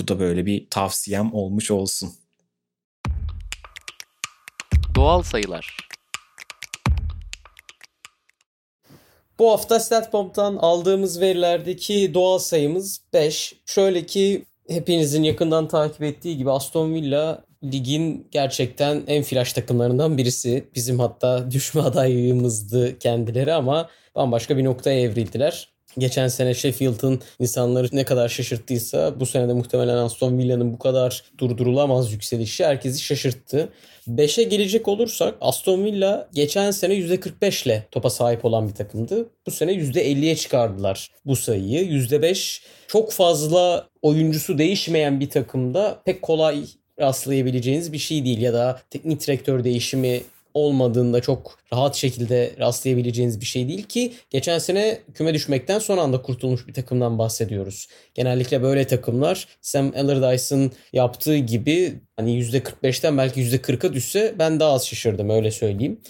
Bu 0.00 0.08
da 0.08 0.20
böyle 0.20 0.46
bir 0.46 0.70
tavsiyem 0.70 1.32
olmuş 1.34 1.70
olsun. 1.70 2.12
Doğal 4.96 5.22
sayılar. 5.22 5.76
Bu 9.38 9.50
hafta 9.50 9.80
StatBomb'dan 9.80 10.56
aldığımız 10.56 11.20
verilerdeki 11.20 12.14
doğal 12.14 12.38
sayımız 12.38 13.00
5. 13.12 13.54
Şöyle 13.66 14.06
ki 14.06 14.44
hepinizin 14.68 15.22
yakından 15.22 15.68
takip 15.68 16.02
ettiği 16.02 16.36
gibi 16.36 16.50
Aston 16.50 16.94
Villa 16.94 17.44
ligin 17.64 18.28
gerçekten 18.30 19.02
en 19.06 19.22
flash 19.22 19.52
takımlarından 19.52 20.18
birisi. 20.18 20.68
Bizim 20.74 20.98
hatta 21.00 21.50
düşme 21.50 21.82
adayımızdı 21.82 22.98
kendileri 22.98 23.52
ama 23.52 23.88
bambaşka 24.14 24.56
bir 24.56 24.64
noktaya 24.64 25.00
evrildiler. 25.00 25.75
Geçen 25.98 26.28
sene 26.28 26.54
Sheffield'ın 26.54 27.20
insanları 27.38 27.88
ne 27.92 28.04
kadar 28.04 28.28
şaşırttıysa 28.28 29.20
bu 29.20 29.26
sene 29.26 29.48
de 29.48 29.52
muhtemelen 29.52 29.96
Aston 29.96 30.38
Villa'nın 30.38 30.72
bu 30.72 30.78
kadar 30.78 31.24
durdurulamaz 31.38 32.12
yükselişi 32.12 32.64
herkesi 32.64 33.00
şaşırttı. 33.02 33.68
5'e 34.08 34.42
gelecek 34.42 34.88
olursak 34.88 35.34
Aston 35.40 35.84
Villa 35.84 36.28
geçen 36.34 36.70
sene 36.70 36.94
%45 36.94 37.66
ile 37.66 37.86
topa 37.90 38.10
sahip 38.10 38.44
olan 38.44 38.68
bir 38.68 38.74
takımdı. 38.74 39.28
Bu 39.46 39.50
sene 39.50 39.72
%50'ye 39.72 40.36
çıkardılar 40.36 41.10
bu 41.26 41.36
sayıyı. 41.36 41.84
%5 41.84 42.62
çok 42.86 43.12
fazla 43.12 43.88
oyuncusu 44.02 44.58
değişmeyen 44.58 45.20
bir 45.20 45.30
takımda 45.30 46.02
pek 46.04 46.22
kolay 46.22 46.64
rastlayabileceğiniz 47.00 47.92
bir 47.92 47.98
şey 47.98 48.24
değil 48.24 48.40
ya 48.40 48.52
da 48.52 48.80
teknik 48.90 49.26
direktör 49.26 49.64
değişimi 49.64 50.22
olmadığında 50.56 51.20
çok 51.20 51.58
rahat 51.72 51.96
şekilde 51.96 52.52
rastlayabileceğiniz 52.58 53.40
bir 53.40 53.46
şey 53.46 53.68
değil 53.68 53.82
ki 53.82 54.12
geçen 54.30 54.58
sene 54.58 54.98
küme 55.14 55.34
düşmekten 55.34 55.78
son 55.78 55.98
anda 55.98 56.22
kurtulmuş 56.22 56.68
bir 56.68 56.74
takımdan 56.74 57.18
bahsediyoruz. 57.18 57.88
Genellikle 58.14 58.62
böyle 58.62 58.86
takımlar 58.86 59.48
Sam 59.60 59.92
Allardyce'ın 59.96 60.72
yaptığı 60.92 61.36
gibi 61.36 61.94
hani 62.16 62.42
%45'ten 62.42 63.18
belki 63.18 63.40
%40'a 63.40 63.92
düşse 63.92 64.34
ben 64.38 64.60
daha 64.60 64.72
az 64.72 64.86
şaşırdım 64.86 65.30
öyle 65.30 65.50
söyleyeyim. 65.50 66.00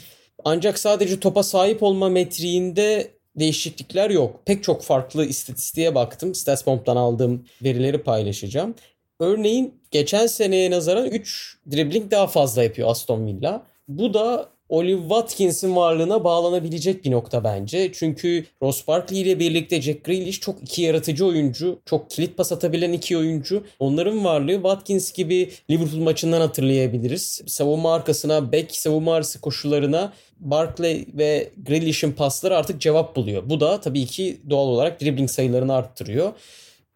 Ancak 0.45 0.79
sadece 0.79 1.21
topa 1.21 1.43
sahip 1.43 1.83
olma 1.83 2.09
metriğinde 2.09 3.11
değişiklikler 3.37 4.11
yok. 4.11 4.41
Pek 4.47 4.65
çok 4.65 4.83
farklı 4.83 5.25
istatistiğe 5.25 5.95
baktım. 5.95 6.35
Statsbomb'dan 6.35 6.97
aldığım 6.97 7.45
verileri 7.63 8.03
paylaşacağım. 8.03 8.75
Örneğin 9.21 9.75
geçen 9.91 10.27
seneye 10.27 10.71
nazaran 10.71 11.07
3 11.07 11.59
dribbling 11.71 12.11
daha 12.11 12.27
fazla 12.27 12.63
yapıyor 12.63 12.91
Aston 12.91 13.27
Villa. 13.27 13.67
Bu 13.89 14.15
da 14.15 14.49
Olive 14.69 15.01
Watkins'in 15.01 15.77
varlığına 15.77 16.25
bağlanabilecek 16.25 17.05
bir 17.05 17.11
nokta 17.11 17.45
bence. 17.45 17.93
Çünkü 17.93 18.45
Ross 18.63 18.89
Barkley 18.89 19.21
ile 19.21 19.39
birlikte 19.39 19.83
Jack 19.83 20.05
Grealish 20.05 20.41
çok 20.41 20.63
iki 20.63 20.83
yaratıcı 20.83 21.27
oyuncu. 21.27 21.79
Çok 21.85 22.11
kilit 22.11 22.37
pas 22.37 22.53
atabilen 22.53 22.93
iki 22.93 23.19
oyuncu. 23.19 23.65
Onların 23.79 24.25
varlığı 24.25 24.55
Watkins 24.55 25.13
gibi 25.13 25.51
Liverpool 25.71 26.03
maçından 26.03 26.41
hatırlayabiliriz. 26.41 27.43
Savunma 27.47 27.95
arkasına, 27.95 28.53
back 28.53 28.77
savunma 28.77 29.15
arası 29.15 29.41
koşularına 29.41 30.13
Barkley 30.41 31.07
ve 31.15 31.51
Grealish'in 31.67 32.13
pasları 32.13 32.57
artık 32.57 32.81
cevap 32.81 33.17
buluyor. 33.17 33.51
Bu 33.51 33.61
da 33.61 33.81
tabii 33.81 34.07
ki 34.07 34.41
doğal 34.51 34.69
olarak 34.69 35.01
dribbling 35.01 35.31
sayılarını 35.31 35.75
arttırıyor. 35.75 36.33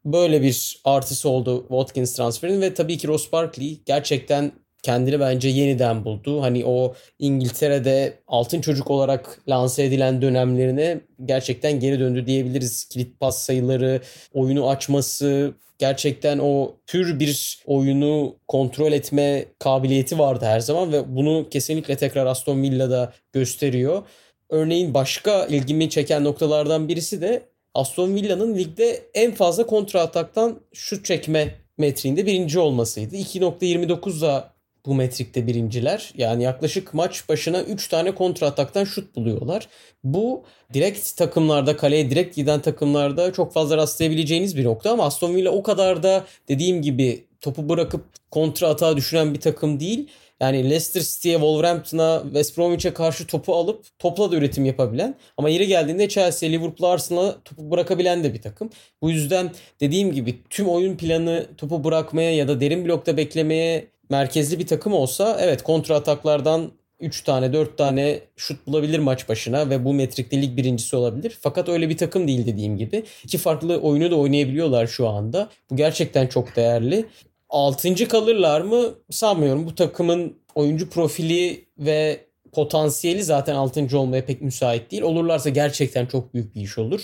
Böyle 0.04 0.42
bir 0.42 0.80
artısı 0.84 1.28
oldu 1.28 1.60
Watkins 1.68 2.16
transferinin 2.16 2.60
ve 2.60 2.74
tabii 2.74 2.98
ki 2.98 3.08
Ross 3.08 3.32
Barkley 3.32 3.80
gerçekten 3.86 4.52
kendini 4.82 5.20
bence 5.20 5.48
yeniden 5.48 6.04
buldu. 6.04 6.42
Hani 6.42 6.64
o 6.66 6.94
İngiltere'de 7.18 8.18
altın 8.26 8.60
çocuk 8.60 8.90
olarak 8.90 9.38
lanse 9.48 9.84
edilen 9.84 10.22
dönemlerine 10.22 11.00
gerçekten 11.24 11.80
geri 11.80 12.00
döndü 12.00 12.26
diyebiliriz. 12.26 12.84
Kilit 12.84 13.20
pas 13.20 13.38
sayıları, 13.38 14.00
oyunu 14.32 14.68
açması, 14.68 15.54
gerçekten 15.78 16.38
o 16.38 16.74
pür 16.86 17.20
bir 17.20 17.62
oyunu 17.66 18.36
kontrol 18.48 18.92
etme 18.92 19.44
kabiliyeti 19.58 20.18
vardı 20.18 20.44
her 20.44 20.60
zaman 20.60 20.92
ve 20.92 21.16
bunu 21.16 21.46
kesinlikle 21.50 21.96
tekrar 21.96 22.26
Aston 22.26 22.62
Villa'da 22.62 23.12
gösteriyor. 23.32 24.02
Örneğin 24.50 24.94
başka 24.94 25.46
ilgimi 25.46 25.90
çeken 25.90 26.24
noktalardan 26.24 26.88
birisi 26.88 27.20
de 27.20 27.42
Aston 27.74 28.14
Villa'nın 28.14 28.54
ligde 28.56 29.02
en 29.14 29.34
fazla 29.34 29.66
kontra 29.66 30.00
ataktan 30.00 30.60
şut 30.72 31.04
çekme 31.04 31.54
metriğinde 31.78 32.26
birinci 32.26 32.58
olmasıydı. 32.58 33.16
2.29'da 33.16 34.52
bu 34.86 34.94
metrikte 34.94 35.46
birinciler. 35.46 36.12
Yani 36.16 36.42
yaklaşık 36.42 36.94
maç 36.94 37.28
başına 37.28 37.62
3 37.62 37.88
tane 37.88 38.14
kontra 38.14 38.46
ataktan 38.46 38.84
şut 38.84 39.16
buluyorlar. 39.16 39.68
Bu 40.04 40.44
direkt 40.74 41.16
takımlarda 41.16 41.76
kaleye 41.76 42.10
direkt 42.10 42.36
giden 42.36 42.60
takımlarda 42.60 43.32
çok 43.32 43.52
fazla 43.52 43.76
rastlayabileceğiniz 43.76 44.56
bir 44.56 44.64
nokta 44.64 44.92
ama 44.92 45.04
Aston 45.04 45.34
Villa 45.34 45.50
o 45.50 45.62
kadar 45.62 46.02
da 46.02 46.24
dediğim 46.48 46.82
gibi 46.82 47.24
topu 47.40 47.68
bırakıp 47.68 48.04
kontra 48.30 48.68
atağa 48.68 48.96
düşünen 48.96 49.34
bir 49.34 49.40
takım 49.40 49.80
değil. 49.80 50.08
Yani 50.40 50.70
Leicester 50.70 51.00
City'ye, 51.00 51.34
Wolverhampton'a, 51.34 52.22
West 52.22 52.58
Bromwich'e 52.58 52.94
karşı 52.94 53.26
topu 53.26 53.54
alıp 53.54 53.84
topla 53.98 54.32
da 54.32 54.36
üretim 54.36 54.64
yapabilen 54.64 55.14
ama 55.36 55.48
yeri 55.48 55.66
geldiğinde 55.66 56.08
Chelsea, 56.08 56.50
Liverpool, 56.50 56.90
Arsenal'a 56.90 57.42
topu 57.44 57.70
bırakabilen 57.70 58.24
de 58.24 58.34
bir 58.34 58.42
takım. 58.42 58.70
Bu 59.02 59.10
yüzden 59.10 59.50
dediğim 59.80 60.12
gibi 60.12 60.42
tüm 60.50 60.68
oyun 60.68 60.96
planı 60.96 61.46
topu 61.56 61.84
bırakmaya 61.84 62.36
ya 62.36 62.48
da 62.48 62.60
derin 62.60 62.84
blokta 62.84 63.16
beklemeye 63.16 63.86
merkezli 64.10 64.58
bir 64.58 64.66
takım 64.66 64.92
olsa 64.92 65.36
evet 65.40 65.62
kontra 65.62 65.96
ataklardan 65.96 66.72
3 67.00 67.22
tane 67.22 67.52
4 67.52 67.78
tane 67.78 68.20
şut 68.36 68.66
bulabilir 68.66 68.98
maç 68.98 69.28
başına 69.28 69.70
ve 69.70 69.84
bu 69.84 69.94
metrikte 69.94 70.42
lig 70.42 70.56
birincisi 70.56 70.96
olabilir. 70.96 71.38
Fakat 71.40 71.68
öyle 71.68 71.88
bir 71.88 71.96
takım 71.96 72.28
değil 72.28 72.46
dediğim 72.46 72.76
gibi. 72.76 73.04
İki 73.24 73.38
farklı 73.38 73.80
oyunu 73.80 74.10
da 74.10 74.16
oynayabiliyorlar 74.16 74.86
şu 74.86 75.08
anda. 75.08 75.48
Bu 75.70 75.76
gerçekten 75.76 76.26
çok 76.26 76.56
değerli. 76.56 77.06
Altıncı 77.48 78.08
kalırlar 78.08 78.60
mı 78.60 78.94
sanmıyorum. 79.10 79.66
Bu 79.66 79.74
takımın 79.74 80.36
oyuncu 80.54 80.90
profili 80.90 81.64
ve 81.78 82.20
potansiyeli 82.52 83.24
zaten 83.24 83.54
altıncı 83.54 83.98
olmaya 83.98 84.24
pek 84.24 84.42
müsait 84.42 84.90
değil. 84.90 85.02
Olurlarsa 85.02 85.50
gerçekten 85.50 86.06
çok 86.06 86.34
büyük 86.34 86.54
bir 86.54 86.60
iş 86.60 86.78
olur. 86.78 87.00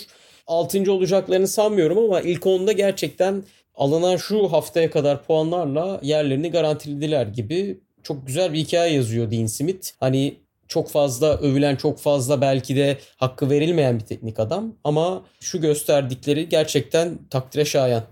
Altıncı 0.47 0.93
olacaklarını 0.93 1.47
sanmıyorum 1.47 1.97
ama 1.97 2.21
ilk 2.21 2.45
onda 2.45 2.71
gerçekten 2.71 3.43
alınan 3.77 4.17
şu 4.17 4.51
haftaya 4.51 4.91
kadar 4.91 5.23
puanlarla 5.23 5.99
yerlerini 6.03 6.51
garantilediler 6.51 7.27
gibi 7.27 7.79
çok 8.03 8.27
güzel 8.27 8.53
bir 8.53 8.59
hikaye 8.59 8.93
yazıyor 8.93 9.31
Dean 9.31 9.45
Smith. 9.45 9.89
Hani 9.99 10.39
çok 10.67 10.89
fazla 10.89 11.37
övülen, 11.37 11.75
çok 11.75 11.99
fazla 11.99 12.41
belki 12.41 12.75
de 12.75 12.97
hakkı 13.17 13.49
verilmeyen 13.49 13.99
bir 13.99 14.05
teknik 14.05 14.39
adam 14.39 14.75
ama 14.83 15.25
şu 15.39 15.61
gösterdikleri 15.61 16.49
gerçekten 16.49 17.19
takdire 17.29 17.65
şayan. 17.65 18.03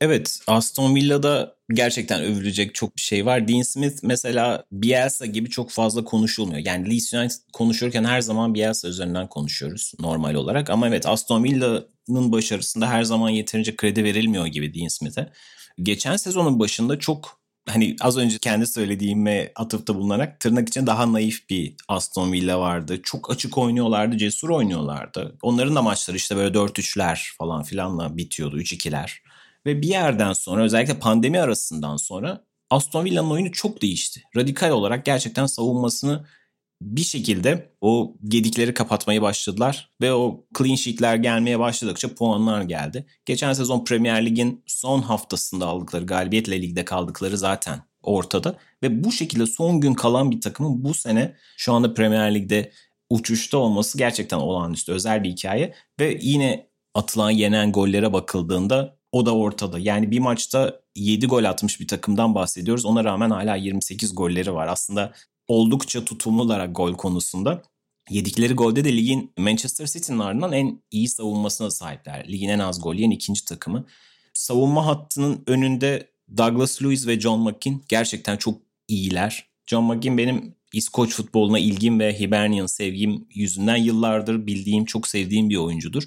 Evet 0.00 0.40
Aston 0.46 0.94
Villa'da 0.94 1.56
gerçekten 1.72 2.22
övülecek 2.22 2.74
çok 2.74 2.96
bir 2.96 3.00
şey 3.00 3.26
var. 3.26 3.48
Dean 3.48 3.62
Smith 3.62 3.96
mesela 4.02 4.64
Bielsa 4.72 5.26
gibi 5.26 5.50
çok 5.50 5.70
fazla 5.70 6.04
konuşulmuyor. 6.04 6.60
Yani 6.64 6.90
Leeds 6.90 7.14
United 7.14 7.36
konuşurken 7.52 8.04
her 8.04 8.20
zaman 8.20 8.54
Bielsa 8.54 8.88
üzerinden 8.88 9.28
konuşuyoruz 9.28 9.92
normal 10.00 10.34
olarak. 10.34 10.70
Ama 10.70 10.88
evet 10.88 11.06
Aston 11.06 11.44
Villa'nın 11.44 12.32
başarısında 12.32 12.90
her 12.90 13.02
zaman 13.02 13.30
yeterince 13.30 13.76
kredi 13.76 14.04
verilmiyor 14.04 14.46
gibi 14.46 14.74
Dean 14.74 14.88
Smith'e. 14.88 15.32
Geçen 15.82 16.16
sezonun 16.16 16.60
başında 16.60 16.98
çok 16.98 17.40
hani 17.68 17.96
az 18.00 18.16
önce 18.16 18.38
kendi 18.38 18.66
söylediğime 18.66 19.52
atıfta 19.56 19.94
bulunarak 19.94 20.40
tırnak 20.40 20.68
için 20.68 20.86
daha 20.86 21.12
naif 21.12 21.50
bir 21.50 21.74
Aston 21.88 22.32
Villa 22.32 22.60
vardı. 22.60 23.00
Çok 23.02 23.30
açık 23.30 23.58
oynuyorlardı, 23.58 24.16
cesur 24.16 24.48
oynuyorlardı. 24.48 25.38
Onların 25.42 25.76
da 25.76 25.82
maçları 25.82 26.16
işte 26.16 26.36
böyle 26.36 26.58
4-3'ler 26.58 27.36
falan 27.38 27.62
filanla 27.62 28.16
bitiyordu, 28.16 28.60
3-2'ler. 28.60 29.29
Ve 29.66 29.82
bir 29.82 29.88
yerden 29.88 30.32
sonra 30.32 30.62
özellikle 30.62 30.98
pandemi 30.98 31.40
arasından 31.40 31.96
sonra 31.96 32.44
Aston 32.70 33.04
Villa'nın 33.04 33.30
oyunu 33.30 33.52
çok 33.52 33.82
değişti. 33.82 34.22
Radikal 34.36 34.70
olarak 34.70 35.04
gerçekten 35.04 35.46
savunmasını 35.46 36.26
bir 36.82 37.02
şekilde 37.02 37.72
o 37.80 38.16
gedikleri 38.28 38.74
kapatmayı 38.74 39.22
başladılar 39.22 39.90
ve 40.00 40.12
o 40.12 40.44
clean 40.58 40.74
sheet'ler 40.74 41.16
gelmeye 41.16 41.58
başladıkça 41.58 42.14
puanlar 42.14 42.62
geldi. 42.62 43.06
Geçen 43.26 43.52
sezon 43.52 43.84
Premier 43.84 44.26
Lig'in 44.26 44.62
son 44.66 45.02
haftasında 45.02 45.66
aldıkları 45.66 46.06
galibiyetle 46.06 46.62
ligde 46.62 46.84
kaldıkları 46.84 47.38
zaten 47.38 47.82
ortada 48.02 48.56
ve 48.82 49.04
bu 49.04 49.12
şekilde 49.12 49.46
son 49.46 49.80
gün 49.80 49.94
kalan 49.94 50.30
bir 50.30 50.40
takımın 50.40 50.84
bu 50.84 50.94
sene 50.94 51.36
şu 51.56 51.72
anda 51.72 51.94
Premier 51.94 52.34
Lig'de 52.34 52.72
uçuşta 53.10 53.58
olması 53.58 53.98
gerçekten 53.98 54.36
olağanüstü 54.36 54.92
özel 54.92 55.24
bir 55.24 55.30
hikaye 55.30 55.74
ve 56.00 56.18
yine 56.22 56.70
atılan 56.94 57.30
yenen 57.30 57.72
gollere 57.72 58.12
bakıldığında 58.12 58.99
o 59.12 59.26
da 59.26 59.34
ortada. 59.34 59.78
Yani 59.78 60.10
bir 60.10 60.18
maçta 60.18 60.80
7 60.96 61.26
gol 61.26 61.44
atmış 61.44 61.80
bir 61.80 61.88
takımdan 61.88 62.34
bahsediyoruz. 62.34 62.84
Ona 62.84 63.04
rağmen 63.04 63.30
hala 63.30 63.56
28 63.56 64.14
golleri 64.14 64.54
var. 64.54 64.68
Aslında 64.68 65.12
oldukça 65.48 66.04
tutumlular 66.04 66.66
gol 66.66 66.94
konusunda. 66.94 67.62
Yedikleri 68.10 68.54
golde 68.54 68.84
de 68.84 68.96
ligin 68.96 69.32
Manchester 69.38 69.86
City'nin 69.86 70.18
ardından 70.18 70.52
en 70.52 70.82
iyi 70.90 71.08
savunmasına 71.08 71.70
sahipler. 71.70 72.28
Ligin 72.28 72.48
en 72.48 72.58
az 72.58 72.82
gol 72.82 72.94
yiyen 72.94 73.10
ikinci 73.10 73.44
takımı. 73.44 73.86
Savunma 74.34 74.86
hattının 74.86 75.42
önünde 75.46 76.10
Douglas 76.36 76.82
Lewis 76.82 77.06
ve 77.06 77.20
John 77.20 77.40
McKean 77.40 77.80
gerçekten 77.88 78.36
çok 78.36 78.58
iyiler. 78.88 79.46
John 79.66 79.84
McKean 79.84 80.18
benim 80.18 80.54
İskoç 80.72 81.14
futboluna 81.14 81.58
ilgim 81.58 82.00
ve 82.00 82.20
Hibernian 82.20 82.66
sevgim 82.66 83.26
yüzünden 83.34 83.76
yıllardır 83.76 84.46
bildiğim, 84.46 84.84
çok 84.84 85.08
sevdiğim 85.08 85.50
bir 85.50 85.56
oyuncudur. 85.56 86.02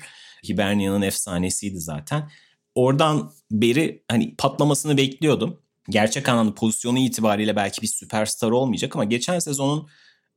Hibernian'ın 0.50 1.02
efsanesiydi 1.02 1.80
zaten 1.80 2.30
oradan 2.76 3.32
beri 3.52 4.04
hani 4.12 4.36
patlamasını 4.36 4.98
bekliyordum. 4.98 5.60
gerçek 5.90 6.30
anlamda 6.30 6.56
pozisyonu 6.56 7.00
itibariyle 7.00 7.56
belki 7.56 7.82
bir 7.82 7.88
süperstar 7.88 8.52
olmayacak 8.52 8.96
ama 8.96 9.04
geçen 9.04 9.40
sezonun 9.40 9.88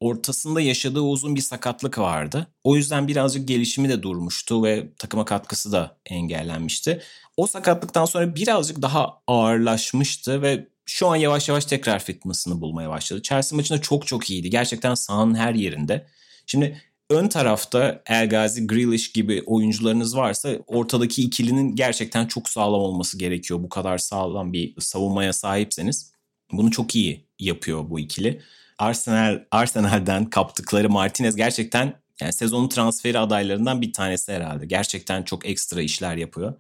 ortasında 0.01 0.61
yaşadığı 0.61 1.01
uzun 1.01 1.37
bir 1.37 1.41
sakatlık 1.41 1.99
vardı. 1.99 2.47
O 2.65 2.77
yüzden 2.77 3.09
birazcık 3.09 3.49
gelişimi 3.49 3.89
de 3.89 4.03
durmuştu 4.03 4.65
ve 4.65 4.93
takıma 4.99 5.25
katkısı 5.25 5.73
da 5.73 5.99
engellenmişti. 6.07 7.03
O 7.37 7.47
sakatlıktan 7.47 8.05
sonra 8.05 8.35
birazcık 8.35 8.83
daha 8.83 9.23
ağırlaşmıştı 9.27 10.43
ve 10.43 10.69
şu 10.87 11.09
an 11.09 11.17
yavaş 11.17 11.49
yavaş 11.49 11.65
tekrar 11.65 11.99
fitness'ını 11.99 12.61
bulmaya 12.61 12.91
başladı. 12.91 13.23
Chelsea 13.23 13.57
maçında 13.57 13.81
çok 13.81 14.07
çok 14.07 14.31
iyiydi. 14.31 14.51
Gerçekten 14.51 14.95
sahanın 14.95 15.35
her 15.35 15.55
yerinde. 15.55 16.07
Şimdi 16.47 16.83
ön 17.11 17.29
tarafta 17.29 18.03
El 18.07 18.29
Gazi, 18.29 18.67
Grealish 18.67 19.13
gibi 19.13 19.43
oyuncularınız 19.47 20.17
varsa 20.17 20.59
ortadaki 20.67 21.23
ikilinin 21.23 21.77
gerçekten 21.77 22.27
çok 22.27 22.49
sağlam 22.49 22.81
olması 22.81 23.19
gerekiyor. 23.19 23.63
Bu 23.63 23.69
kadar 23.69 23.99
sağlam 23.99 24.53
bir 24.53 24.81
savunmaya 24.81 25.33
sahipseniz. 25.33 26.13
Bunu 26.53 26.71
çok 26.71 26.97
iyi 26.97 27.27
yapıyor 27.39 27.91
bu 27.91 28.01
ikili. 28.01 28.43
Arsenal 28.79 29.43
Arsenal'den 29.51 30.31
kaptıkları 30.31 30.91
Martinez 30.91 31.37
gerçekten 31.37 31.95
yani 32.21 32.33
sezonun 32.33 32.69
transferi 32.69 33.19
adaylarından 33.19 33.83
bir 33.83 33.93
tanesi 33.93 34.33
herhalde. 34.33 34.67
Gerçekten 34.67 35.23
çok 35.23 35.47
ekstra 35.47 35.83
işler 35.83 36.17
yapıyor. 36.17 36.55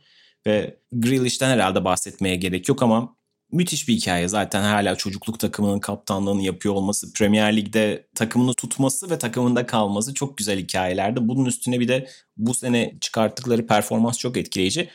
Ve 0.47 0.78
Grealish'ten 0.92 1.51
herhalde 1.51 1.84
bahsetmeye 1.84 2.36
gerek 2.36 2.68
yok 2.68 2.82
ama 2.82 3.16
müthiş 3.53 3.88
bir 3.88 3.94
hikaye. 3.94 4.28
Zaten 4.28 4.62
hala 4.62 4.97
çocukluk 4.97 5.40
takımının 5.40 5.78
kaptanlığını 5.78 6.42
yapıyor 6.42 6.74
olması, 6.74 7.12
Premier 7.12 7.57
Lig'de 7.57 8.07
takımını 8.14 8.55
tutması 8.55 9.11
ve 9.11 9.18
takımında 9.18 9.66
kalması 9.66 10.14
çok 10.14 10.38
güzel 10.38 10.59
hikayelerdi. 10.59 11.28
Bunun 11.28 11.44
üstüne 11.44 11.80
bir 11.80 11.88
de 11.88 12.09
bu 12.36 12.55
sene 12.55 12.94
çıkarttıkları 13.01 13.66
performans 13.66 14.18
çok 14.18 14.36
etkileyici. 14.36 14.90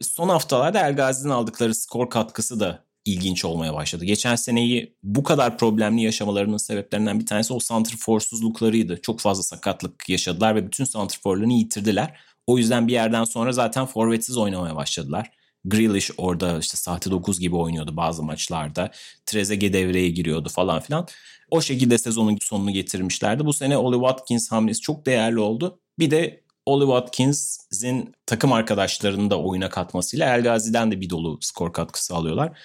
Son 0.00 0.28
haftalarda 0.28 0.88
El 0.88 0.96
Gazi'nin 0.96 1.32
aldıkları 1.32 1.74
skor 1.74 2.10
katkısı 2.10 2.60
da 2.60 2.86
ilginç 3.04 3.44
olmaya 3.44 3.74
başladı. 3.74 4.04
Geçen 4.04 4.36
seneyi 4.36 4.96
bu 5.02 5.22
kadar 5.22 5.58
problemli 5.58 6.02
yaşamalarının 6.02 6.56
sebeplerinden 6.56 7.20
bir 7.20 7.26
tanesi 7.26 7.52
o 7.52 7.60
santrforsuzluklarıydı. 7.60 9.00
Çok 9.02 9.20
fazla 9.20 9.42
sakatlık 9.42 10.08
yaşadılar 10.08 10.54
ve 10.54 10.66
bütün 10.66 10.84
santrforlarını 10.84 11.52
yitirdiler. 11.52 12.20
O 12.46 12.58
yüzden 12.58 12.88
bir 12.88 12.92
yerden 12.92 13.24
sonra 13.24 13.52
zaten 13.52 13.86
forvetsiz 13.86 14.36
oynamaya 14.36 14.76
başladılar. 14.76 15.30
Grealish 15.66 16.10
orada 16.16 16.58
işte 16.58 16.76
saati 16.76 17.10
9 17.10 17.40
gibi 17.40 17.56
oynuyordu 17.56 17.96
bazı 17.96 18.22
maçlarda. 18.22 18.90
Trezeguet 19.26 19.72
devreye 19.72 20.10
giriyordu 20.10 20.48
falan 20.48 20.80
filan. 20.80 21.06
O 21.50 21.60
şekilde 21.60 21.98
sezonun 21.98 22.38
sonunu 22.42 22.70
getirmişlerdi. 22.70 23.44
Bu 23.44 23.52
sene 23.52 23.76
Oli 23.76 23.94
Watkins 23.94 24.52
hamlesi 24.52 24.80
çok 24.80 25.06
değerli 25.06 25.40
oldu. 25.40 25.80
Bir 25.98 26.10
de 26.10 26.46
Oli 26.66 26.84
Watkins'in 26.84 28.14
takım 28.26 28.52
arkadaşlarını 28.52 29.30
da 29.30 29.40
oyuna 29.40 29.70
katmasıyla 29.70 30.34
El 30.34 30.42
Gazi'den 30.42 30.90
de 30.90 31.00
bir 31.00 31.10
dolu 31.10 31.38
skor 31.40 31.72
katkısı 31.72 32.14
alıyorlar. 32.14 32.58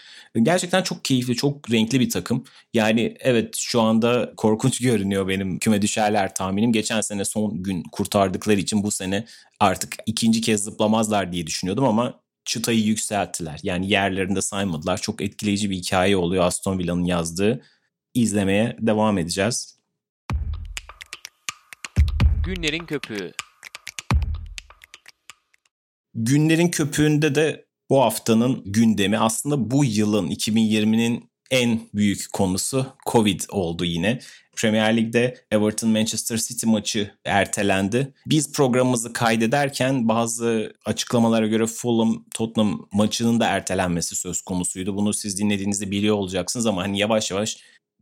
Gerçekten 0.43 0.83
çok 0.83 1.05
keyifli, 1.05 1.35
çok 1.35 1.71
renkli 1.71 1.99
bir 1.99 2.09
takım. 2.09 2.43
Yani 2.73 3.17
evet 3.19 3.55
şu 3.57 3.81
anda 3.81 4.33
korkunç 4.37 4.79
görünüyor 4.81 5.27
benim 5.27 5.59
küme 5.59 5.81
düşerler 5.81 6.35
tahminim. 6.35 6.73
Geçen 6.73 7.01
sene 7.01 7.25
son 7.25 7.63
gün 7.63 7.83
kurtardıkları 7.91 8.59
için 8.59 8.83
bu 8.83 8.91
sene 8.91 9.25
artık 9.59 9.95
ikinci 10.05 10.41
kez 10.41 10.63
zıplamazlar 10.63 11.31
diye 11.31 11.47
düşünüyordum 11.47 11.85
ama 11.85 12.20
çıtayı 12.45 12.79
yükselttiler. 12.79 13.59
Yani 13.63 13.89
yerlerinde 13.89 14.41
saymadılar. 14.41 14.97
Çok 14.97 15.21
etkileyici 15.21 15.69
bir 15.69 15.75
hikaye 15.75 16.17
oluyor 16.17 16.43
Aston 16.43 16.79
Villa'nın 16.79 17.03
yazdığı. 17.03 17.61
İzlemeye 18.13 18.77
devam 18.79 19.17
edeceğiz. 19.17 19.79
Günlerin 22.45 22.85
köpüğü. 22.85 23.31
Günlerin 26.13 26.67
köpüğünde 26.69 27.35
de 27.35 27.65
bu 27.89 28.01
haftanın 28.01 28.63
gündemi 28.65 29.17
aslında 29.17 29.71
bu 29.71 29.85
yılın 29.85 30.29
2020'nin 30.29 31.30
en 31.51 31.79
büyük 31.93 32.33
konusu 32.33 32.85
Covid 33.11 33.41
oldu 33.49 33.85
yine. 33.85 34.19
Premier 34.55 34.97
Lig'de 34.97 35.37
Everton 35.51 35.89
Manchester 35.89 36.37
City 36.37 36.65
maçı 36.67 37.11
ertelendi. 37.25 38.13
Biz 38.25 38.51
programımızı 38.51 39.13
kaydederken 39.13 40.07
bazı 40.07 40.73
açıklamalara 40.85 41.47
göre 41.47 41.67
Fulham 41.67 42.25
Tottenham 42.33 42.87
maçının 42.93 43.39
da 43.39 43.45
ertelenmesi 43.45 44.15
söz 44.15 44.41
konusuydu. 44.41 44.95
Bunu 44.95 45.13
siz 45.13 45.37
dinlediğinizde 45.39 45.91
biliyor 45.91 46.15
olacaksınız 46.15 46.65
ama 46.65 46.81
hani 46.81 46.99
yavaş 46.99 47.31
yavaş 47.31 47.57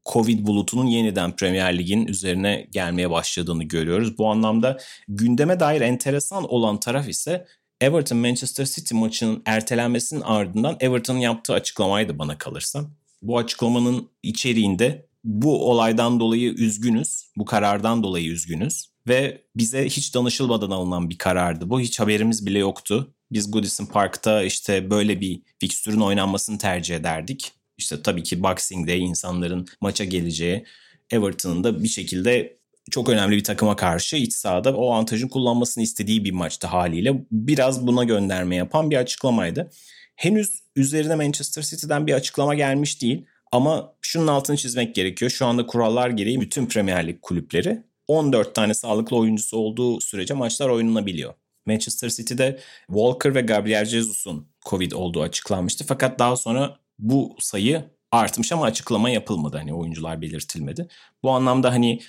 Covid 0.06 0.48
bulutunun 0.48 0.86
yeniden 0.86 1.36
Premier 1.36 1.78
Lig'in 1.78 2.08
üzerine 2.08 2.68
gelmeye 2.72 3.10
başladığını 3.10 3.64
görüyoruz. 3.64 4.18
Bu 4.18 4.28
anlamda 4.28 4.78
gündeme 5.08 5.60
dair 5.60 5.82
enteresan 5.82 6.54
olan 6.54 6.80
taraf 6.80 7.10
ise 7.10 7.46
Everton 7.82 8.18
Manchester 8.18 8.66
City 8.66 8.96
maçının 8.96 9.42
ertelenmesinin 9.46 10.22
ardından 10.22 10.78
Everton'ın 10.80 11.20
yaptığı 11.20 11.54
açıklamaydı 11.54 12.20
bana 12.20 12.38
kalırsa. 12.38 12.86
Bu 13.22 13.38
açıklamanın 13.38 14.10
içeriğinde 14.24 15.10
bu 15.24 15.70
olaydan 15.70 16.20
dolayı 16.20 16.52
üzgünüz, 16.52 17.32
bu 17.38 17.46
karardan 17.46 18.04
dolayı 18.04 18.30
üzgünüz 18.30 18.90
ve 19.08 19.42
bize 19.56 19.86
hiç 19.86 20.16
danışılmadan 20.16 20.72
alınan 20.72 21.10
bir 21.10 21.18
karardı. 21.18 21.70
Bu 21.70 21.80
hiç 21.80 22.00
haberimiz 22.00 22.46
bile 22.46 22.60
yoktu. 22.60 23.14
Biz 23.32 23.52
Goodison 23.52 23.86
Park'ta 23.86 24.44
işte 24.44 24.90
böyle 24.90 25.22
bir 25.22 25.42
fikstürün 25.60 26.00
oynanmasını 26.00 26.58
tercih 26.58 26.96
ederdik. 26.96 27.52
İşte 27.78 28.02
tabii 28.02 28.24
ki 28.24 28.44
Boxing 28.44 28.88
Day 28.88 29.04
insanların 29.04 29.68
maça 29.82 30.06
geleceği 30.06 30.66
Everton'ın 31.12 31.64
da 31.64 31.84
bir 31.84 31.88
şekilde 31.88 32.60
çok 32.92 33.10
önemli 33.10 33.36
bir 33.36 33.44
takıma 33.44 33.76
karşı 33.76 34.16
iç 34.16 34.34
sahada 34.34 34.76
o 34.76 34.92
avantajın 34.92 35.28
kullanmasını 35.28 35.84
istediği 35.84 36.24
bir 36.24 36.32
maçtı 36.32 36.68
haliyle. 36.68 37.26
Biraz 37.32 37.88
buna 37.88 38.04
gönderme 38.04 38.56
yapan 38.56 38.92
bir 38.92 38.96
açıklamaydı. 38.96 39.72
Henüz 40.20 40.64
üzerine 40.76 41.16
Manchester 41.16 41.62
City'den 41.62 42.08
bir 42.08 42.14
açıklama 42.14 42.56
gelmiş 42.56 43.02
değil. 43.02 43.26
Ama 43.52 43.94
şunun 44.02 44.28
altını 44.28 44.58
çizmek 44.58 44.96
gerekiyor. 44.96 45.32
Şu 45.32 45.46
anda 45.46 45.66
kurallar 45.66 46.10
gereği 46.10 46.42
bütün 46.42 46.66
Premier 46.66 47.08
Lig 47.08 47.22
kulüpleri 47.22 47.84
14 48.08 48.56
tane 48.56 48.74
sağlıklı 48.74 49.18
oyuncusu 49.18 49.58
olduğu 49.58 50.02
sürece 50.02 50.34
maçlar 50.34 50.70
oynanabiliyor. 50.70 51.34
Manchester 51.66 52.10
City'de 52.10 52.60
Walker 52.88 53.36
ve 53.36 53.42
Gabriel 53.42 53.86
Jesus'un 53.86 54.48
Covid 54.70 54.92
olduğu 54.92 55.22
açıklanmıştı. 55.22 55.86
Fakat 55.88 56.20
daha 56.20 56.36
sonra 56.36 56.80
bu 57.00 57.36
sayı 57.40 57.86
artmış 58.12 58.52
ama 58.52 58.66
açıklama 58.66 59.10
yapılmadı. 59.10 59.58
Hani 59.58 59.74
oyuncular 59.74 60.22
belirtilmedi. 60.22 60.88
Bu 61.24 61.32
anlamda 61.32 61.72
hani 61.72 62.00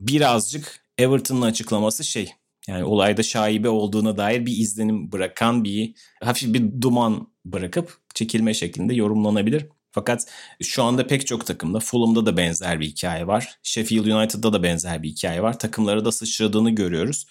birazcık 0.00 0.84
Everton'ın 0.98 1.42
açıklaması 1.42 2.04
şey 2.04 2.32
yani 2.68 2.84
olayda 2.84 3.22
şaibe 3.22 3.68
olduğuna 3.68 4.16
dair 4.16 4.46
bir 4.46 4.56
izlenim 4.56 5.12
bırakan 5.12 5.64
bir 5.64 5.94
hafif 6.22 6.54
bir 6.54 6.82
duman 6.82 7.28
bırakıp 7.44 7.98
çekilme 8.14 8.54
şeklinde 8.54 8.94
yorumlanabilir. 8.94 9.66
Fakat 9.92 10.26
şu 10.62 10.82
anda 10.82 11.06
pek 11.06 11.26
çok 11.26 11.46
takımda 11.46 11.80
Fulham'da 11.80 12.26
da 12.26 12.36
benzer 12.36 12.80
bir 12.80 12.86
hikaye 12.86 13.26
var. 13.26 13.58
Sheffield 13.62 14.06
United'da 14.06 14.52
da 14.52 14.62
benzer 14.62 15.02
bir 15.02 15.08
hikaye 15.08 15.42
var. 15.42 15.58
Takımları 15.58 16.04
da 16.04 16.12
sıçradığını 16.12 16.70
görüyoruz. 16.70 17.26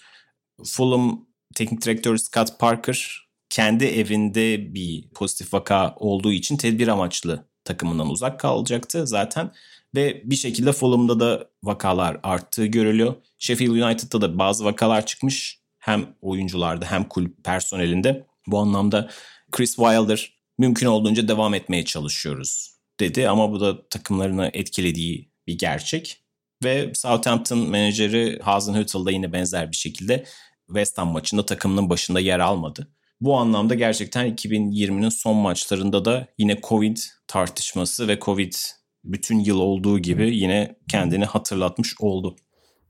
Fulham 0.64 1.26
teknik 1.54 1.84
direktörü 1.84 2.18
Scott 2.18 2.58
Parker 2.58 3.28
kendi 3.50 3.84
evinde 3.84 4.74
bir 4.74 5.08
pozitif 5.08 5.54
vaka 5.54 5.94
olduğu 5.96 6.32
için 6.32 6.56
tedbir 6.56 6.88
amaçlı 6.88 7.48
takımından 7.64 8.10
uzak 8.10 8.40
kalacaktı 8.40 9.06
zaten. 9.06 9.52
Ve 9.94 10.22
bir 10.24 10.36
şekilde 10.36 10.72
Fulham'da 10.72 11.20
da 11.20 11.48
vakalar 11.62 12.20
arttığı 12.22 12.66
görülüyor. 12.66 13.14
Sheffield 13.38 13.70
United'da 13.70 14.20
da 14.20 14.38
bazı 14.38 14.64
vakalar 14.64 15.06
çıkmış. 15.06 15.60
Hem 15.78 16.06
oyuncularda 16.20 16.90
hem 16.90 17.04
kulüp 17.04 17.44
personelinde. 17.44 18.26
Bu 18.46 18.58
anlamda 18.58 19.10
Chris 19.50 19.76
Wilder 19.76 20.32
mümkün 20.58 20.86
olduğunca 20.86 21.28
devam 21.28 21.54
etmeye 21.54 21.84
çalışıyoruz 21.84 22.70
dedi. 23.00 23.28
Ama 23.28 23.52
bu 23.52 23.60
da 23.60 23.88
takımlarını 23.88 24.50
etkilediği 24.52 25.30
bir 25.46 25.58
gerçek. 25.58 26.20
Ve 26.64 26.92
Southampton 26.94 27.58
menajeri 27.58 28.38
Hasenhüttl 28.42 29.04
da 29.04 29.10
yine 29.10 29.32
benzer 29.32 29.70
bir 29.70 29.76
şekilde 29.76 30.24
West 30.66 30.98
Ham 30.98 31.08
maçında 31.08 31.46
takımının 31.46 31.90
başında 31.90 32.20
yer 32.20 32.38
almadı. 32.38 32.88
Bu 33.20 33.36
anlamda 33.36 33.74
gerçekten 33.74 34.34
2020'nin 34.34 35.08
son 35.08 35.36
maçlarında 35.36 36.04
da 36.04 36.26
yine 36.38 36.60
Covid 36.62 36.96
tartışması 37.26 38.08
ve 38.08 38.18
Covid 38.20 38.52
bütün 39.04 39.38
yıl 39.38 39.60
olduğu 39.60 39.98
gibi 39.98 40.36
yine 40.36 40.76
kendini 40.90 41.24
hatırlatmış 41.24 42.00
oldu. 42.00 42.36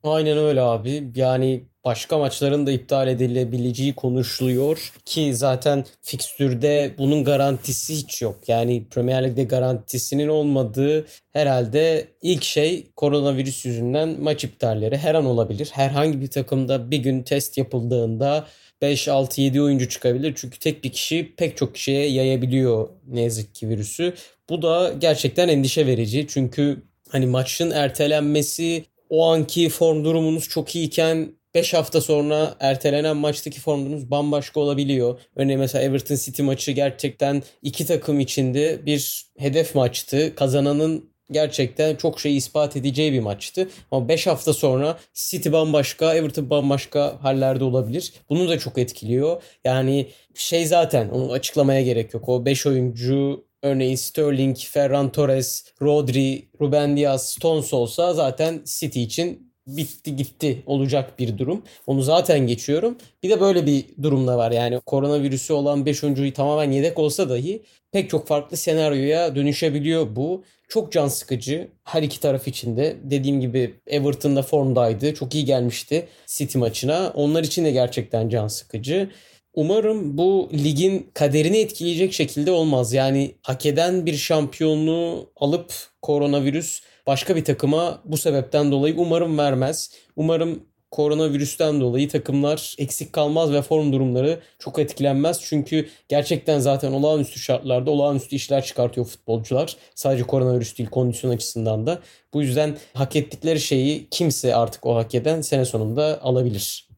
Aynen 0.03 0.39
öyle 0.39 0.61
abi. 0.61 1.13
Yani 1.15 1.65
başka 1.85 2.19
maçların 2.19 2.67
da 2.67 2.71
iptal 2.71 3.09
edilebileceği 3.09 3.95
konuşuluyor 3.95 4.93
ki 5.05 5.35
zaten 5.35 5.85
fikstürde 6.03 6.95
bunun 6.99 7.25
garantisi 7.25 7.95
hiç 7.97 8.23
yok. 8.23 8.37
Yani 8.49 8.89
Premier 8.89 9.25
Lig'de 9.25 9.45
garantisinin 9.45 10.29
olmadığı 10.29 11.07
herhalde 11.33 12.09
ilk 12.23 12.45
şey 12.45 12.91
koronavirüs 12.97 13.65
yüzünden 13.65 14.17
maç 14.21 14.45
iptalleri 14.45 14.97
her 14.99 15.15
an 15.15 15.27
olabilir. 15.27 15.71
Herhangi 15.73 16.21
bir 16.21 16.31
takımda 16.31 16.91
bir 16.91 16.99
gün 16.99 17.23
test 17.23 17.59
yapıldığında 17.59 18.47
5, 18.83 19.09
6, 19.09 19.41
7 19.41 19.63
oyuncu 19.63 19.89
çıkabilir. 19.89 20.33
Çünkü 20.37 20.59
tek 20.59 20.85
bir 20.85 20.93
kişi 20.93 21.35
pek 21.37 21.57
çok 21.57 21.75
kişiye 21.75 22.07
yayabiliyor 22.07 22.89
ne 23.07 23.23
yazık 23.23 23.55
ki 23.55 23.69
virüsü. 23.69 24.15
Bu 24.49 24.63
da 24.63 24.95
gerçekten 24.99 25.49
endişe 25.49 25.87
verici. 25.87 26.27
Çünkü 26.29 26.83
hani 27.09 27.27
maçın 27.27 27.71
ertelenmesi 27.71 28.85
o 29.09 29.27
anki 29.27 29.69
form 29.69 30.05
durumunuz 30.05 30.49
çok 30.49 30.77
iyiyken 30.77 31.29
5 31.55 31.75
hafta 31.75 32.01
sonra 32.01 32.55
ertelenen 32.61 33.17
maçtaki 33.17 33.61
formunuz 33.61 34.11
bambaşka 34.11 34.61
olabiliyor. 34.61 35.21
Örneğin 35.37 35.61
mesela 35.61 35.85
Everton 35.85 36.17
City 36.17 36.43
maçı 36.43 36.73
gerçekten 36.73 37.43
iki 37.63 37.87
takım 37.87 38.21
içinde 38.21 38.87
bir 38.87 39.27
hedef 39.39 39.75
maçtı. 39.75 40.35
Kazananın 40.35 41.11
gerçekten 41.31 41.97
çok 41.97 42.21
şey 42.21 42.37
ispat 42.37 42.77
edeceği 42.77 43.13
bir 43.13 43.21
maçtı. 43.21 43.69
Ama 43.91 44.09
5 44.09 44.27
hafta 44.27 44.53
sonra 44.53 44.99
City 45.15 45.53
bambaşka, 45.53 46.15
Everton 46.15 46.51
bambaşka 46.51 47.19
hallerde 47.23 47.65
olabilir. 47.65 48.13
Bunu 48.29 48.49
da 48.49 48.59
çok 48.59 48.79
etkiliyor. 48.79 49.43
Yani 49.65 50.07
şey 50.35 50.67
zaten 50.67 51.09
onu 51.09 51.33
açıklamaya 51.33 51.83
gerek 51.83 52.15
yok. 52.15 52.29
O 52.29 52.45
5 52.45 52.67
oyuncu 52.67 53.45
örneğin 53.63 53.97
Sterling, 53.97 54.57
Ferran 54.59 55.13
Torres, 55.13 55.65
Rodri, 55.83 56.49
Ruben 56.61 56.97
Diaz, 56.97 57.29
Stones 57.29 57.75
olsa 57.75 58.15
zaten 58.15 58.63
City 58.65 59.03
için 59.03 59.51
bitti 59.67 60.17
gitti 60.17 60.63
olacak 60.67 61.19
bir 61.19 61.39
durum. 61.39 61.63
Onu 61.87 62.03
zaten 62.03 62.47
geçiyorum. 62.47 62.99
Bir 63.23 63.31
de 63.31 63.41
böyle 63.41 63.67
bir 63.67 63.85
durumda 64.03 64.39
var. 64.39 64.51
Yani 64.51 64.81
koronavirüsü 64.81 65.53
olan 65.53 65.87
5 65.87 66.05
oyuncuyu 66.05 66.33
tamamen 66.33 66.73
yedek 66.73 66.99
olsa 66.99 67.29
dahi 67.29 67.63
pek 67.93 68.11
çok 68.11 68.27
farklı 68.27 68.57
senaryoya 68.57 69.37
dönüşebiliyor 69.37 70.17
bu. 70.17 70.45
Çok 70.71 70.93
can 70.93 71.09
sıkıcı 71.09 71.69
her 71.85 72.03
iki 72.03 72.21
taraf 72.21 72.49
için 72.49 72.77
de. 72.77 72.97
Dediğim 73.03 73.41
gibi 73.41 73.75
Everton'da 73.87 74.43
formdaydı. 74.43 75.15
Çok 75.15 75.35
iyi 75.35 75.45
gelmişti 75.45 76.09
City 76.27 76.59
maçına. 76.59 77.13
Onlar 77.15 77.45
için 77.45 77.65
de 77.65 77.71
gerçekten 77.71 78.29
can 78.29 78.49
sıkıcı. 78.49 79.11
Umarım 79.55 80.19
bu 80.19 80.51
ligin 80.53 81.11
kaderini 81.15 81.59
etkileyecek 81.59 82.13
şekilde 82.13 82.51
olmaz. 82.51 82.93
Yani 82.93 83.35
hak 83.43 83.67
eden 83.67 84.07
bir 84.07 84.17
şampiyonluğu 84.17 85.31
alıp 85.37 85.73
koronavirüs 86.03 86.81
başka 87.07 87.37
bir 87.37 87.45
takıma 87.45 88.03
bu 88.05 88.17
sebepten 88.17 88.73
dolayı 88.73 88.95
umarım 88.97 89.39
vermez. 89.39 89.91
Umarım 90.17 90.63
koronavirüsten 90.91 91.81
dolayı 91.81 92.09
takımlar 92.09 92.75
eksik 92.79 93.13
kalmaz 93.13 93.53
ve 93.53 93.63
form 93.63 93.93
durumları 93.93 94.41
çok 94.59 94.79
etkilenmez. 94.79 95.41
Çünkü 95.43 95.89
gerçekten 96.09 96.59
zaten 96.59 96.93
olağanüstü 96.93 97.41
şartlarda 97.41 97.91
olağanüstü 97.91 98.37
işler 98.37 98.65
çıkartıyor 98.65 99.07
futbolcular. 99.07 99.77
Sadece 99.95 100.23
koronavirüs 100.23 100.79
değil 100.79 100.91
kondisyon 100.91 101.31
açısından 101.31 101.87
da. 101.87 102.01
Bu 102.35 102.43
yüzden 102.43 102.79
hak 102.95 103.17
ettikleri 103.17 103.61
şeyi 103.61 104.09
kimse 104.11 104.55
artık 104.55 104.87
o 104.87 104.97
hak 104.97 105.15
eden 105.15 105.41
sene 105.41 105.65
sonunda 105.65 106.23
alabilir. 106.23 106.91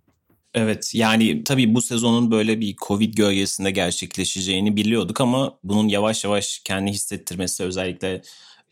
Evet 0.54 0.90
yani 0.94 1.44
tabii 1.44 1.74
bu 1.74 1.82
sezonun 1.82 2.30
böyle 2.30 2.60
bir 2.60 2.76
Covid 2.76 3.14
gölgesinde 3.14 3.70
gerçekleşeceğini 3.70 4.76
biliyorduk 4.76 5.20
ama 5.20 5.58
bunun 5.64 5.88
yavaş 5.88 6.24
yavaş 6.24 6.58
kendi 6.64 6.90
hissettirmesi 6.90 7.64
özellikle 7.64 8.22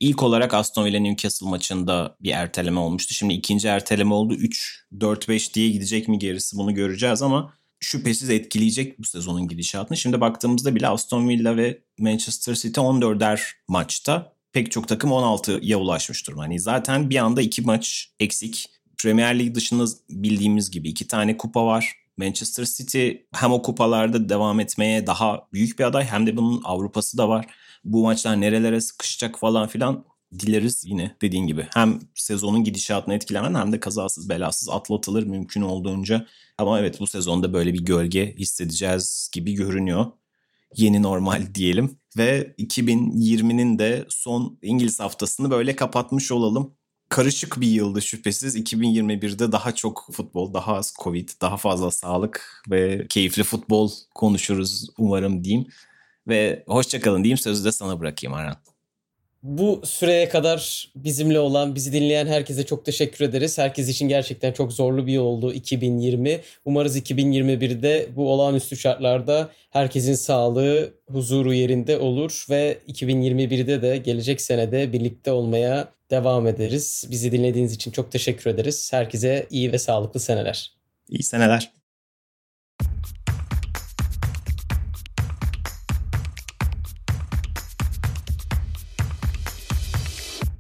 ilk 0.00 0.22
olarak 0.22 0.54
Aston 0.54 0.84
Villa 0.84 0.98
Newcastle 0.98 1.48
maçında 1.48 2.16
bir 2.20 2.30
erteleme 2.30 2.80
olmuştu. 2.80 3.14
Şimdi 3.14 3.34
ikinci 3.34 3.68
erteleme 3.68 4.14
oldu. 4.14 4.34
3 4.34 4.84
4 5.00 5.28
5 5.28 5.54
diye 5.54 5.68
gidecek 5.68 6.08
mi 6.08 6.18
gerisi 6.18 6.56
bunu 6.56 6.74
göreceğiz 6.74 7.22
ama 7.22 7.54
şüphesiz 7.80 8.30
etkileyecek 8.30 8.98
bu 8.98 9.04
sezonun 9.04 9.48
gidişatını. 9.48 9.96
Şimdi 9.96 10.20
baktığımızda 10.20 10.74
bile 10.74 10.88
Aston 10.88 11.28
Villa 11.28 11.56
ve 11.56 11.80
Manchester 11.98 12.54
City 12.54 12.80
14'er 12.80 13.40
maçta 13.68 14.32
pek 14.52 14.70
çok 14.70 14.88
takım 14.88 15.10
16'ya 15.10 15.78
ulaşmış 15.78 16.26
durumda. 16.26 16.42
Hani 16.42 16.60
zaten 16.60 17.10
bir 17.10 17.16
anda 17.16 17.42
iki 17.42 17.62
maç 17.62 18.10
eksik. 18.20 18.70
Premier 19.02 19.38
Lig 19.38 19.54
dışında 19.54 19.84
bildiğimiz 20.10 20.70
gibi 20.70 20.88
iki 20.88 21.06
tane 21.06 21.36
kupa 21.36 21.66
var. 21.66 21.92
Manchester 22.16 22.64
City 22.64 23.10
hem 23.34 23.52
o 23.52 23.62
kupalarda 23.62 24.28
devam 24.28 24.60
etmeye 24.60 25.06
daha 25.06 25.48
büyük 25.52 25.78
bir 25.78 25.84
aday 25.84 26.04
hem 26.04 26.26
de 26.26 26.36
bunun 26.36 26.62
Avrupa'sı 26.64 27.18
da 27.18 27.28
var. 27.28 27.46
Bu 27.84 28.02
maçlar 28.02 28.40
nerelere 28.40 28.80
sıkışacak 28.80 29.38
falan 29.38 29.68
filan 29.68 30.04
dileriz 30.38 30.84
yine 30.86 31.16
dediğin 31.22 31.46
gibi. 31.46 31.66
Hem 31.74 32.00
sezonun 32.14 32.64
gidişatını 32.64 33.14
etkilemen 33.14 33.54
hem 33.54 33.72
de 33.72 33.80
kazasız 33.80 34.28
belasız 34.28 34.68
atlatılır 34.68 35.22
mümkün 35.22 35.62
olduğunca. 35.62 36.26
Ama 36.58 36.80
evet 36.80 37.00
bu 37.00 37.06
sezonda 37.06 37.52
böyle 37.52 37.74
bir 37.74 37.84
gölge 37.84 38.34
hissedeceğiz 38.36 39.30
gibi 39.32 39.54
görünüyor. 39.54 40.06
Yeni 40.76 41.02
normal 41.02 41.42
diyelim. 41.54 41.98
Ve 42.16 42.54
2020'nin 42.58 43.78
de 43.78 44.04
son 44.08 44.58
İngiliz 44.62 45.00
haftasını 45.00 45.50
böyle 45.50 45.76
kapatmış 45.76 46.32
olalım 46.32 46.74
karışık 47.10 47.60
bir 47.60 47.68
yıldı 47.68 48.02
şüphesiz. 48.02 48.56
2021'de 48.56 49.52
daha 49.52 49.74
çok 49.74 50.08
futbol, 50.12 50.54
daha 50.54 50.74
az 50.74 50.94
Covid, 51.02 51.28
daha 51.40 51.56
fazla 51.56 51.90
sağlık 51.90 52.62
ve 52.70 53.06
keyifli 53.08 53.42
futbol 53.42 53.90
konuşuruz 54.14 54.88
umarım 54.98 55.44
diyeyim. 55.44 55.66
Ve 56.28 56.62
hoşçakalın 56.66 57.24
diyeyim 57.24 57.38
sözü 57.38 57.64
de 57.64 57.72
sana 57.72 58.00
bırakayım 58.00 58.34
Aran. 58.34 58.56
Bu 59.42 59.80
süreye 59.84 60.28
kadar 60.28 60.90
bizimle 60.96 61.40
olan, 61.40 61.74
bizi 61.74 61.92
dinleyen 61.92 62.26
herkese 62.26 62.66
çok 62.66 62.84
teşekkür 62.84 63.24
ederiz. 63.24 63.58
Herkes 63.58 63.88
için 63.88 64.08
gerçekten 64.08 64.52
çok 64.52 64.72
zorlu 64.72 65.06
bir 65.06 65.12
yıl 65.12 65.22
oldu 65.22 65.52
2020. 65.52 66.40
Umarız 66.64 66.96
2021'de 66.96 68.08
bu 68.16 68.32
olağanüstü 68.32 68.76
şartlarda 68.76 69.50
herkesin 69.70 70.14
sağlığı, 70.14 70.94
huzuru 71.10 71.54
yerinde 71.54 71.98
olur 71.98 72.46
ve 72.50 72.78
2021'de 72.88 73.82
de 73.82 73.96
gelecek 73.96 74.40
senede 74.40 74.92
birlikte 74.92 75.32
olmaya 75.32 75.88
devam 76.10 76.46
ederiz. 76.46 77.06
Bizi 77.10 77.32
dinlediğiniz 77.32 77.72
için 77.72 77.90
çok 77.90 78.12
teşekkür 78.12 78.50
ederiz. 78.50 78.92
Herkese 78.92 79.46
iyi 79.50 79.72
ve 79.72 79.78
sağlıklı 79.78 80.20
seneler. 80.20 80.72
İyi 81.08 81.22
seneler. 81.22 81.79